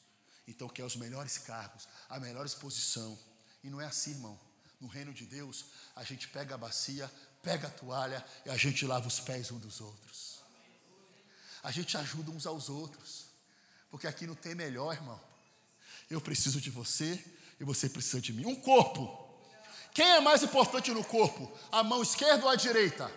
Então 0.47 0.69
quer 0.69 0.83
os 0.83 0.95
melhores 0.95 1.37
cargos, 1.39 1.87
a 2.07 2.19
melhor 2.19 2.45
exposição. 2.45 3.17
E 3.63 3.69
não 3.69 3.81
é 3.81 3.85
assim, 3.85 4.11
irmão. 4.11 4.39
No 4.79 4.87
reino 4.87 5.11
de 5.11 5.25
Deus, 5.25 5.65
a 5.95 6.03
gente 6.03 6.27
pega 6.27 6.53
a 6.53 6.57
bacia, 6.57 7.11
pega 7.41 7.67
a 7.67 7.71
toalha 7.71 8.23
e 8.45 8.49
a 8.49 8.57
gente 8.57 8.85
lava 8.85 9.07
os 9.07 9.19
pés 9.19 9.51
uns 9.51 9.59
dos 9.59 9.81
outros. 9.81 10.39
A 11.63 11.71
gente 11.71 11.97
ajuda 11.97 12.29
uns 12.29 12.45
aos 12.45 12.69
outros. 12.69 13.25
Porque 13.89 14.05
aqui 14.05 14.27
não 14.27 14.35
tem 14.35 14.53
melhor, 14.53 14.93
irmão. 14.93 15.19
Eu 16.09 16.21
preciso 16.21 16.61
de 16.61 16.69
você 16.69 17.23
e 17.59 17.63
você 17.63 17.89
precisa 17.89 18.21
de 18.21 18.33
mim. 18.33 18.45
Um 18.45 18.55
corpo. 18.55 19.25
Quem 19.93 20.05
é 20.05 20.19
mais 20.19 20.43
importante 20.43 20.91
no 20.91 21.03
corpo? 21.03 21.51
A 21.71 21.81
mão 21.81 22.03
esquerda 22.03 22.43
ou 22.43 22.49
a 22.49 22.55
direita? 22.55 23.11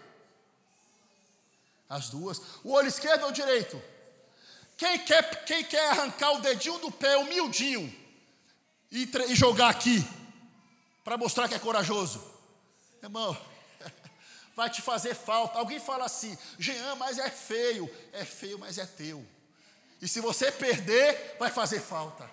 As 1.89 2.09
duas. 2.09 2.41
O 2.65 2.71
olho 2.71 2.89
esquerdo 2.89 3.25
ou 3.25 3.33
direito? 3.33 3.83
Quem 4.79 4.97
quer, 5.01 5.45
quem 5.45 5.65
quer 5.65 5.91
arrancar 5.91 6.35
o 6.35 6.41
dedinho 6.41 6.79
do 6.79 6.93
pé 6.93 7.17
humildinho 7.17 7.93
e, 8.93 9.11
e 9.29 9.35
jogar 9.35 9.71
aqui 9.71 10.07
para 11.03 11.19
mostrar 11.19 11.49
que 11.49 11.55
é 11.57 11.59
corajoso? 11.59 12.25
Irmão, 13.03 13.37
vai 14.55 14.71
te 14.71 14.81
fazer 14.81 15.17
falta. 15.17 15.59
Alguém 15.59 15.81
fala 15.81 16.05
assim: 16.05 16.39
Jean, 16.61 16.95
mas 16.95 17.19
é 17.19 17.29
feio. 17.29 17.93
É 18.13 18.25
feio, 18.25 18.57
mas 18.57 18.79
é 18.79 18.87
teu. 18.87 19.27
E 20.01 20.07
se 20.07 20.21
você 20.21 20.53
perder, 20.53 21.35
vai 21.41 21.51
fazer 21.51 21.81
falta. 21.81 22.31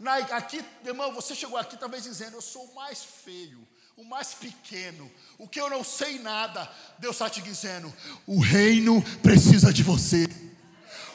Na, 0.00 0.16
aqui, 0.16 0.64
irmão, 0.84 1.14
você 1.14 1.32
chegou 1.36 1.56
aqui 1.56 1.76
talvez 1.76 2.02
dizendo: 2.02 2.38
Eu 2.38 2.42
sou 2.42 2.64
o 2.64 2.74
mais 2.74 3.04
feio, 3.04 3.64
o 3.96 4.02
mais 4.02 4.34
pequeno, 4.34 5.08
o 5.38 5.46
que 5.46 5.60
eu 5.60 5.70
não 5.70 5.84
sei 5.84 6.18
nada. 6.18 6.68
Deus 6.98 7.14
está 7.14 7.30
te 7.30 7.40
dizendo: 7.40 7.94
O 8.26 8.40
reino 8.40 9.00
precisa 9.22 9.72
de 9.72 9.84
você. 9.84 10.45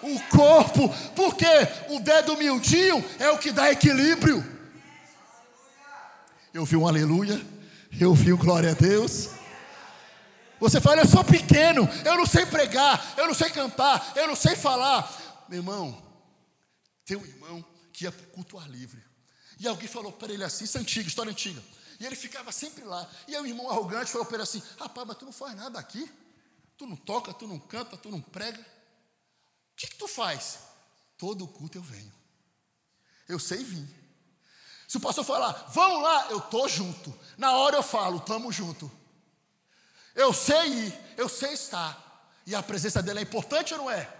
O 0.03 0.19
corpo, 0.29 0.89
porque 1.15 1.45
o 1.89 1.99
dedo 1.99 2.37
miudinho 2.37 3.03
é 3.19 3.29
o 3.29 3.37
que 3.37 3.51
dá 3.51 3.71
equilíbrio. 3.71 4.43
Eu 6.53 6.65
vi 6.65 6.75
um 6.75 6.87
aleluia, 6.87 7.39
eu 7.99 8.13
vi 8.13 8.33
um 8.33 8.37
glória 8.37 8.71
a 8.71 8.73
Deus. 8.73 9.29
Você 10.59 10.79
fala, 10.79 11.01
eu 11.01 11.07
sou 11.07 11.23
pequeno, 11.23 11.87
eu 12.05 12.17
não 12.17 12.25
sei 12.25 12.45
pregar, 12.45 13.13
eu 13.17 13.27
não 13.27 13.33
sei 13.33 13.49
cantar, 13.49 14.13
eu 14.15 14.27
não 14.27 14.35
sei 14.35 14.55
falar. 14.55 15.11
Meu 15.49 15.59
irmão, 15.59 16.01
tem 17.05 17.17
um 17.17 17.25
irmão 17.25 17.65
que 17.91 18.03
ia 18.03 18.11
para 18.11 18.23
o 18.23 18.29
culto 18.29 18.59
ar 18.59 18.69
livre. 18.69 19.01
E 19.59 19.67
alguém 19.67 19.87
falou 19.87 20.11
para 20.11 20.33
ele 20.33 20.43
assim, 20.43 20.65
isso 20.65 20.77
é 20.77 20.81
antigo, 20.81 21.07
história 21.07 21.31
antiga. 21.31 21.61
E 22.01 22.05
ele 22.05 22.15
ficava 22.15 22.51
sempre 22.51 22.83
lá. 22.83 23.07
E 23.27 23.35
aí 23.35 23.41
o 23.43 23.45
irmão 23.45 23.69
arrogante 23.69 24.09
falou 24.09 24.25
para 24.25 24.37
ele 24.37 24.43
assim: 24.43 24.61
Rapaz, 24.79 25.07
mas 25.07 25.17
tu 25.17 25.25
não 25.25 25.31
faz 25.31 25.55
nada 25.55 25.77
aqui? 25.77 26.11
Tu 26.75 26.87
não 26.87 26.95
toca, 26.95 27.31
tu 27.31 27.47
não 27.47 27.59
canta, 27.59 27.95
tu 27.95 28.09
não 28.09 28.19
prega. 28.19 28.59
O 29.71 29.75
que, 29.75 29.87
que 29.87 29.95
tu 29.95 30.07
faz? 30.07 30.59
Todo 31.17 31.47
culto 31.47 31.77
eu 31.77 31.81
venho. 31.81 32.11
Eu 33.27 33.39
sei 33.39 33.63
vir. 33.63 33.87
Se 34.87 34.97
o 34.97 34.99
pastor 34.99 35.23
falar, 35.23 35.51
vamos 35.69 36.03
lá, 36.03 36.27
eu 36.29 36.39
estou 36.39 36.67
junto. 36.67 37.17
Na 37.37 37.53
hora 37.53 37.77
eu 37.77 37.83
falo, 37.83 38.17
estamos 38.17 38.53
junto. 38.53 38.91
Eu 40.13 40.33
sei 40.33 40.67
ir, 40.67 40.99
eu 41.17 41.29
sei 41.29 41.53
estar. 41.53 41.97
E 42.45 42.53
a 42.53 42.61
presença 42.61 43.01
dele 43.01 43.19
é 43.19 43.23
importante 43.23 43.73
ou 43.73 43.79
não 43.79 43.91
é? 43.91 44.11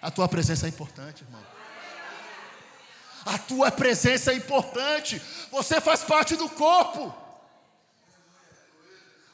A 0.00 0.10
tua 0.10 0.28
presença 0.28 0.66
é 0.66 0.68
importante, 0.68 1.22
irmão. 1.24 1.44
A 3.26 3.38
tua 3.38 3.70
presença 3.70 4.32
é 4.32 4.36
importante. 4.36 5.20
Você 5.50 5.80
faz 5.80 6.02
parte 6.02 6.36
do 6.36 6.48
corpo. 6.48 7.14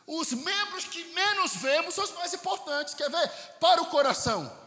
Os 0.07 0.33
membros 0.33 0.85
que 0.85 1.05
menos 1.13 1.55
vemos 1.57 1.95
são 1.95 2.05
os 2.05 2.13
mais 2.13 2.35
importantes. 2.35 2.95
Quer 2.95 3.11
ver? 3.11 3.29
Para 3.61 3.83
o 3.83 3.87
coração. 3.87 4.60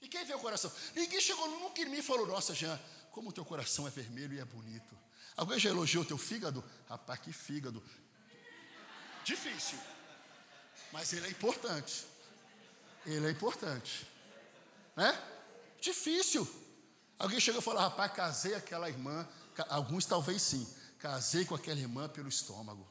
E 0.00 0.08
quem 0.08 0.24
vê 0.24 0.34
o 0.34 0.38
coração? 0.38 0.70
Ninguém 0.94 1.20
chegou 1.20 1.48
nunca 1.50 1.80
em 1.80 1.86
mim 1.86 1.98
e 1.98 2.02
falou: 2.02 2.26
Nossa, 2.26 2.54
Jean, 2.54 2.78
como 3.10 3.30
o 3.30 3.32
teu 3.32 3.44
coração 3.44 3.86
é 3.86 3.90
vermelho 3.90 4.34
e 4.34 4.40
é 4.40 4.44
bonito. 4.44 4.96
Alguém 5.36 5.58
já 5.58 5.70
elogiou 5.70 6.04
o 6.04 6.06
teu 6.06 6.18
fígado? 6.18 6.64
Rapaz, 6.88 7.20
que 7.20 7.32
fígado. 7.32 7.82
Difícil. 9.24 9.78
Mas 10.92 11.12
ele 11.12 11.26
é 11.26 11.30
importante. 11.30 12.06
Ele 13.04 13.26
é 13.26 13.30
importante. 13.30 14.06
Né? 14.94 15.22
Difícil. 15.80 16.48
Alguém 17.18 17.40
chegou 17.40 17.60
e 17.60 17.64
falou: 17.64 17.80
rapaz, 17.80 18.12
casei 18.12 18.54
aquela 18.54 18.88
irmã. 18.88 19.26
Alguns 19.68 20.06
talvez 20.06 20.42
sim. 20.42 20.66
Casei 20.98 21.44
com 21.44 21.54
aquela 21.54 21.78
irmã 21.78 22.08
pelo 22.08 22.28
estômago. 22.28 22.86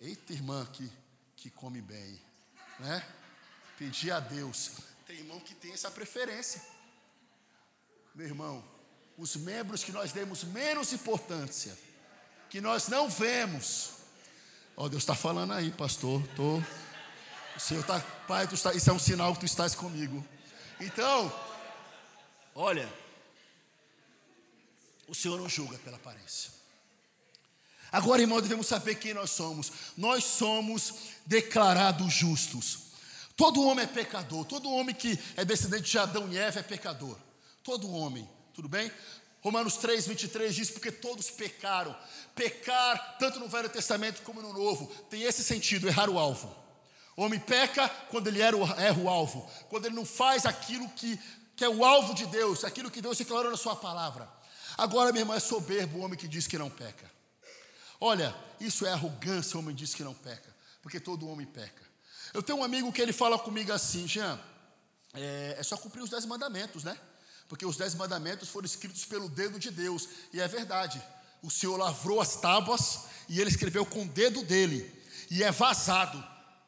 Eita, 0.00 0.32
irmã 0.32 0.66
que, 0.66 0.90
que 1.36 1.50
come 1.50 1.80
bem. 1.80 2.20
Né? 2.78 3.06
Pedi 3.78 4.10
a 4.10 4.20
Deus. 4.20 4.72
Tem 5.12 5.20
irmão 5.20 5.40
que 5.40 5.54
tem 5.54 5.74
essa 5.74 5.90
preferência. 5.90 6.62
Meu 8.14 8.26
irmão, 8.26 8.64
os 9.18 9.36
membros 9.36 9.84
que 9.84 9.92
nós 9.92 10.10
demos 10.10 10.42
menos 10.42 10.90
importância, 10.94 11.78
que 12.48 12.62
nós 12.62 12.88
não 12.88 13.10
vemos. 13.10 13.90
Ó, 14.74 14.86
oh, 14.86 14.88
Deus 14.88 15.02
está 15.02 15.14
falando 15.14 15.52
aí, 15.52 15.70
pastor. 15.70 16.26
Tô, 16.28 16.56
o 17.54 17.60
Senhor 17.60 17.82
está, 17.82 18.00
Pai, 18.26 18.48
tu 18.48 18.54
está, 18.54 18.72
isso 18.72 18.88
é 18.88 18.92
um 18.94 18.98
sinal 18.98 19.34
que 19.34 19.40
tu 19.40 19.44
estás 19.44 19.74
comigo. 19.74 20.26
Então, 20.80 21.30
olha, 22.54 22.90
o 25.06 25.14
Senhor 25.14 25.38
não 25.38 25.46
julga 25.46 25.76
pela 25.80 25.98
aparência. 25.98 26.50
Agora, 27.92 28.22
irmão, 28.22 28.40
devemos 28.40 28.66
saber 28.66 28.94
quem 28.94 29.12
nós 29.12 29.30
somos. 29.30 29.70
Nós 29.94 30.24
somos 30.24 30.94
declarados 31.26 32.10
justos. 32.14 32.91
Todo 33.36 33.62
homem 33.62 33.84
é 33.84 33.88
pecador. 33.88 34.44
Todo 34.44 34.70
homem 34.70 34.94
que 34.94 35.18
é 35.36 35.44
descendente 35.44 35.90
de 35.90 35.98
Adão 35.98 36.28
e 36.30 36.38
Eva 36.38 36.60
é 36.60 36.62
pecador. 36.62 37.16
Todo 37.62 37.92
homem, 37.92 38.28
tudo 38.52 38.68
bem? 38.68 38.90
Romanos 39.40 39.76
3, 39.76 40.06
23 40.06 40.54
diz: 40.54 40.70
Porque 40.70 40.92
todos 40.92 41.30
pecaram. 41.30 41.96
Pecar, 42.34 43.16
tanto 43.18 43.40
no 43.40 43.48
Velho 43.48 43.68
Testamento 43.68 44.22
como 44.22 44.40
no 44.40 44.52
Novo, 44.52 44.86
tem 45.10 45.22
esse 45.22 45.42
sentido: 45.42 45.88
errar 45.88 46.08
o 46.08 46.18
alvo. 46.18 46.54
O 47.16 47.22
homem 47.24 47.38
peca 47.38 47.88
quando 48.10 48.28
ele 48.28 48.40
erra 48.40 48.98
o 48.98 49.08
alvo, 49.08 49.48
quando 49.68 49.86
ele 49.86 49.94
não 49.94 50.06
faz 50.06 50.46
aquilo 50.46 50.88
que, 50.90 51.18
que 51.54 51.64
é 51.64 51.68
o 51.68 51.84
alvo 51.84 52.14
de 52.14 52.24
Deus, 52.26 52.64
aquilo 52.64 52.90
que 52.90 53.02
Deus 53.02 53.18
declarou 53.18 53.50
na 53.50 53.56
Sua 53.56 53.76
palavra. 53.76 54.28
Agora, 54.78 55.12
meu 55.12 55.20
irmão, 55.20 55.36
é 55.36 55.40
soberbo 55.40 55.98
o 55.98 56.02
homem 56.02 56.18
que 56.18 56.26
diz 56.26 56.46
que 56.46 56.56
não 56.56 56.70
peca. 56.70 57.10
Olha, 58.00 58.34
isso 58.58 58.86
é 58.86 58.92
arrogância, 58.92 59.56
o 59.56 59.60
homem 59.60 59.74
diz 59.74 59.94
que 59.94 60.02
não 60.02 60.14
peca, 60.14 60.54
porque 60.80 60.98
todo 60.98 61.28
homem 61.28 61.46
peca. 61.46 61.91
Eu 62.32 62.42
tenho 62.42 62.58
um 62.58 62.64
amigo 62.64 62.92
que 62.92 63.02
ele 63.02 63.12
fala 63.12 63.38
comigo 63.38 63.72
assim, 63.72 64.08
Jean, 64.08 64.40
é, 65.12 65.56
é 65.58 65.62
só 65.62 65.76
cumprir 65.76 66.02
os 66.02 66.10
dez 66.10 66.24
mandamentos, 66.24 66.82
né? 66.84 66.98
Porque 67.48 67.66
os 67.66 67.76
dez 67.76 67.94
mandamentos 67.94 68.48
foram 68.48 68.64
escritos 68.64 69.04
pelo 69.04 69.28
dedo 69.28 69.58
de 69.58 69.70
Deus, 69.70 70.08
e 70.32 70.40
é 70.40 70.48
verdade. 70.48 71.02
O 71.42 71.50
Senhor 71.50 71.76
lavrou 71.76 72.20
as 72.20 72.36
tábuas 72.36 73.00
e 73.28 73.40
ele 73.40 73.50
escreveu 73.50 73.84
com 73.84 74.04
o 74.04 74.08
dedo 74.08 74.42
dele, 74.42 74.90
e 75.30 75.42
é 75.42 75.50
vazado. 75.50 76.22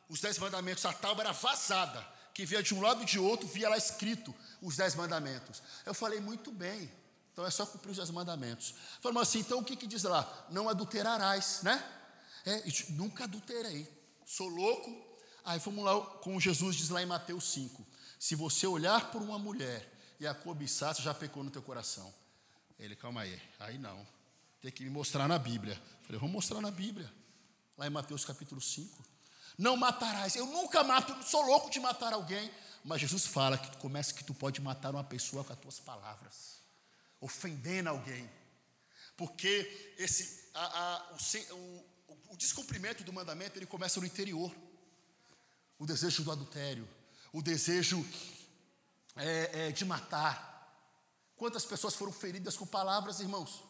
Os 0.08 0.20
dez 0.20 0.38
mandamentos, 0.38 0.84
a 0.84 0.92
tábua 0.92 1.24
era 1.24 1.32
vazada, 1.32 2.06
que 2.34 2.44
via 2.44 2.62
de 2.62 2.74
um 2.74 2.82
lado 2.82 3.02
e 3.02 3.06
de 3.06 3.18
outro, 3.18 3.48
via 3.48 3.68
lá 3.68 3.78
escrito 3.78 4.34
os 4.60 4.76
dez 4.76 4.94
mandamentos. 4.94 5.62
Eu 5.86 5.94
falei, 5.94 6.20
muito 6.20 6.52
bem, 6.52 6.90
então 7.32 7.46
é 7.46 7.50
só 7.50 7.64
cumprir 7.64 7.98
os 7.98 8.10
mandamentos. 8.10 8.74
Falamos 9.00 9.22
assim, 9.22 9.40
então 9.40 9.60
o 9.60 9.64
que, 9.64 9.76
que 9.76 9.86
diz 9.86 10.02
lá? 10.02 10.46
Não 10.50 10.68
adulterarás, 10.68 11.60
né? 11.62 11.82
É, 12.44 12.62
nunca 12.90 13.24
adulterei. 13.24 13.88
Sou 14.26 14.48
louco. 14.48 15.03
Aí 15.44 15.58
vamos 15.58 15.84
lá, 15.84 16.00
como 16.00 16.40
Jesus 16.40 16.76
diz 16.76 16.88
lá 16.88 17.02
em 17.02 17.06
Mateus 17.06 17.52
5. 17.52 17.86
Se 18.18 18.34
você 18.34 18.66
olhar 18.66 19.10
por 19.10 19.20
uma 19.22 19.38
mulher 19.38 19.92
e 20.18 20.26
a 20.26 20.34
cobiçar, 20.34 20.94
você 20.94 21.02
já 21.02 21.12
pecou 21.12 21.44
no 21.44 21.50
teu 21.50 21.62
coração. 21.62 22.12
Ele, 22.78 22.96
calma 22.96 23.20
aí. 23.20 23.40
Aí 23.60 23.78
não. 23.78 24.06
Tem 24.62 24.72
que 24.72 24.82
me 24.82 24.90
mostrar 24.90 25.28
na 25.28 25.38
Bíblia. 25.38 25.80
Falei, 26.02 26.18
vamos 26.18 26.32
mostrar 26.34 26.60
na 26.60 26.70
Bíblia. 26.70 27.12
Lá 27.76 27.86
em 27.86 27.90
Mateus 27.90 28.24
capítulo 28.24 28.60
5. 28.60 29.04
Não 29.58 29.76
matarás. 29.76 30.34
Eu 30.34 30.46
nunca 30.46 30.82
mato, 30.82 31.22
sou 31.24 31.42
louco 31.42 31.70
de 31.70 31.78
matar 31.78 32.12
alguém. 32.12 32.50
Mas 32.82 33.00
Jesus 33.00 33.26
fala 33.26 33.58
que 33.58 33.70
tu 33.70 33.78
começa 33.78 34.14
que 34.14 34.24
tu 34.24 34.34
pode 34.34 34.60
matar 34.60 34.94
uma 34.94 35.04
pessoa 35.04 35.44
com 35.44 35.52
as 35.52 35.58
tuas 35.58 35.78
palavras 35.80 36.54
ofendendo 37.24 37.88
alguém. 37.88 38.30
Porque 39.16 39.94
esse, 39.96 40.50
a, 40.52 40.64
a, 40.64 41.16
o, 41.52 41.56
o, 41.56 42.32
o 42.32 42.36
descumprimento 42.36 43.02
do 43.02 43.12
mandamento 43.12 43.58
ele 43.58 43.64
começa 43.64 43.98
no 43.98 44.06
interior. 44.06 44.54
O 45.78 45.86
desejo 45.86 46.22
do 46.22 46.32
adultério, 46.32 46.88
o 47.32 47.42
desejo 47.42 48.04
é, 49.16 49.68
é, 49.68 49.72
de 49.72 49.84
matar. 49.84 50.52
Quantas 51.36 51.64
pessoas 51.64 51.94
foram 51.94 52.12
feridas 52.12 52.56
com 52.56 52.66
palavras, 52.66 53.20
irmãos? 53.20 53.64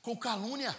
Com 0.00 0.16
calúnia. 0.16 0.76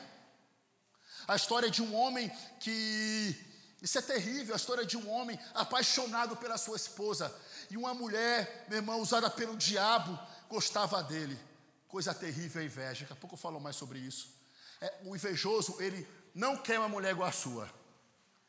A 1.28 1.36
história 1.36 1.70
de 1.70 1.82
um 1.82 1.96
homem 1.96 2.30
que. 2.60 3.52
Isso 3.82 3.98
é 3.98 4.02
terrível, 4.02 4.54
a 4.54 4.58
história 4.58 4.86
de 4.86 4.96
um 4.96 5.10
homem 5.10 5.38
apaixonado 5.54 6.38
pela 6.38 6.58
sua 6.58 6.78
esposa. 6.78 7.34
E 7.70 7.76
uma 7.76 7.94
mulher, 7.94 8.66
meu 8.70 8.78
irmão, 8.78 9.02
usada 9.02 9.30
pelo 9.30 9.58
diabo, 9.58 10.18
gostava 10.48 11.04
dele. 11.04 11.38
Coisa 11.86 12.14
terrível 12.14 12.62
a 12.62 12.66
inveja. 12.66 13.02
Daqui 13.02 13.14
a 13.14 13.16
pouco 13.18 13.36
eu 13.36 13.40
falo 13.40 13.60
mais 13.60 13.76
sobre 13.76 14.00
isso. 14.00 14.34
É, 14.80 15.02
o 15.04 15.14
invejoso, 15.14 15.82
ele 15.82 16.08
não 16.34 16.56
quer 16.56 16.80
uma 16.80 16.88
mulher 16.88 17.12
igual 17.12 17.28
a 17.28 17.34
sua. 17.34 17.70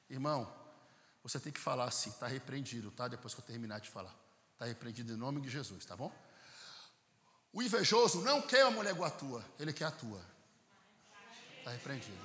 Irmão, 0.09 0.53
você 1.25 1.41
tem 1.41 1.51
que 1.51 1.59
falar 1.59 1.85
assim, 1.85 2.11
está 2.11 2.27
repreendido, 2.27 2.91
tá? 2.91 3.09
Depois 3.09 3.33
que 3.33 3.41
eu 3.41 3.45
terminar 3.45 3.81
de 3.81 3.89
falar. 3.89 4.14
Está 4.53 4.66
repreendido 4.66 5.14
em 5.14 5.16
nome 5.16 5.41
de 5.41 5.49
Jesus, 5.49 5.85
tá 5.87 5.97
bom? 5.97 6.12
O 7.51 7.62
invejoso 7.62 8.20
não 8.20 8.43
quer 8.43 8.64
uma 8.66 8.72
mulher 8.72 8.91
igual 8.91 9.09
a 9.09 9.11
tua, 9.11 9.43
ele 9.59 9.72
quer 9.72 9.87
a 9.87 9.91
tua. 9.91 10.20
Está 11.59 11.70
repreendido. 11.70 12.18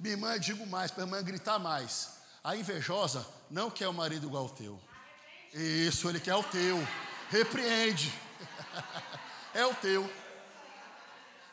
Minha 0.00 0.14
irmã, 0.14 0.40
digo 0.40 0.66
mais, 0.66 0.90
para 0.90 1.04
a 1.04 1.06
irmã 1.06 1.22
gritar 1.22 1.58
mais. 1.58 2.14
A 2.42 2.56
invejosa 2.56 3.26
não 3.50 3.70
quer 3.70 3.88
o 3.88 3.92
marido 3.92 4.26
igual 4.26 4.44
ao 4.44 4.50
teu. 4.50 4.80
Isso, 5.52 6.08
ele 6.08 6.18
quer 6.18 6.34
o 6.34 6.42
teu. 6.44 6.78
Repreende. 7.28 8.12
é 9.52 9.66
o 9.66 9.74
teu. 9.74 10.10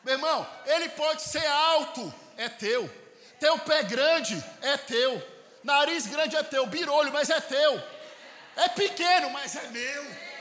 Meu 0.06 0.14
irmão, 0.14 0.48
ele 0.66 0.88
pode 0.90 1.22
ser 1.22 1.46
alto, 1.46 2.14
é 2.38 2.48
teu. 2.48 2.90
Teu 3.42 3.60
pé 3.60 3.84
grande, 3.84 4.42
é 4.62 4.78
teu. 4.78 5.31
Nariz 5.64 6.08
grande 6.08 6.36
é 6.36 6.44
teu. 6.44 6.66
Birolho, 6.66 7.12
mas 7.12 7.30
é 7.30 7.40
teu. 7.40 7.82
É 8.56 8.70
pequeno, 8.70 9.30
mas 9.30 9.56
é 9.56 9.68
meu. 9.68 10.32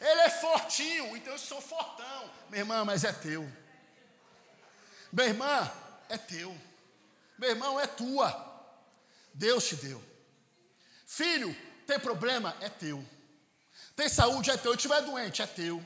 Ele 0.00 0.20
é 0.22 0.30
fortinho, 0.30 1.16
então 1.16 1.32
eu 1.32 1.38
sou 1.38 1.60
fortão. 1.60 2.30
Minha 2.50 2.62
irmã, 2.62 2.84
mas 2.84 3.04
é 3.04 3.12
teu. 3.12 3.48
Minha 5.12 5.28
irmã, 5.28 5.72
é 6.08 6.18
teu. 6.18 6.56
Meu 7.38 7.50
irmão, 7.50 7.78
é 7.78 7.86
tua. 7.86 8.50
Deus 9.32 9.68
te 9.68 9.76
deu. 9.76 10.02
Filho, 11.06 11.54
tem 11.86 12.00
problema? 12.00 12.56
É 12.60 12.68
teu. 12.68 13.04
Tem 13.94 14.08
saúde? 14.08 14.50
É 14.50 14.56
teu. 14.56 14.72
Se 14.72 14.78
estiver 14.78 15.02
doente, 15.02 15.40
é 15.40 15.46
teu. 15.46 15.84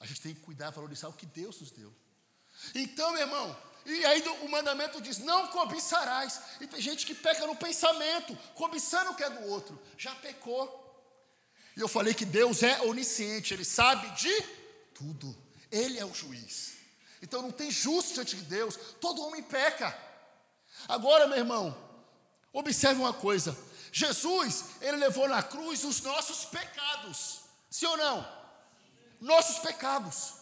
A 0.00 0.06
gente 0.06 0.20
tem 0.20 0.34
que 0.34 0.40
cuidar, 0.40 0.70
valorizar 0.70 1.08
o 1.08 1.12
que 1.12 1.26
Deus 1.26 1.60
nos 1.60 1.70
deu. 1.70 1.92
Então, 2.74 3.12
meu 3.12 3.22
irmão, 3.22 3.56
e 3.88 4.04
aí 4.04 4.22
o 4.42 4.48
mandamento 4.48 5.00
diz: 5.00 5.18
não 5.18 5.48
cobiçarás. 5.48 6.40
E 6.60 6.66
tem 6.66 6.80
gente 6.80 7.06
que 7.06 7.14
peca 7.14 7.46
no 7.46 7.56
pensamento, 7.56 8.36
cobiçando 8.54 9.12
o 9.12 9.14
que 9.14 9.24
é 9.24 9.30
do 9.30 9.48
outro. 9.48 9.80
Já 9.96 10.14
pecou. 10.16 10.84
E 11.74 11.80
eu 11.80 11.88
falei 11.88 12.12
que 12.12 12.26
Deus 12.26 12.62
é 12.62 12.82
onisciente, 12.82 13.54
Ele 13.54 13.64
sabe 13.64 14.10
de 14.10 14.42
tudo. 14.94 15.34
Ele 15.70 15.98
é 15.98 16.04
o 16.04 16.12
juiz. 16.12 16.74
Então 17.22 17.40
não 17.40 17.50
tem 17.50 17.70
justo 17.70 18.14
diante 18.14 18.36
de 18.36 18.42
Deus. 18.42 18.76
Todo 19.00 19.22
homem 19.22 19.42
peca. 19.42 19.96
Agora, 20.86 21.26
meu 21.26 21.38
irmão, 21.38 21.76
observe 22.52 23.00
uma 23.00 23.14
coisa: 23.14 23.56
Jesus, 23.90 24.64
ele 24.82 24.98
levou 24.98 25.26
na 25.26 25.42
cruz 25.42 25.82
os 25.82 26.02
nossos 26.02 26.44
pecados. 26.44 27.40
Sim 27.70 27.86
ou 27.86 27.96
não? 27.96 28.38
Nossos 29.18 29.58
pecados. 29.60 30.34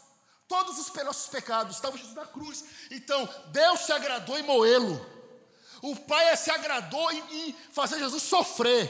Todos 0.49 0.79
os 0.79 0.93
nossos 1.05 1.29
pecados 1.29 1.77
estavam 1.77 1.99
Jesus 1.99 2.15
na 2.15 2.27
cruz. 2.27 2.65
Então, 2.91 3.29
Deus 3.49 3.81
se 3.81 3.93
agradou 3.93 4.39
em 4.39 4.43
moê-lo. 4.43 5.05
O 5.83 5.97
Pai 5.97 6.37
se 6.37 6.51
agradou 6.51 7.11
em, 7.11 7.49
em 7.49 7.53
fazer 7.73 7.99
Jesus 7.99 8.23
sofrer. 8.23 8.89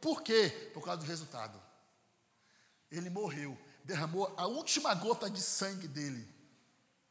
Por 0.00 0.22
quê? 0.22 0.70
Por 0.72 0.82
causa 0.82 1.00
do 1.00 1.06
resultado. 1.06 1.62
Ele 2.90 3.10
morreu, 3.10 3.58
derramou 3.84 4.32
a 4.36 4.46
última 4.46 4.94
gota 4.94 5.28
de 5.28 5.42
sangue 5.42 5.88
dele. 5.88 6.28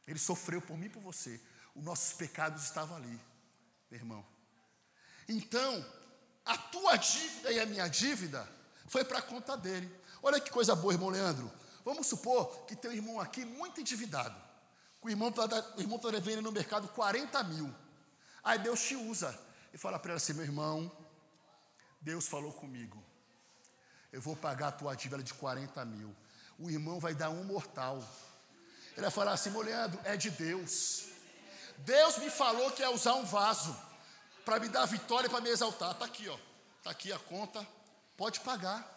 Ele 0.06 0.18
sofreu 0.18 0.60
por 0.60 0.76
mim 0.76 0.86
e 0.86 0.90
por 0.90 1.00
você. 1.00 1.40
Os 1.74 1.84
nossos 1.84 2.12
pecados 2.14 2.62
estavam 2.62 2.96
ali, 2.96 3.20
meu 3.90 4.00
irmão. 4.00 4.26
Então, 5.28 5.84
a 6.44 6.56
tua 6.56 6.96
dívida 6.96 7.52
e 7.52 7.60
a 7.60 7.66
minha 7.66 7.88
dívida 7.88 8.48
foi 8.86 9.04
para 9.04 9.18
a 9.18 9.22
conta 9.22 9.56
dele. 9.56 9.90
Olha 10.22 10.40
que 10.40 10.50
coisa 10.50 10.74
boa, 10.74 10.92
irmão 10.92 11.08
Leandro. 11.08 11.50
Vamos 11.84 12.06
supor 12.06 12.64
que 12.66 12.74
tem 12.74 12.90
um 12.90 12.94
irmão 12.94 13.20
aqui 13.20 13.44
muito 13.44 13.80
endividado. 13.80 14.34
O 15.02 15.10
irmão 15.10 15.28
está 15.28 15.46
tá 15.46 16.10
devendo 16.10 16.40
no 16.40 16.50
mercado 16.50 16.88
40 16.88 17.42
mil. 17.44 17.74
Aí 18.42 18.58
Deus 18.58 18.80
te 18.80 18.96
usa 18.96 19.38
e 19.72 19.76
fala 19.76 19.98
para 19.98 20.12
ele 20.12 20.16
assim: 20.16 20.32
meu 20.32 20.44
irmão, 20.44 20.90
Deus 22.00 22.26
falou 22.26 22.52
comigo. 22.52 23.02
Eu 24.10 24.22
vou 24.22 24.34
pagar 24.34 24.68
a 24.68 24.72
tua 24.72 24.94
dívida 24.94 25.22
de 25.22 25.34
40 25.34 25.84
mil. 25.84 26.14
O 26.58 26.70
irmão 26.70 26.98
vai 26.98 27.14
dar 27.14 27.30
um 27.30 27.44
mortal. 27.44 28.02
Ele 28.92 29.02
vai 29.02 29.10
falar 29.10 29.32
assim: 29.32 29.50
Leandro, 29.50 30.00
é 30.04 30.16
de 30.16 30.30
Deus. 30.30 31.06
Deus 31.78 32.16
me 32.18 32.30
falou 32.30 32.70
que 32.70 32.80
ia 32.80 32.90
usar 32.90 33.14
um 33.14 33.24
vaso 33.24 33.76
para 34.44 34.60
me 34.60 34.68
dar 34.68 34.86
vitória 34.86 35.28
para 35.28 35.40
me 35.40 35.50
exaltar. 35.50 35.92
Está 35.92 36.04
aqui, 36.04 36.28
ó. 36.28 36.38
Está 36.78 36.90
aqui 36.90 37.12
a 37.12 37.18
conta. 37.18 37.66
Pode 38.16 38.40
pagar. 38.40 38.93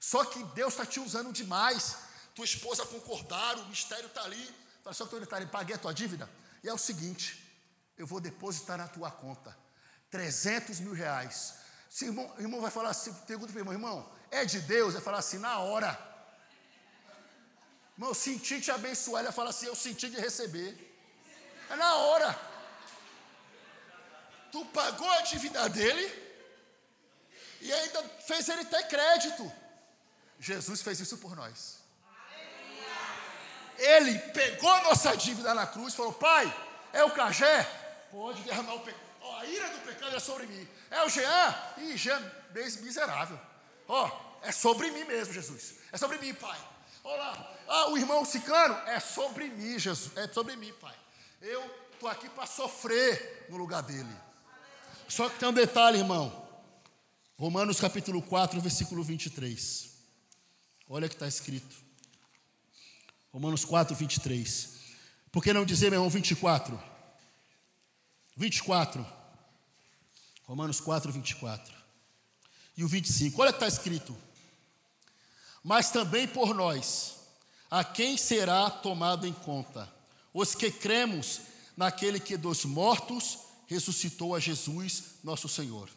Só 0.00 0.24
que 0.24 0.42
Deus 0.54 0.72
está 0.72 0.86
te 0.86 0.98
usando 0.98 1.30
demais. 1.30 1.96
Tua 2.34 2.46
esposa 2.46 2.86
concordaram, 2.86 3.62
o 3.62 3.68
mistério 3.68 4.06
está 4.06 4.22
ali. 4.24 4.54
Fala, 4.82 4.94
só 4.94 5.06
que 5.06 5.14
eu 5.14 5.20
detalhe, 5.20 5.46
paguei 5.46 5.76
a 5.76 5.78
tua 5.78 5.92
dívida. 5.92 6.28
E 6.64 6.68
é 6.68 6.72
o 6.72 6.78
seguinte: 6.78 7.46
eu 7.98 8.06
vou 8.06 8.18
depositar 8.18 8.78
na 8.78 8.88
tua 8.88 9.10
conta 9.10 9.54
300 10.10 10.80
mil 10.80 10.94
reais. 10.94 11.54
Se 11.90 12.06
irmão, 12.06 12.32
irmão 12.38 12.60
vai 12.60 12.70
falar 12.70 12.90
assim, 12.90 13.12
pergunta 13.26 13.52
para 13.52 13.58
o 13.58 13.60
irmão, 13.60 13.74
irmão, 13.74 14.12
é 14.30 14.44
de 14.44 14.60
Deus? 14.60 14.94
Vai 14.94 15.02
falar 15.02 15.18
assim, 15.18 15.38
na 15.38 15.58
hora. 15.58 15.90
Irmão, 17.94 18.10
eu 18.10 18.14
senti 18.14 18.60
te 18.60 18.70
abençoar. 18.70 19.20
Ele 19.20 19.28
vai 19.28 19.36
falar 19.36 19.50
assim, 19.50 19.66
eu 19.66 19.76
senti 19.76 20.08
de 20.08 20.18
receber. 20.18 20.88
É 21.68 21.76
na 21.76 21.94
hora. 21.96 22.40
Tu 24.50 24.64
pagou 24.66 25.10
a 25.10 25.20
dívida 25.20 25.68
dele 25.68 26.30
e 27.60 27.72
ainda 27.72 28.02
fez 28.26 28.48
ele 28.48 28.64
ter 28.64 28.88
crédito. 28.88 29.59
Jesus 30.40 30.80
fez 30.80 30.98
isso 30.98 31.18
por 31.18 31.36
nós. 31.36 31.78
Ele 33.76 34.18
pegou 34.18 34.82
nossa 34.82 35.14
dívida 35.14 35.54
na 35.54 35.66
cruz 35.66 35.92
e 35.92 35.96
falou: 35.96 36.14
Pai, 36.14 36.52
é 36.92 37.04
o 37.04 37.10
cajé? 37.10 37.62
Pode 38.10 38.42
derramar 38.42 38.74
o 38.74 38.80
pecado. 38.80 39.04
Oh, 39.22 39.36
a 39.36 39.44
ira 39.44 39.68
do 39.68 39.78
pecado 39.80 40.16
é 40.16 40.18
sobre 40.18 40.46
mim. 40.46 40.66
É 40.90 41.04
o 41.04 41.08
Jean? 41.08 41.54
Ih, 41.78 41.96
Jean, 41.96 42.20
miserável. 42.80 43.38
Ó, 43.86 44.06
oh, 44.06 44.46
é 44.46 44.50
sobre 44.50 44.90
mim 44.90 45.04
mesmo, 45.04 45.32
Jesus. 45.32 45.74
É 45.92 45.98
sobre 45.98 46.18
mim, 46.18 46.32
Pai. 46.34 46.58
Olá, 47.04 47.56
ah, 47.68 47.90
o 47.90 47.98
irmão 47.98 48.24
Ciclano? 48.24 48.74
É 48.86 48.98
sobre 48.98 49.48
mim, 49.48 49.78
Jesus. 49.78 50.16
É 50.16 50.26
sobre 50.28 50.56
mim, 50.56 50.72
Pai. 50.80 50.94
Eu 51.40 51.62
estou 51.92 52.08
aqui 52.08 52.28
para 52.30 52.46
sofrer 52.46 53.46
no 53.50 53.56
lugar 53.56 53.82
dele. 53.82 54.16
Só 55.06 55.28
que 55.28 55.38
tem 55.38 55.48
um 55.48 55.52
detalhe, 55.52 55.98
irmão. 55.98 56.48
Romanos 57.38 57.80
capítulo 57.80 58.22
4, 58.22 58.60
versículo 58.60 59.02
23. 59.02 59.99
Olha 60.92 61.06
o 61.06 61.08
que 61.08 61.14
está 61.14 61.28
escrito. 61.28 61.76
Romanos 63.32 63.64
4, 63.64 63.94
23. 63.94 64.70
Por 65.30 65.40
que 65.40 65.52
não 65.52 65.64
dizer, 65.64 65.88
meu 65.88 66.00
irmão, 66.00 66.10
24? 66.10 66.82
24. 68.36 69.06
Romanos 70.42 70.80
4, 70.80 71.12
24. 71.12 71.72
E 72.76 72.82
o 72.82 72.88
25. 72.88 73.40
Olha 73.40 73.50
o 73.50 73.52
que 73.52 73.64
está 73.64 73.68
escrito. 73.68 74.16
Mas 75.62 75.92
também 75.92 76.26
por 76.26 76.56
nós, 76.56 77.18
a 77.70 77.84
quem 77.84 78.16
será 78.16 78.68
tomado 78.68 79.28
em 79.28 79.32
conta? 79.32 79.88
Os 80.34 80.56
que 80.56 80.72
cremos 80.72 81.42
naquele 81.76 82.18
que 82.18 82.36
dos 82.36 82.64
mortos 82.64 83.38
ressuscitou 83.68 84.34
a 84.34 84.40
Jesus, 84.40 85.04
nosso 85.22 85.48
Senhor, 85.48 85.88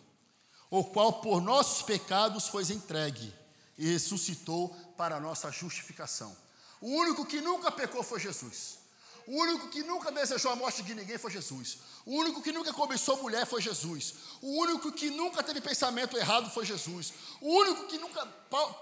o 0.70 0.84
qual 0.84 1.14
por 1.14 1.42
nossos 1.42 1.82
pecados 1.82 2.48
foi 2.48 2.62
entregue 2.72 3.34
e 3.78 3.92
ressuscitou 3.92 4.70
para 4.98 5.18
a 5.18 5.20
nossa 5.20 5.52
justificação. 5.52 6.36
O 6.80 6.88
único 6.88 7.26
que 7.26 7.42
nunca 7.42 7.72
pecou 7.72 8.04
foi 8.04 8.20
Jesus. 8.20 8.80
O 9.26 9.40
único 9.40 9.70
que 9.70 9.84
nunca 9.84 10.12
desejou 10.12 10.52
a 10.52 10.56
morte 10.56 10.84
de 10.84 10.94
ninguém 10.94 11.18
foi 11.18 11.32
Jesus. 11.32 11.78
O 12.06 12.16
único 12.18 12.42
que 12.42 12.52
nunca 12.52 12.74
cobiçou 12.74 13.22
mulher 13.22 13.46
foi 13.46 13.62
Jesus. 13.62 14.16
O 14.42 14.60
único 14.60 14.92
que 14.92 15.10
nunca 15.10 15.42
teve 15.42 15.62
pensamento 15.62 16.18
errado 16.18 16.50
foi 16.50 16.66
Jesus. 16.66 17.14
O 17.40 17.50
único 17.50 17.88
que 17.88 17.98
nunca. 17.98 18.26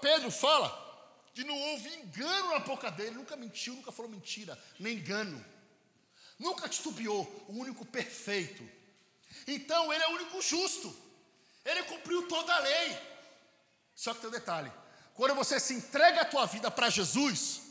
Pedro 0.02 0.32
fala 0.32 0.90
que 1.34 1.44
não 1.44 1.58
houve 1.58 1.90
engano 1.96 2.50
na 2.50 2.60
boca 2.60 2.90
dele, 2.90 3.12
nunca 3.12 3.36
mentiu, 3.36 3.76
nunca 3.76 3.92
falou 3.92 4.12
mentira, 4.12 4.58
nem 4.80 4.98
engano. 4.98 5.44
Nunca 6.40 6.68
titubeou, 6.68 7.24
o 7.48 7.54
único 7.54 7.86
perfeito. 7.86 8.68
Então 9.48 9.94
ele 9.94 10.04
é 10.04 10.08
o 10.08 10.16
único 10.16 10.42
justo. 10.42 10.94
Ele 11.64 11.84
cumpriu 11.84 12.28
toda 12.28 12.52
a 12.54 12.60
lei. 12.60 12.98
Só 13.96 14.14
que 14.14 14.22
tem 14.22 14.30
um 14.30 14.34
detalhe: 14.34 14.72
quando 15.14 15.36
você 15.36 15.60
se 15.60 15.74
entrega 15.74 16.22
a 16.22 16.26
tua 16.26 16.46
vida 16.46 16.72
para 16.72 16.90
Jesus, 16.90 17.62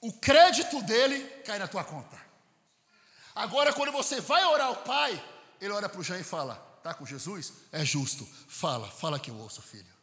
o 0.00 0.12
crédito 0.12 0.82
dele 0.82 1.20
cai 1.44 1.58
na 1.58 1.68
tua 1.68 1.84
conta. 1.84 2.20
Agora, 3.34 3.72
quando 3.72 3.90
você 3.90 4.20
vai 4.20 4.44
orar 4.44 4.68
ao 4.68 4.76
Pai, 4.76 5.22
ele 5.60 5.72
ora 5.72 5.88
para 5.88 6.00
o 6.00 6.04
Jean 6.04 6.18
e 6.18 6.24
fala: 6.24 6.74
Está 6.78 6.92
com 6.92 7.06
Jesus? 7.06 7.52
É 7.72 7.84
justo. 7.84 8.28
Fala, 8.46 8.86
fala 8.90 9.18
que 9.18 9.30
eu 9.30 9.36
ouço, 9.36 9.62
filho. 9.62 9.94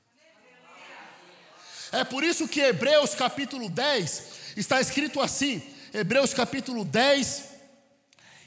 É 1.92 2.04
por 2.04 2.24
isso 2.24 2.48
que 2.48 2.62
Hebreus 2.62 3.14
capítulo 3.14 3.70
10 3.70 4.24
está 4.58 4.82
escrito 4.82 5.22
assim: 5.22 5.62
Hebreus 5.94 6.34
capítulo 6.34 6.84
10 6.84 7.50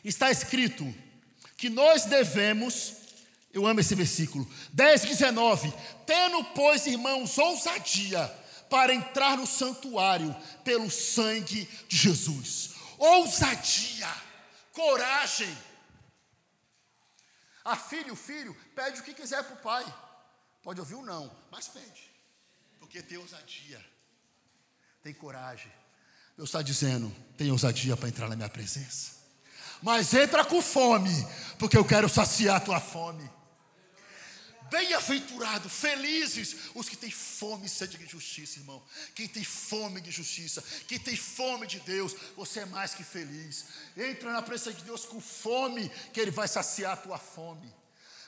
está 0.03 0.31
escrito 0.31 0.93
que 1.57 1.71
nós 1.71 2.07
devemos 2.07 3.04
eu 3.55 3.67
amo 3.67 3.79
esse 3.79 3.95
versículo. 3.95 4.47
10, 4.73 5.03
19. 5.05 5.73
Tendo, 6.05 6.43
pois, 6.47 6.87
irmãos, 6.87 7.39
ousadia 7.39 8.27
para 8.69 8.93
entrar 8.93 9.37
no 9.37 9.47
santuário 9.47 10.35
pelo 10.65 10.91
sangue 10.91 11.65
de 11.89 11.97
Jesus. 11.97 12.75
Ousadia, 12.99 14.13
coragem. 14.73 15.57
A 17.65 17.77
filho, 17.77 18.15
o 18.15 18.17
filho, 18.17 18.55
pede 18.75 19.01
o 19.01 19.05
que 19.05 19.15
quiser 19.15 19.45
para 19.45 19.55
o 19.55 19.59
pai. 19.59 19.95
Pode 20.63 20.81
ouvir 20.81 20.97
o 20.97 20.99
um 20.99 21.05
não, 21.05 21.31
mas 21.51 21.69
pede. 21.69 22.11
Porque 22.81 23.01
tem 23.03 23.19
ousadia, 23.19 23.83
tem 25.03 25.15
coragem. 25.15 25.73
Deus 26.37 26.49
está 26.49 26.61
dizendo: 26.61 27.15
tem 27.39 27.53
ousadia 27.53 27.97
para 27.97 28.09
entrar 28.09 28.29
na 28.29 28.35
minha 28.35 28.49
presença. 28.49 29.13
Mas 29.81 30.13
entra 30.13 30.45
com 30.45 30.61
fome, 30.61 31.15
porque 31.59 31.79
eu 31.79 31.85
quero 31.85 32.09
saciar 32.09 32.57
a 32.57 32.61
tua 32.61 32.81
fome. 32.81 33.31
Bem-aventurado, 34.75 35.69
felizes 35.69 36.57
os 36.75 36.89
que 36.89 36.97
têm 36.97 37.09
fome 37.09 37.67
e 37.67 37.69
sede 37.69 37.97
de 37.97 38.07
justiça, 38.07 38.59
irmão. 38.59 38.83
Quem 39.15 39.29
tem 39.29 39.45
fome 39.45 40.01
de 40.01 40.11
justiça, 40.11 40.65
quem 40.89 40.99
tem 40.99 41.17
fome 41.17 41.65
de 41.65 41.79
Deus, 41.79 42.13
você 42.37 42.59
é 42.59 42.67
mais 42.67 42.93
que 42.93 43.05
feliz. 43.05 43.67
Entra 43.97 44.33
na 44.33 44.43
presença 44.43 44.73
de 44.73 44.83
Deus 44.83 45.05
com 45.05 45.21
fome, 45.21 45.89
que 46.13 46.19
Ele 46.19 46.33
vai 46.33 46.49
saciar 46.49 46.95
a 46.95 46.97
tua 46.97 47.19
fome. 47.19 47.73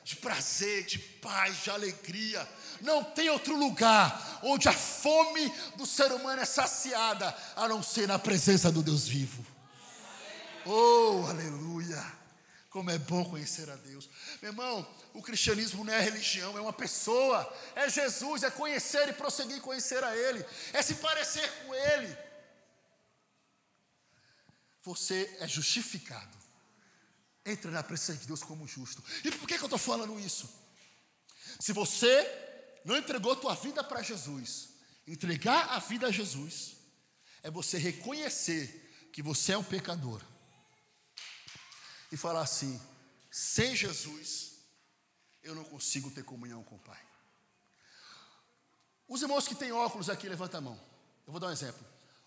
De 0.05 0.15
prazer, 0.15 0.85
de 0.85 1.01
paz, 1.01 1.65
de 1.65 1.71
alegria. 1.71 2.49
Não 2.81 3.03
tem 3.03 3.29
outro 3.29 3.57
lugar 3.57 4.39
onde 4.45 4.69
a 4.69 4.73
fome 4.73 5.53
do 5.75 5.85
ser 5.85 6.13
humano 6.13 6.41
é 6.43 6.47
saciada, 6.47 7.37
a 7.57 7.67
não 7.67 7.83
ser 7.83 8.07
na 8.07 8.21
presença 8.21 8.71
do 8.71 8.85
Deus 8.85 9.09
vivo. 9.09 9.45
Oh, 10.65 11.27
aleluia! 11.29 12.16
Como 12.77 12.91
é 12.91 12.99
bom 12.99 13.25
conhecer 13.25 13.71
a 13.71 13.77
Deus. 13.77 14.07
Meu 14.43 14.51
irmão, 14.51 14.87
o 15.15 15.23
cristianismo 15.23 15.83
não 15.83 15.95
é 15.95 15.99
religião, 15.99 16.59
é 16.59 16.61
uma 16.61 16.75
pessoa. 16.75 17.51
É 17.75 17.89
Jesus, 17.89 18.43
é 18.43 18.51
conhecer 18.51 19.09
e 19.09 19.15
prosseguir 19.15 19.63
conhecer 19.63 20.05
a 20.05 20.15
Ele. 20.15 20.45
É 20.75 20.83
se 20.83 20.97
parecer 20.97 21.51
com 21.63 21.75
Ele. 21.75 22.15
Você 24.83 25.39
é 25.41 25.49
justificado. 25.49 26.37
Entra 27.47 27.71
na 27.71 27.83
presença 27.83 28.21
de 28.21 28.27
Deus 28.27 28.43
como 28.43 28.69
justo. 28.69 29.03
E 29.25 29.31
por 29.31 29.49
que, 29.49 29.57
que 29.57 29.65
eu 29.65 29.69
estou 29.69 29.79
falando 29.79 30.21
isso? 30.21 30.47
Se 31.59 31.73
você 31.73 32.31
não 32.85 32.99
entregou 32.99 33.35
tua 33.37 33.55
vida 33.55 33.83
para 33.83 34.03
Jesus, 34.03 34.69
entregar 35.07 35.71
a 35.71 35.79
vida 35.79 36.09
a 36.09 36.13
Jesus, 36.13 36.77
é 37.43 37.51
você 37.51 37.79
reconhecer 37.79 39.09
que 39.15 39.23
você 39.23 39.53
é 39.53 39.59
um 39.59 39.65
pecador 39.65 40.21
e 42.11 42.17
falar 42.17 42.41
assim: 42.41 42.81
sem 43.31 43.75
Jesus, 43.77 44.53
eu 45.43 45.55
não 45.55 45.65
consigo 45.65 46.11
ter 46.11 46.25
comunhão 46.25 46.63
com 46.65 46.77
o 46.77 46.81
Pai. 46.81 47.01
Os 49.09 49.23
irmãos 49.23 49.47
que 49.47 49.55
têm 49.55 49.73
óculos 49.73 50.11
aqui, 50.11 50.29
levanta 50.29 50.59
a 50.59 50.61
mão. 50.61 50.81
Eu 51.27 51.33
vou 51.33 51.41
dar 51.41 51.49
um 51.49 51.53
exemplo. 51.53 51.85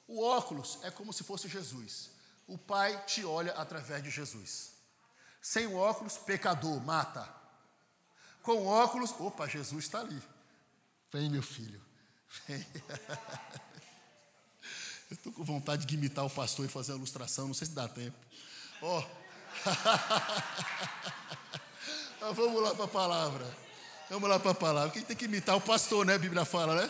O 0.08 0.24
óculos 0.24 0.80
é 0.84 0.90
como 0.90 1.12
se 1.12 1.24
fosse 1.24 1.48
Jesus. 1.48 2.12
O 2.48 2.58
Pai 2.58 3.06
te 3.06 3.24
olha 3.26 3.52
através 3.54 4.04
de 4.04 4.10
Jesus. 4.10 4.72
Sem 5.42 5.68
o 5.68 5.76
óculos, 5.76 6.18
pecador, 6.18 6.80
mata. 6.82 7.28
Com 8.42 8.66
óculos, 8.66 9.12
opa, 9.20 9.48
Jesus 9.48 9.86
está 9.86 10.00
ali. 10.00 10.22
Vem, 11.12 11.30
meu 11.30 11.44
filho. 11.44 11.82
Vem. 12.48 12.66
Eu 15.10 15.16
estou 15.16 15.34
com 15.34 15.44
vontade 15.44 15.88
de 15.88 15.96
imitar 15.96 16.24
o 16.24 16.30
pastor 16.30 16.66
e 16.66 16.70
fazer 16.70 16.92
a 16.94 16.96
ilustração, 16.96 17.48
não 17.48 17.54
sei 17.56 17.66
se 17.68 17.74
dá 17.74 17.88
tempo. 17.88 18.16
Ó. 18.82 19.00
Oh. 19.00 19.29
Mas 22.22 22.36
vamos 22.36 22.62
lá 22.62 22.76
para 22.76 22.86
a 22.86 22.88
palavra. 22.88 23.46
Vamos 24.10 24.30
lá 24.30 24.40
para 24.40 24.52
a 24.52 24.56
palavra. 24.56 24.92
Quem 24.92 25.04
tem 25.04 25.16
que 25.16 25.26
imitar 25.26 25.56
o 25.56 25.62
pastor, 25.62 26.06
né? 26.06 26.16
A 26.16 26.20
Bíblia 26.20 26.46
fala, 26.46 26.76
né? 26.76 26.90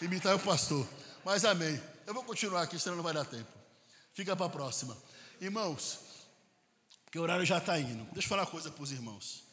Imitar 0.00 0.34
o 0.34 0.38
pastor. 0.38 0.86
Mas 1.24 1.44
amém. 1.44 1.80
Eu 2.06 2.14
vou 2.14 2.24
continuar 2.24 2.62
aqui, 2.62 2.78
senão 2.78 2.96
não 2.96 3.02
vai 3.02 3.12
dar 3.12 3.24
tempo. 3.24 3.50
Fica 4.14 4.34
para 4.34 4.46
a 4.46 4.50
próxima. 4.50 4.96
Irmãos, 5.40 6.00
porque 7.04 7.18
o 7.18 7.22
horário 7.22 7.44
já 7.44 7.58
está 7.58 7.78
indo. 7.78 8.04
Deixa 8.12 8.26
eu 8.26 8.28
falar 8.28 8.42
uma 8.42 8.50
coisa 8.50 8.70
para 8.70 8.82
os 8.82 8.92
irmãos. 8.92 9.44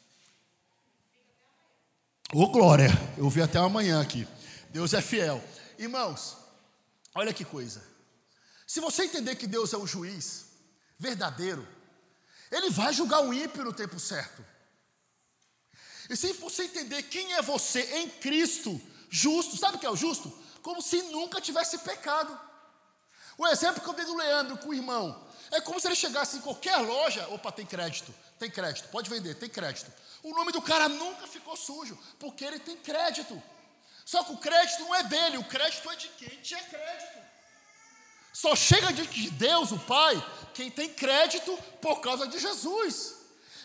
Ô 2.33 2.47
glória, 2.47 2.89
eu 3.17 3.29
vi 3.29 3.41
até 3.41 3.57
amanhã 3.57 4.01
aqui. 4.01 4.27
Deus 4.69 4.93
é 4.93 5.01
fiel. 5.01 5.43
Irmãos, 5.77 6.37
olha 7.15 7.33
que 7.33 7.45
coisa. 7.45 7.81
Se 8.65 8.79
você 8.79 9.05
entender 9.05 9.35
que 9.35 9.47
Deus 9.47 9.73
é 9.73 9.77
um 9.77 9.87
juiz 9.87 10.47
verdadeiro, 10.99 11.65
Ele 12.51 12.69
vai 12.69 12.93
julgar 12.93 13.21
o 13.21 13.33
ímpio 13.33 13.63
no 13.63 13.73
tempo 13.73 13.99
certo. 13.99 14.45
E 16.09 16.15
se 16.15 16.33
você 16.33 16.63
entender 16.63 17.03
quem 17.03 17.33
é 17.33 17.41
você 17.41 17.81
em 17.97 18.09
Cristo, 18.09 18.81
justo, 19.09 19.57
sabe 19.57 19.77
o 19.77 19.79
que 19.79 19.85
é 19.85 19.89
o 19.89 19.95
justo? 19.95 20.29
Como 20.61 20.81
se 20.81 21.01
nunca 21.03 21.41
tivesse 21.41 21.77
pecado. 21.79 22.39
O 23.37 23.45
exemplo 23.47 23.81
que 23.81 23.89
eu 23.89 23.93
dei 23.93 24.05
do 24.05 24.15
Leandro 24.15 24.57
com 24.57 24.69
o 24.69 24.73
irmão. 24.73 25.27
É 25.51 25.61
como 25.61 25.79
se 25.79 25.87
ele 25.87 25.95
chegasse 25.95 26.37
em 26.37 26.41
qualquer 26.41 26.77
loja, 26.77 27.27
opa, 27.29 27.51
tem 27.51 27.65
crédito, 27.65 28.13
tem 28.37 28.49
crédito, 28.49 28.89
pode 28.89 29.09
vender, 29.09 29.35
tem 29.35 29.49
crédito. 29.49 29.91
O 30.23 30.33
nome 30.33 30.51
do 30.51 30.61
cara 30.61 30.89
nunca 30.89 31.27
ficou 31.27 31.55
sujo, 31.55 31.97
porque 32.19 32.43
ele 32.43 32.59
tem 32.59 32.75
crédito. 32.77 33.41
Só 34.05 34.23
que 34.23 34.33
o 34.33 34.37
crédito 34.37 34.79
não 34.81 34.95
é 34.95 35.03
dele, 35.03 35.37
o 35.37 35.43
crédito 35.43 35.89
é 35.89 35.95
de 35.95 36.07
quem 36.09 36.41
tinha 36.41 36.61
crédito. 36.63 37.26
Só 38.39 38.55
chega 38.55 38.93
diante 38.93 39.19
de 39.19 39.31
Deus, 39.31 39.71
o 39.71 39.79
Pai, 39.79 40.23
quem 40.53 40.69
tem 40.69 40.87
crédito 40.93 41.57
por 41.81 42.01
causa 42.01 42.27
de 42.27 42.37
Jesus. 42.37 43.15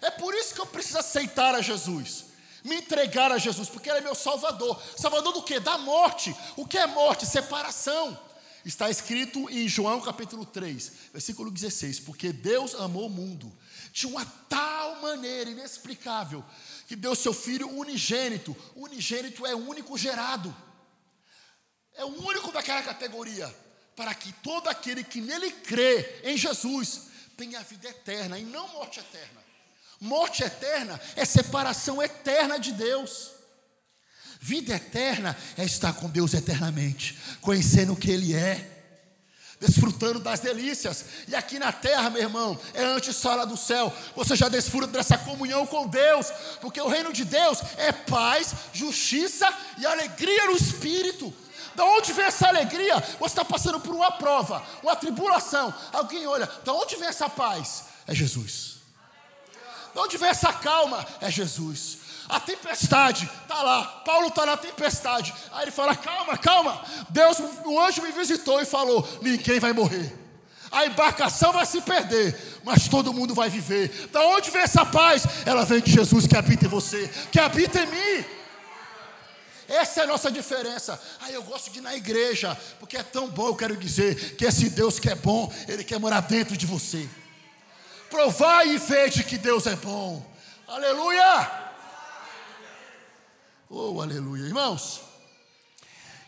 É 0.01 0.11
por 0.11 0.33
isso 0.33 0.55
que 0.55 0.63
eu 0.63 0.67
preciso 0.67 0.97
aceitar 0.97 1.55
a 1.55 1.61
Jesus, 1.61 2.25
me 2.65 2.77
entregar 2.77 3.31
a 3.31 3.37
Jesus, 3.37 3.69
porque 3.69 3.91
Ele 3.91 3.99
é 3.99 4.01
meu 4.01 4.15
Salvador. 4.15 4.83
Salvador 4.97 5.35
do 5.35 5.43
que? 5.43 5.61
Da 5.61 5.77
morte. 5.77 6.35
O 6.57 6.67
que 6.67 6.79
é 6.79 6.87
morte? 6.87 7.27
Separação. 7.27 8.19
Está 8.65 8.89
escrito 8.89 9.47
em 9.51 9.69
João 9.69 10.01
capítulo 10.01 10.47
3, 10.47 10.93
versículo 11.13 11.51
16: 11.51 12.01
Porque 12.01 12.33
Deus 12.33 12.75
amou 12.75 13.09
o 13.09 13.11
mundo 13.11 13.53
de 13.93 14.07
uma 14.07 14.25
tal 14.49 15.03
maneira 15.03 15.51
inexplicável, 15.51 16.43
que 16.89 16.97
deu 16.97 17.15
seu 17.15 17.35
filho 17.35 17.69
unigênito. 17.69 18.57
Unigênito 18.75 19.45
é 19.45 19.55
único 19.55 19.99
gerado, 19.99 20.57
é 21.93 22.07
o 22.07 22.27
único 22.27 22.51
daquela 22.51 22.81
categoria, 22.81 23.55
para 23.97 24.15
que 24.15 24.33
todo 24.35 24.69
aquele 24.69 25.05
que 25.05 25.21
nele 25.21 25.51
crê 25.51 26.21
em 26.25 26.37
Jesus 26.37 27.03
tenha 27.37 27.61
vida 27.63 27.89
eterna 27.89 28.39
e 28.39 28.45
não 28.45 28.69
morte 28.69 29.01
eterna. 29.01 29.43
Morte 30.01 30.43
eterna 30.43 31.01
é 31.15 31.25
separação 31.25 32.03
eterna 32.03 32.59
de 32.59 32.73
Deus. 32.73 33.31
Vida 34.41 34.75
eterna 34.75 35.37
é 35.57 35.65
estar 35.65 35.93
com 35.93 36.11
Deus 36.11 36.35
eternamente, 36.35 37.17
conhecendo 37.41 37.93
o 37.93 37.97
que 37.97 38.11
Ele 38.11 38.35
é, 38.35 38.69
desfrutando 39.61 40.19
das 40.19 40.41
delícias. 40.41 41.05
E 41.29 41.37
aqui 41.37 41.61
na 41.61 41.71
terra, 41.71 42.11
meu 42.11 42.23
irmão, 42.23 42.59
é 42.75 42.83
antes 42.83 43.15
sala 43.15 43.47
do 43.47 43.57
céu. 43.57 43.95
Você 44.17 44.35
já 44.35 44.49
desfruta 44.49 44.89
dessa 44.89 45.17
comunhão 45.17 45.65
com 45.65 45.87
Deus, 45.87 46.27
porque 46.61 46.81
o 46.81 46.89
reino 46.89 47.13
de 47.13 47.25
Deus 47.25 47.61
é 47.79 47.93
paz, 47.93 48.53
justiça 48.73 49.49
e 49.79 49.87
alegria 49.87 50.47
no 50.47 50.57
espírito. 50.57 51.33
Da 51.75 51.85
onde 51.85 52.13
vem 52.13 52.25
essa 52.25 52.49
alegria? 52.49 52.99
Você 53.19 53.33
está 53.33 53.45
passando 53.45 53.81
por 53.81 53.95
uma 53.95 54.11
prova, 54.13 54.63
uma 54.83 54.97
tribulação. 54.97 55.73
Alguém 55.93 56.27
olha, 56.27 56.49
da 56.65 56.73
onde 56.73 56.97
vem 56.97 57.09
essa 57.09 57.29
paz? 57.29 57.85
É 58.07 58.15
Jesus. 58.15 58.77
Da 59.95 60.03
onde 60.03 60.17
vem 60.17 60.29
essa 60.29 60.53
calma? 60.53 61.05
É 61.21 61.31
Jesus. 61.31 61.99
A 62.29 62.41
tempestade 62.41 63.29
está 63.43 63.63
lá. 63.63 63.85
Paulo 64.05 64.29
está 64.29 64.47
na 64.47 64.57
tempestade. 64.57 65.35
Aí 65.53 65.65
ele 65.65 65.71
fala: 65.71 65.95
calma, 65.95 66.37
calma. 66.39 66.81
Deus, 67.11 67.39
o 67.65 67.81
anjo 67.81 68.03
me 68.03 68.13
visitou 68.13 68.61
e 68.61 68.65
falou: 68.65 69.07
ninguém 69.21 69.61
vai 69.61 69.73
morrer. 69.73 70.19
A 70.71 70.87
embarcação 70.87 71.53
vai 71.53 71.67
se 71.67 71.83
perder, 71.83 72.61
mas 72.65 72.89
todo 72.89 73.13
mundo 73.13 73.35
vai 73.35 73.51
viver. 73.51 74.09
Da 74.11 74.23
onde 74.29 74.51
vem 74.51 74.63
essa 74.63 74.87
paz? 74.87 75.25
Ela 75.45 75.67
vem 75.67 75.83
de 75.83 75.93
Jesus 75.93 76.27
que 76.27 76.35
habita 76.35 76.65
em 76.65 76.69
você, 76.69 77.11
que 77.31 77.39
habita 77.39 77.81
em 77.81 77.87
mim. 77.87 78.25
Essa 79.73 80.01
é 80.01 80.05
a 80.05 80.07
nossa 80.07 80.31
diferença. 80.31 81.01
Ah, 81.19 81.31
eu 81.31 81.43
gosto 81.45 81.71
de 81.71 81.79
ir 81.79 81.81
na 81.81 81.97
igreja, 81.97 82.55
porque 82.79 82.95
é 82.95 83.03
tão 83.03 83.27
bom, 83.31 83.47
eu 83.47 83.57
quero 83.57 83.75
dizer, 83.75 84.37
que 84.37 84.45
esse 84.45 84.69
Deus 84.69 84.99
que 84.99 85.09
é 85.09 85.15
bom, 85.15 85.51
Ele 85.67 85.83
quer 85.83 85.99
morar 85.99 86.21
dentro 86.21 86.55
de 86.59 86.67
você. 86.67 87.09
Provai 88.11 88.75
e 88.75 88.79
veja 88.79 89.23
que 89.23 89.39
Deus 89.39 89.67
é 89.67 89.75
bom. 89.75 90.31
Aleluia! 90.69 91.73
Oh, 93.71 94.03
aleluia. 94.03 94.45
Irmãos, 94.45 95.01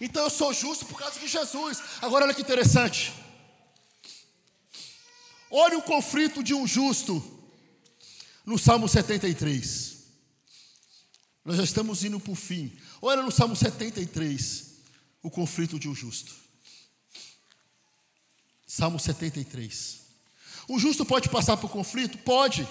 então 0.01 0.25
eu 0.25 0.31
sou 0.31 0.51
justo 0.55 0.87
por 0.87 0.99
causa 0.99 1.21
de 1.21 1.29
Jesus. 1.29 1.83
Agora 2.01 2.25
olha 2.25 2.33
que 2.33 2.41
interessante. 2.41 3.13
Olha 5.51 5.77
o 5.77 5.83
conflito 5.83 6.43
de 6.43 6.55
um 6.55 6.67
justo 6.67 7.23
no 8.47 8.59
Salmo 8.59 8.89
73. 8.89 9.99
Nós 11.45 11.59
já 11.59 11.65
estamos 11.65 12.03
indo 12.03 12.19
para 12.19 12.33
o 12.33 12.35
fim. 12.35 12.75
Olha 13.07 13.23
no 13.23 13.31
Salmo 13.31 13.55
73 13.55 14.65
o 15.23 15.31
conflito 15.31 15.79
de 15.79 15.91
um 15.91 15.95
justo. 15.95 16.35
Salmo 18.67 18.99
73. 18.99 20.01
O 20.67 20.79
justo 20.79 21.05
pode 21.05 21.29
passar 21.29 21.59
por 21.59 21.71
conflito? 21.71 22.17
Pode. 22.17 22.67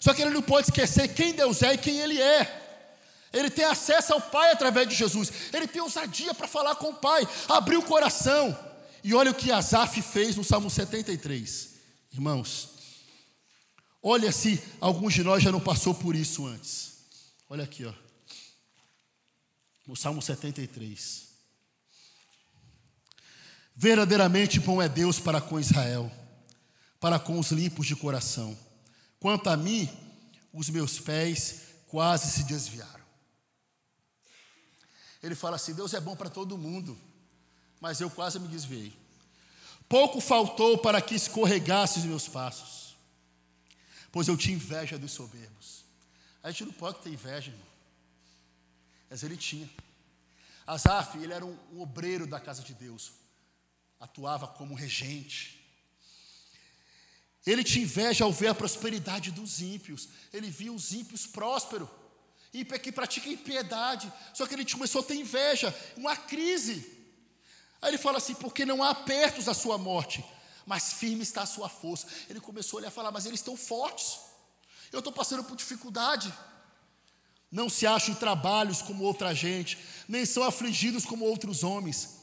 Só 0.00 0.12
que 0.12 0.22
ele 0.22 0.32
não 0.32 0.42
pode 0.42 0.66
esquecer 0.66 1.14
quem 1.14 1.32
Deus 1.32 1.62
é 1.62 1.74
e 1.74 1.78
quem 1.78 2.00
ele 2.00 2.20
é. 2.20 2.88
Ele 3.32 3.48
tem 3.48 3.64
acesso 3.64 4.12
ao 4.12 4.20
Pai 4.20 4.50
através 4.50 4.88
de 4.88 4.96
Jesus. 4.96 5.32
Ele 5.52 5.68
tem 5.68 5.80
ousadia 5.80 6.34
para 6.34 6.48
falar 6.48 6.74
com 6.74 6.88
o 6.88 6.94
Pai, 6.96 7.22
abrir 7.48 7.76
o 7.76 7.82
coração. 7.84 8.58
E 9.04 9.14
olha 9.14 9.30
o 9.30 9.34
que 9.34 9.52
Asaf 9.52 10.02
fez 10.02 10.34
no 10.34 10.42
Salmo 10.42 10.68
73. 10.68 11.68
Irmãos, 12.12 12.70
olha 14.02 14.32
se 14.32 14.60
alguns 14.80 15.14
de 15.14 15.22
nós 15.22 15.44
já 15.44 15.52
não 15.52 15.60
passou 15.60 15.94
por 15.94 16.16
isso 16.16 16.44
antes. 16.44 17.04
Olha 17.48 17.62
aqui, 17.62 17.84
ó. 17.84 18.09
No 19.90 19.96
Salmo 19.96 20.22
73. 20.22 21.26
Verdadeiramente 23.74 24.60
bom 24.60 24.80
é 24.80 24.88
Deus 24.88 25.18
para 25.18 25.40
com 25.40 25.58
Israel, 25.58 26.08
para 27.00 27.18
com 27.18 27.40
os 27.40 27.50
limpos 27.50 27.88
de 27.88 27.96
coração. 27.96 28.56
Quanto 29.18 29.50
a 29.50 29.56
mim, 29.56 29.90
os 30.52 30.70
meus 30.70 31.00
pés 31.00 31.62
quase 31.88 32.30
se 32.30 32.44
desviaram. 32.44 33.04
Ele 35.20 35.34
fala 35.34 35.56
assim: 35.56 35.74
Deus 35.74 35.92
é 35.92 36.00
bom 36.00 36.14
para 36.14 36.30
todo 36.30 36.56
mundo, 36.56 36.96
mas 37.80 38.00
eu 38.00 38.08
quase 38.08 38.38
me 38.38 38.46
desviei. 38.46 38.96
Pouco 39.88 40.20
faltou 40.20 40.78
para 40.78 41.02
que 41.02 41.16
escorregasse 41.16 41.98
os 41.98 42.04
meus 42.04 42.28
passos, 42.28 42.96
pois 44.12 44.28
eu 44.28 44.36
tinha 44.36 44.54
inveja 44.54 44.96
dos 44.96 45.10
soberbos. 45.10 45.84
A 46.44 46.52
gente 46.52 46.66
não 46.66 46.74
pode 46.74 47.00
ter 47.00 47.10
inveja, 47.10 47.50
irmão. 47.50 47.69
Mas 49.10 49.24
ele 49.24 49.36
tinha. 49.36 49.68
Asaf, 50.66 51.18
ele 51.18 51.32
era 51.32 51.44
um, 51.44 51.58
um 51.72 51.80
obreiro 51.80 52.26
da 52.26 52.38
casa 52.38 52.62
de 52.62 52.72
Deus, 52.72 53.10
atuava 53.98 54.46
como 54.46 54.74
regente. 54.74 55.58
Ele 57.44 57.64
tinha 57.64 57.84
inveja 57.84 58.24
ao 58.24 58.32
ver 58.32 58.48
a 58.48 58.54
prosperidade 58.54 59.32
dos 59.32 59.60
ímpios. 59.60 60.08
Ele 60.32 60.48
via 60.48 60.72
os 60.72 60.92
ímpios 60.92 61.26
prósperos. 61.26 61.88
Ímpio 62.52 62.74
é 62.74 62.78
que 62.78 62.92
pratica 62.92 63.28
impiedade. 63.28 64.12
Só 64.34 64.46
que 64.46 64.54
ele 64.54 64.64
começou 64.64 65.00
a 65.00 65.04
ter 65.04 65.14
inveja, 65.14 65.74
uma 65.96 66.16
crise. 66.16 66.98
Aí 67.80 67.90
ele 67.90 67.98
fala 67.98 68.18
assim: 68.18 68.34
porque 68.34 68.64
não 68.64 68.82
há 68.82 68.90
apertos 68.90 69.48
à 69.48 69.54
sua 69.54 69.78
morte, 69.78 70.24
mas 70.66 70.92
firme 70.92 71.22
está 71.22 71.42
a 71.42 71.46
sua 71.46 71.68
força. 71.68 72.06
Ele 72.28 72.40
começou 72.40 72.76
a 72.76 72.80
olhar 72.80 72.90
e 72.90 72.94
falar: 72.94 73.10
mas 73.10 73.26
eles 73.26 73.40
estão 73.40 73.56
fortes. 73.56 74.18
Eu 74.92 74.98
estou 74.98 75.12
passando 75.12 75.42
por 75.44 75.56
dificuldade. 75.56 76.32
Não 77.50 77.68
se 77.68 77.86
acham 77.86 78.14
trabalhos 78.14 78.80
como 78.80 79.02
outra 79.02 79.34
gente, 79.34 79.76
nem 80.06 80.24
são 80.24 80.44
afligidos 80.44 81.04
como 81.04 81.24
outros 81.24 81.64
homens, 81.64 82.20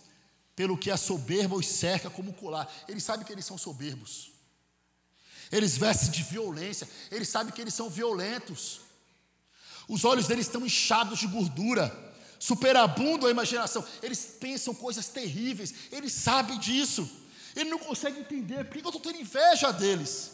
pelo 0.56 0.78
que 0.78 0.90
a 0.90 0.98
soberba 0.98 1.56
os 1.56 1.68
cerca 1.68 2.10
como 2.10 2.34
colar. 2.34 2.72
Eles 2.88 3.04
sabem 3.04 3.26
que 3.26 3.34
eles 3.34 3.46
são 3.46 3.58
soberbos. 3.58 4.32
Eles 5.52 5.78
vestem 5.78 6.12
de 6.12 6.24
violência, 6.24 6.88
eles 7.12 7.30
sabem 7.30 7.54
que 7.54 7.62
eles 7.62 7.74
são 7.74 7.90
violentos. 7.90 8.82
Os 9.88 10.06
olhos 10.06 10.28
deles 10.28 10.48
estão 10.48 10.66
inchados 10.66 11.20
de 11.20 11.28
gordura, 11.28 12.16
superabundam 12.40 13.28
a 13.28 13.32
imaginação. 13.32 13.86
Eles 14.02 14.38
pensam 14.40 14.74
coisas 14.74 15.08
terríveis, 15.08 15.74
eles 15.92 16.14
sabem 16.14 16.58
disso. 16.60 17.10
Ele 17.56 17.70
não 17.70 17.80
consegue 17.80 18.20
entender 18.20 18.64
por 18.66 18.78
que 18.78 18.86
eu 18.86 18.90
estou 18.90 19.02
tendo 19.02 19.20
inveja 19.20 19.72
deles. 19.72 20.32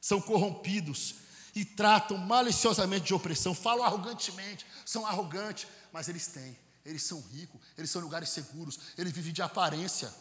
São 0.00 0.20
corrompidos 0.20 1.16
e 1.54 1.64
tratam 1.64 2.16
maliciosamente 2.18 3.06
de 3.06 3.14
opressão, 3.14 3.54
falam 3.54 3.84
arrogantemente, 3.84 4.66
são 4.84 5.06
arrogantes, 5.06 5.66
mas 5.92 6.08
eles 6.08 6.26
têm, 6.26 6.56
eles 6.84 7.02
são 7.02 7.20
ricos, 7.32 7.60
eles 7.78 7.90
são 7.90 8.02
lugares 8.02 8.28
seguros, 8.28 8.78
eles 8.98 9.12
vivem 9.12 9.32
de 9.32 9.42
aparência. 9.42 10.12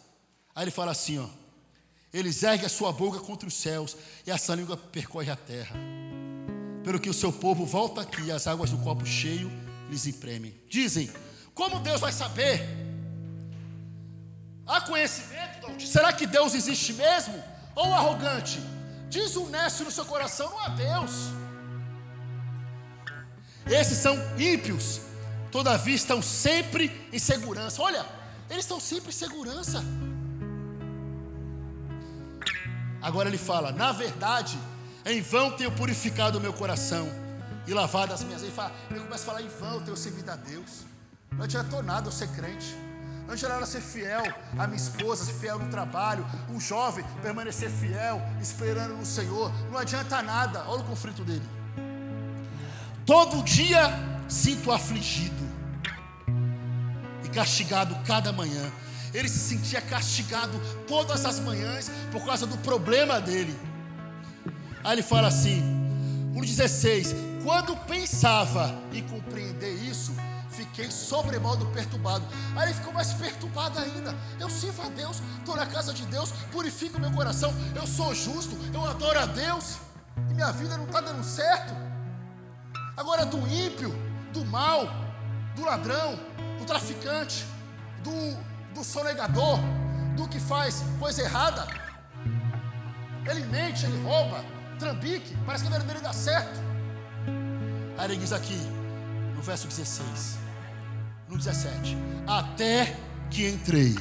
Aí 0.55 0.63
ele 0.63 0.71
fala 0.71 0.91
assim: 0.91 1.17
ó, 1.17 1.27
eles 2.13 2.43
erguem 2.43 2.65
a 2.65 2.69
sua 2.69 2.91
boca 2.91 3.19
contra 3.19 3.47
os 3.47 3.53
céus 3.53 3.97
e 4.25 4.31
essa 4.31 4.53
língua 4.53 4.77
percorre 4.77 5.31
a 5.31 5.35
terra. 5.35 5.75
Pelo 6.83 6.99
que 6.99 7.09
o 7.09 7.13
seu 7.13 7.31
povo 7.31 7.65
volta 7.65 8.01
aqui, 8.01 8.31
as 8.31 8.45
águas 8.45 8.69
do 8.69 8.77
copo 8.79 9.05
cheio 9.05 9.51
lhes 9.89 10.05
impremem. 10.05 10.53
Dizem: 10.69 11.11
Como 11.53 11.79
Deus 11.79 11.99
vai 11.99 12.11
saber? 12.11 12.61
Há 14.65 14.81
conhecimento? 14.81 15.81
Será 15.85 16.13
que 16.13 16.27
Deus 16.27 16.53
existe 16.53 16.93
mesmo? 16.93 17.43
Ou 17.75 17.93
arrogante? 17.93 18.59
Diz 19.15 19.35
o 19.35 19.45
Nécio 19.47 19.85
no 19.85 19.91
seu 19.91 20.05
coração: 20.05 20.49
Não 20.49 20.59
há 20.59 20.69
Deus. 20.69 21.11
Esses 23.67 23.97
são 23.97 24.15
ímpios, 24.37 25.01
todavia 25.51 25.95
estão 25.95 26.19
sempre 26.21 26.85
em 27.13 27.19
segurança. 27.19 27.81
Olha, 27.81 28.03
eles 28.49 28.65
estão 28.65 28.79
sempre 28.79 29.09
em 29.09 29.13
segurança. 29.23 29.83
Agora 33.01 33.29
ele 33.29 33.37
fala: 33.37 33.71
Na 33.71 33.91
verdade, 33.91 34.57
em 35.05 35.21
vão 35.21 35.51
tenho 35.51 35.71
purificado 35.71 36.39
o 36.39 36.41
meu 36.41 36.53
coração 36.53 37.07
e 37.67 37.73
lavado 37.73 38.13
as 38.13 38.23
minhas. 38.23 38.41
Ele, 38.41 38.51
fala, 38.51 38.71
ele 38.89 39.01
começa 39.01 39.23
a 39.23 39.27
falar: 39.27 39.41
Em 39.43 39.49
vão 39.49 39.79
tenho 39.81 39.95
servido 39.95 40.31
a 40.31 40.35
Deus. 40.35 40.71
Não 41.33 41.43
adiantou 41.43 41.83
nada 41.83 42.07
eu 42.07 42.11
ser 42.11 42.29
crente. 42.29 42.75
Adianta 43.27 43.55
nada 43.55 43.65
ser 43.65 43.81
fiel 43.81 44.23
à 44.57 44.67
minha 44.67 44.77
esposa, 44.77 45.25
ser 45.25 45.33
fiel 45.33 45.59
no 45.59 45.69
trabalho. 45.69 46.25
Um 46.49 46.59
jovem 46.59 47.05
permanecer 47.21 47.69
fiel, 47.69 48.21
esperando 48.41 48.95
no 48.95 49.05
Senhor. 49.05 49.51
Não 49.71 49.77
adianta 49.77 50.21
nada. 50.21 50.63
Olha 50.67 50.81
o 50.81 50.85
conflito 50.85 51.23
dele. 51.23 51.47
Todo 53.05 53.43
dia 53.43 53.91
sinto 54.27 54.71
afligido 54.71 55.43
e 57.23 57.29
castigado 57.29 57.95
cada 58.05 58.31
manhã 58.31 58.71
ele 59.13 59.29
se 59.29 59.39
sentia 59.39 59.79
castigado 59.79 60.59
todas 60.87 61.23
as 61.25 61.39
manhãs 61.39 61.91
por 62.11 62.25
causa 62.25 62.47
do 62.47 62.57
problema 62.57 63.21
dele. 63.21 63.55
Aí 64.83 64.93
ele 64.93 65.03
fala 65.03 65.27
assim, 65.27 65.61
no 66.33 66.41
16: 66.41 67.15
Quando 67.43 67.77
pensava 67.85 68.75
em 68.91 69.03
compreender 69.03 69.73
isso, 69.83 70.13
fiquei 70.73 70.89
sobremodo 70.91 71.65
perturbado. 71.67 72.25
Aí 72.55 72.69
ele 72.69 72.73
ficou 72.73 72.91
mais 72.91 73.13
perturbado 73.13 73.79
ainda. 73.79 74.15
Eu 74.39 74.49
sirvo 74.49 74.81
a 74.81 74.89
Deus, 74.89 75.21
estou 75.39 75.55
na 75.55 75.65
casa 75.65 75.93
de 75.93 76.05
Deus, 76.07 76.31
purifico 76.51 76.99
meu 76.99 77.11
coração, 77.11 77.53
eu 77.75 77.85
sou 77.85 78.13
justo, 78.13 78.57
eu 78.73 78.83
adoro 78.85 79.19
a 79.19 79.25
Deus, 79.25 79.77
e 80.29 80.33
minha 80.33 80.51
vida 80.51 80.77
não 80.77 80.85
está 80.85 80.99
dando 80.99 81.23
certo. 81.23 81.73
Agora, 82.97 83.25
do 83.25 83.37
ímpio, 83.47 83.93
do 84.33 84.43
mal, 84.45 84.87
do 85.55 85.63
ladrão, 85.63 86.19
do 86.59 86.65
traficante, 86.65 87.45
do 88.03 88.53
do 88.73 88.83
sonegador, 88.83 89.59
do 90.15 90.27
que 90.27 90.39
faz 90.39 90.83
coisa 90.99 91.21
errada. 91.21 91.67
Ele 93.29 93.45
mente, 93.45 93.85
ele 93.85 94.01
rouba, 94.03 94.43
trambique, 94.79 95.35
parece 95.45 95.63
que 95.63 95.73
a 95.73 95.77
vida 95.77 95.87
dele 95.93 96.03
dá 96.03 96.11
certo. 96.11 96.59
Aí 97.97 98.05
ele 98.05 98.17
diz 98.17 98.33
aqui, 98.33 98.59
no 99.35 99.41
verso 99.41 99.67
16, 99.67 100.37
no 101.27 101.37
17: 101.37 101.97
Até 102.27 102.95
que 103.29 103.47
entrei 103.47 103.95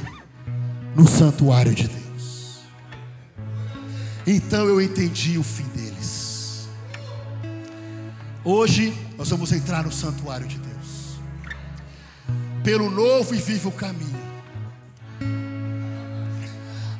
no 0.94 1.06
santuário 1.08 1.74
de 1.74 1.88
Deus, 1.88 2.60
então 4.26 4.66
eu 4.66 4.80
entendi 4.80 5.38
o 5.38 5.42
fim 5.42 5.66
deles. 5.74 6.68
Hoje 8.44 8.92
nós 9.16 9.30
vamos 9.30 9.52
entrar 9.52 9.84
no 9.84 9.92
santuário 9.92 10.46
de 10.46 10.58
Deus, 10.58 11.18
pelo 12.62 12.90
novo 12.90 13.34
e 13.34 13.38
vivo 13.38 13.70
caminho 13.70 14.22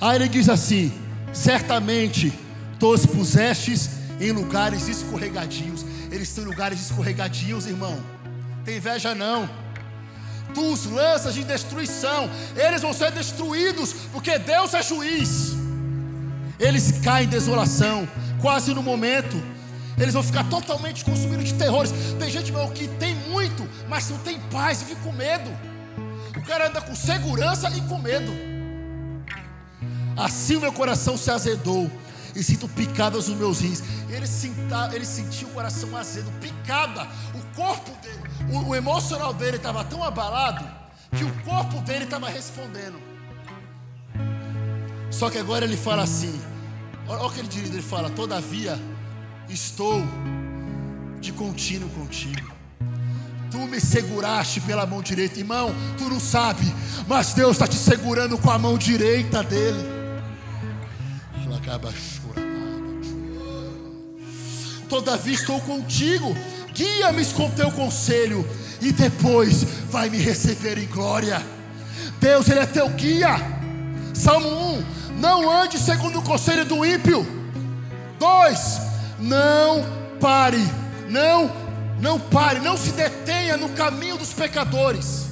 Aí 0.03 0.17
ele 0.17 0.29
diz 0.29 0.49
assim: 0.49 0.93
certamente 1.33 2.33
tu 2.77 2.93
os 2.93 3.07
pusestes 3.07 3.91
em 4.21 4.33
lugares 4.33 4.89
escorregadios. 4.89 5.87
Eles 6.11 6.29
estão 6.29 6.43
em 6.43 6.49
lugares 6.49 6.81
escorregadios, 6.81 7.67
irmão. 7.67 7.97
Tem 8.65 8.79
inveja 8.79 9.15
não. 9.15 9.49
Tu 10.55 10.73
os 10.73 10.87
lanças 10.87 11.35
de 11.35 11.45
destruição. 11.45 12.29
Eles 12.57 12.83
vão 12.83 12.93
ser 12.93 13.11
destruídos, 13.13 13.95
porque 14.13 14.39
Deus 14.39 14.75
é 14.75 14.83
juiz. 14.83 15.53
Eles 16.59 16.93
caem 17.03 17.27
em 17.27 17.31
desolação, 17.31 18.09
quase 18.41 18.73
no 18.73 18.83
momento. 18.83 19.43
Eles 19.99 20.15
vão 20.15 20.23
ficar 20.23 20.45
totalmente 20.45 21.05
consumidos 21.05 21.47
de 21.47 21.55
terrores. 21.55 21.93
Tem 22.19 22.31
gente, 22.31 22.53
meu, 22.53 22.69
que 22.69 22.89
tem 22.89 23.15
muito, 23.15 23.69
mas 23.89 24.09
não 24.09 24.19
tem 24.19 24.39
paz 24.51 24.83
e 24.83 24.85
fica 24.87 25.01
com 25.03 25.13
medo. 25.13 25.51
O 26.37 26.43
cara 26.43 26.69
anda 26.69 26.81
com 26.81 26.95
segurança 26.95 27.71
e 27.71 27.81
com 27.83 27.99
medo. 27.99 28.33
Assim 30.17 30.57
o 30.57 30.61
meu 30.61 30.73
coração 30.73 31.17
se 31.17 31.31
azedou 31.31 31.91
e 32.35 32.43
sinto 32.43 32.69
picadas 32.69 33.29
nos 33.29 33.39
meus 33.39 33.61
rins. 33.61 33.83
Ele, 34.09 34.27
sinta, 34.27 34.91
ele 34.93 35.05
sentiu 35.05 35.49
o 35.49 35.51
coração 35.53 35.97
azedo, 35.97 36.31
picada. 36.41 37.07
O 37.35 37.57
corpo 37.57 37.91
dele, 38.03 38.22
o, 38.51 38.71
o 38.71 38.75
emocional 38.75 39.33
dele 39.35 39.57
estava 39.57 39.85
tão 39.85 40.03
abalado 40.03 40.65
que 41.17 41.25
o 41.25 41.33
corpo 41.43 41.81
dele 41.83 42.05
estava 42.05 42.29
respondendo. 42.29 42.99
Só 45.11 45.29
que 45.29 45.39
agora 45.39 45.65
ele 45.65 45.77
fala 45.77 46.03
assim: 46.03 46.41
olha 47.07 47.23
o 47.23 47.31
que 47.31 47.41
ele 47.41 47.49
diz, 47.49 47.69
ele 47.69 47.83
fala: 47.83 48.09
Todavia 48.11 48.79
estou 49.49 50.03
de 51.21 51.33
contínuo 51.33 51.89
contigo. 51.91 52.51
Tu 53.51 53.59
me 53.59 53.79
seguraste 53.79 54.63
pela 54.63 54.87
mão 54.87 55.03
direita, 55.03 55.39
irmão. 55.39 55.75
Tu 55.99 56.05
não 56.09 56.19
sabe, 56.19 56.65
mas 57.07 57.35
Deus 57.35 57.53
está 57.53 57.67
te 57.67 57.77
segurando 57.77 58.39
com 58.39 58.51
a 58.51 58.59
mão 58.59 58.79
direita 58.79 59.43
dele. 59.43 60.03
Todavia 64.89 65.35
estou 65.35 65.61
contigo, 65.61 66.35
guia-me 66.73 67.25
com 67.27 67.51
teu 67.51 67.71
conselho, 67.71 68.47
e 68.81 68.93
depois 68.93 69.65
vai 69.91 70.11
me 70.11 70.19
receber 70.19 70.79
em 70.79 70.87
glória. 70.87 71.41
Deus, 72.21 72.49
Ele 72.49 72.61
é 72.61 72.67
teu 72.67 72.89
guia. 72.91 73.37
Salmo 74.15 74.49
1: 74.49 74.85
Não 75.21 75.51
ande 75.51 75.79
segundo 75.79 76.19
o 76.19 76.23
conselho 76.23 76.65
do 76.65 76.85
ímpio. 76.85 77.27
2: 78.19 78.81
Não 79.21 79.85
pare, 80.21 80.65
não, 81.09 81.51
não 82.01 82.19
pare, 82.19 82.61
não 82.61 82.77
se 82.77 82.93
detenha 82.93 83.57
no 83.57 83.69
caminho 83.71 84.17
dos 84.17 84.33
pecadores, 84.33 85.29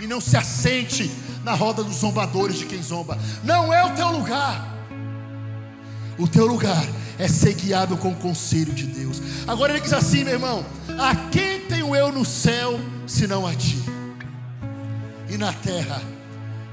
e 0.00 0.06
não 0.06 0.20
se 0.20 0.36
assente 0.36 1.10
na 1.44 1.54
roda 1.54 1.84
dos 1.84 1.96
zombadores 1.96 2.58
de 2.58 2.66
quem 2.66 2.82
zomba. 2.82 3.18
Não 3.42 3.72
é 3.72 3.84
o 3.84 3.90
teu 3.90 4.08
lugar. 4.08 4.73
O 6.18 6.28
teu 6.28 6.46
lugar 6.46 6.84
é 7.18 7.26
ser 7.28 7.54
guiado 7.54 7.96
com 7.96 8.10
o 8.10 8.16
conselho 8.16 8.72
de 8.72 8.86
Deus. 8.86 9.20
Agora 9.46 9.72
ele 9.72 9.80
diz 9.80 9.92
assim, 9.92 10.24
meu 10.24 10.34
irmão: 10.34 10.64
A 10.98 11.14
quem 11.30 11.60
tenho 11.62 11.94
eu 11.94 12.12
no 12.12 12.24
céu, 12.24 12.78
senão 13.06 13.46
a 13.46 13.54
ti? 13.54 13.82
E 15.28 15.36
na 15.36 15.52
terra, 15.52 16.00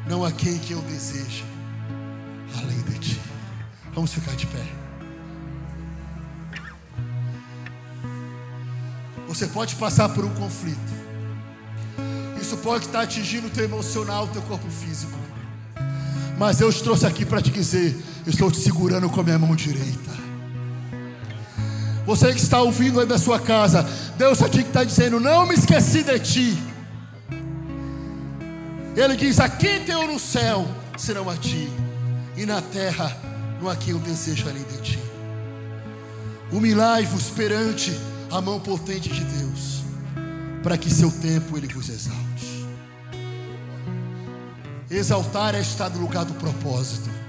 não 0.08 0.24
há 0.24 0.32
quem 0.32 0.58
que 0.60 0.74
eu 0.74 0.82
deseje, 0.82 1.44
além 2.58 2.82
de 2.84 3.00
ti. 3.00 3.22
Vamos 3.94 4.14
ficar 4.14 4.36
de 4.36 4.46
pé. 4.46 4.64
Você 9.28 9.48
pode 9.48 9.76
passar 9.76 10.10
por 10.10 10.26
um 10.26 10.34
conflito. 10.36 11.02
Isso 12.40 12.58
pode 12.58 12.86
estar 12.86 13.02
atingindo 13.02 13.48
o 13.48 13.50
teu 13.50 13.64
emocional, 13.64 14.26
o 14.26 14.28
teu 14.28 14.42
corpo 14.42 14.70
físico. 14.70 15.18
Mas 16.38 16.60
eu 16.60 16.72
te 16.72 16.84
trouxe 16.84 17.06
aqui 17.06 17.26
para 17.26 17.42
te 17.42 17.50
dizer 17.50 17.96
estou 18.26 18.52
te 18.52 18.58
segurando 18.58 19.10
com 19.10 19.22
a 19.22 19.24
minha 19.24 19.40
mão 19.40 19.56
direita. 19.56 20.12
Você 22.06 22.34
que 22.34 22.40
está 22.40 22.62
ouvindo 22.62 23.00
aí 23.00 23.06
da 23.06 23.18
sua 23.18 23.40
casa, 23.40 23.88
Deus 24.18 24.42
aqui 24.42 24.62
está 24.62 24.84
dizendo: 24.84 25.20
Não 25.20 25.46
me 25.46 25.54
esqueci 25.54 26.04
de 26.04 26.20
ti. 26.20 26.58
Ele 28.96 29.16
diz: 29.16 29.40
A 29.40 29.48
quem 29.48 29.84
tenho 29.86 30.08
no 30.08 30.20
céu 30.20 30.68
serão 30.98 31.30
a 31.30 31.38
ti, 31.38 31.70
e 32.36 32.46
na 32.46 32.62
terra 32.62 33.16
não 33.62 33.70
há 33.70 33.76
quem 33.76 33.94
eu 33.94 34.00
desejo 34.00 34.50
além 34.50 34.64
de 34.64 34.78
ti. 34.82 35.00
Humilhai-vos 36.52 37.30
perante 37.30 37.98
a 38.30 38.42
mão 38.42 38.60
potente 38.60 39.10
de 39.10 39.24
Deus, 39.24 39.84
para 40.64 40.78
que 40.78 40.90
seu 40.90 41.12
tempo 41.12 41.58
ele 41.58 41.68
vos 41.68 41.88
exalte. 41.88 42.68
Exaltar 44.90 45.56
é 45.56 45.62
estar 45.62 45.90
no 45.90 46.02
lugar 46.02 46.26
do 46.26 46.34
propósito. 46.34 47.21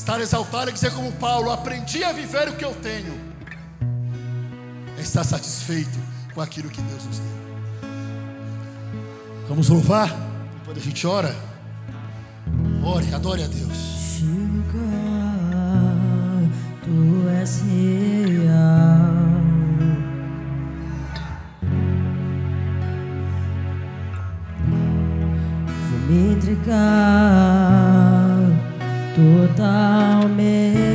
Estar 0.00 0.18
exaltado 0.18 0.70
é 0.70 0.72
dizer 0.72 0.94
como 0.94 1.12
Paulo: 1.12 1.50
aprendi 1.50 2.02
a 2.02 2.10
viver 2.10 2.48
o 2.48 2.56
que 2.56 2.64
eu 2.64 2.74
tenho. 2.74 3.20
É 4.96 5.02
estar 5.02 5.22
satisfeito 5.22 5.98
com 6.34 6.40
aquilo 6.40 6.70
que 6.70 6.80
Deus 6.80 7.04
nos 7.04 7.18
deu. 7.18 7.28
Vamos 9.46 9.68
louvar? 9.68 10.08
Enquanto 10.62 10.78
a 10.78 10.80
gente 10.80 11.06
ora. 11.06 11.36
Ore, 12.82 13.14
adore 13.14 13.42
a 13.42 13.46
Deus. 13.46 14.22
Tu 16.82 17.28
és 17.38 17.60
real. 17.60 18.70
Vou 25.90 25.98
me 26.08 26.32
entregar 26.32 27.69
totalmente. 29.20 30.89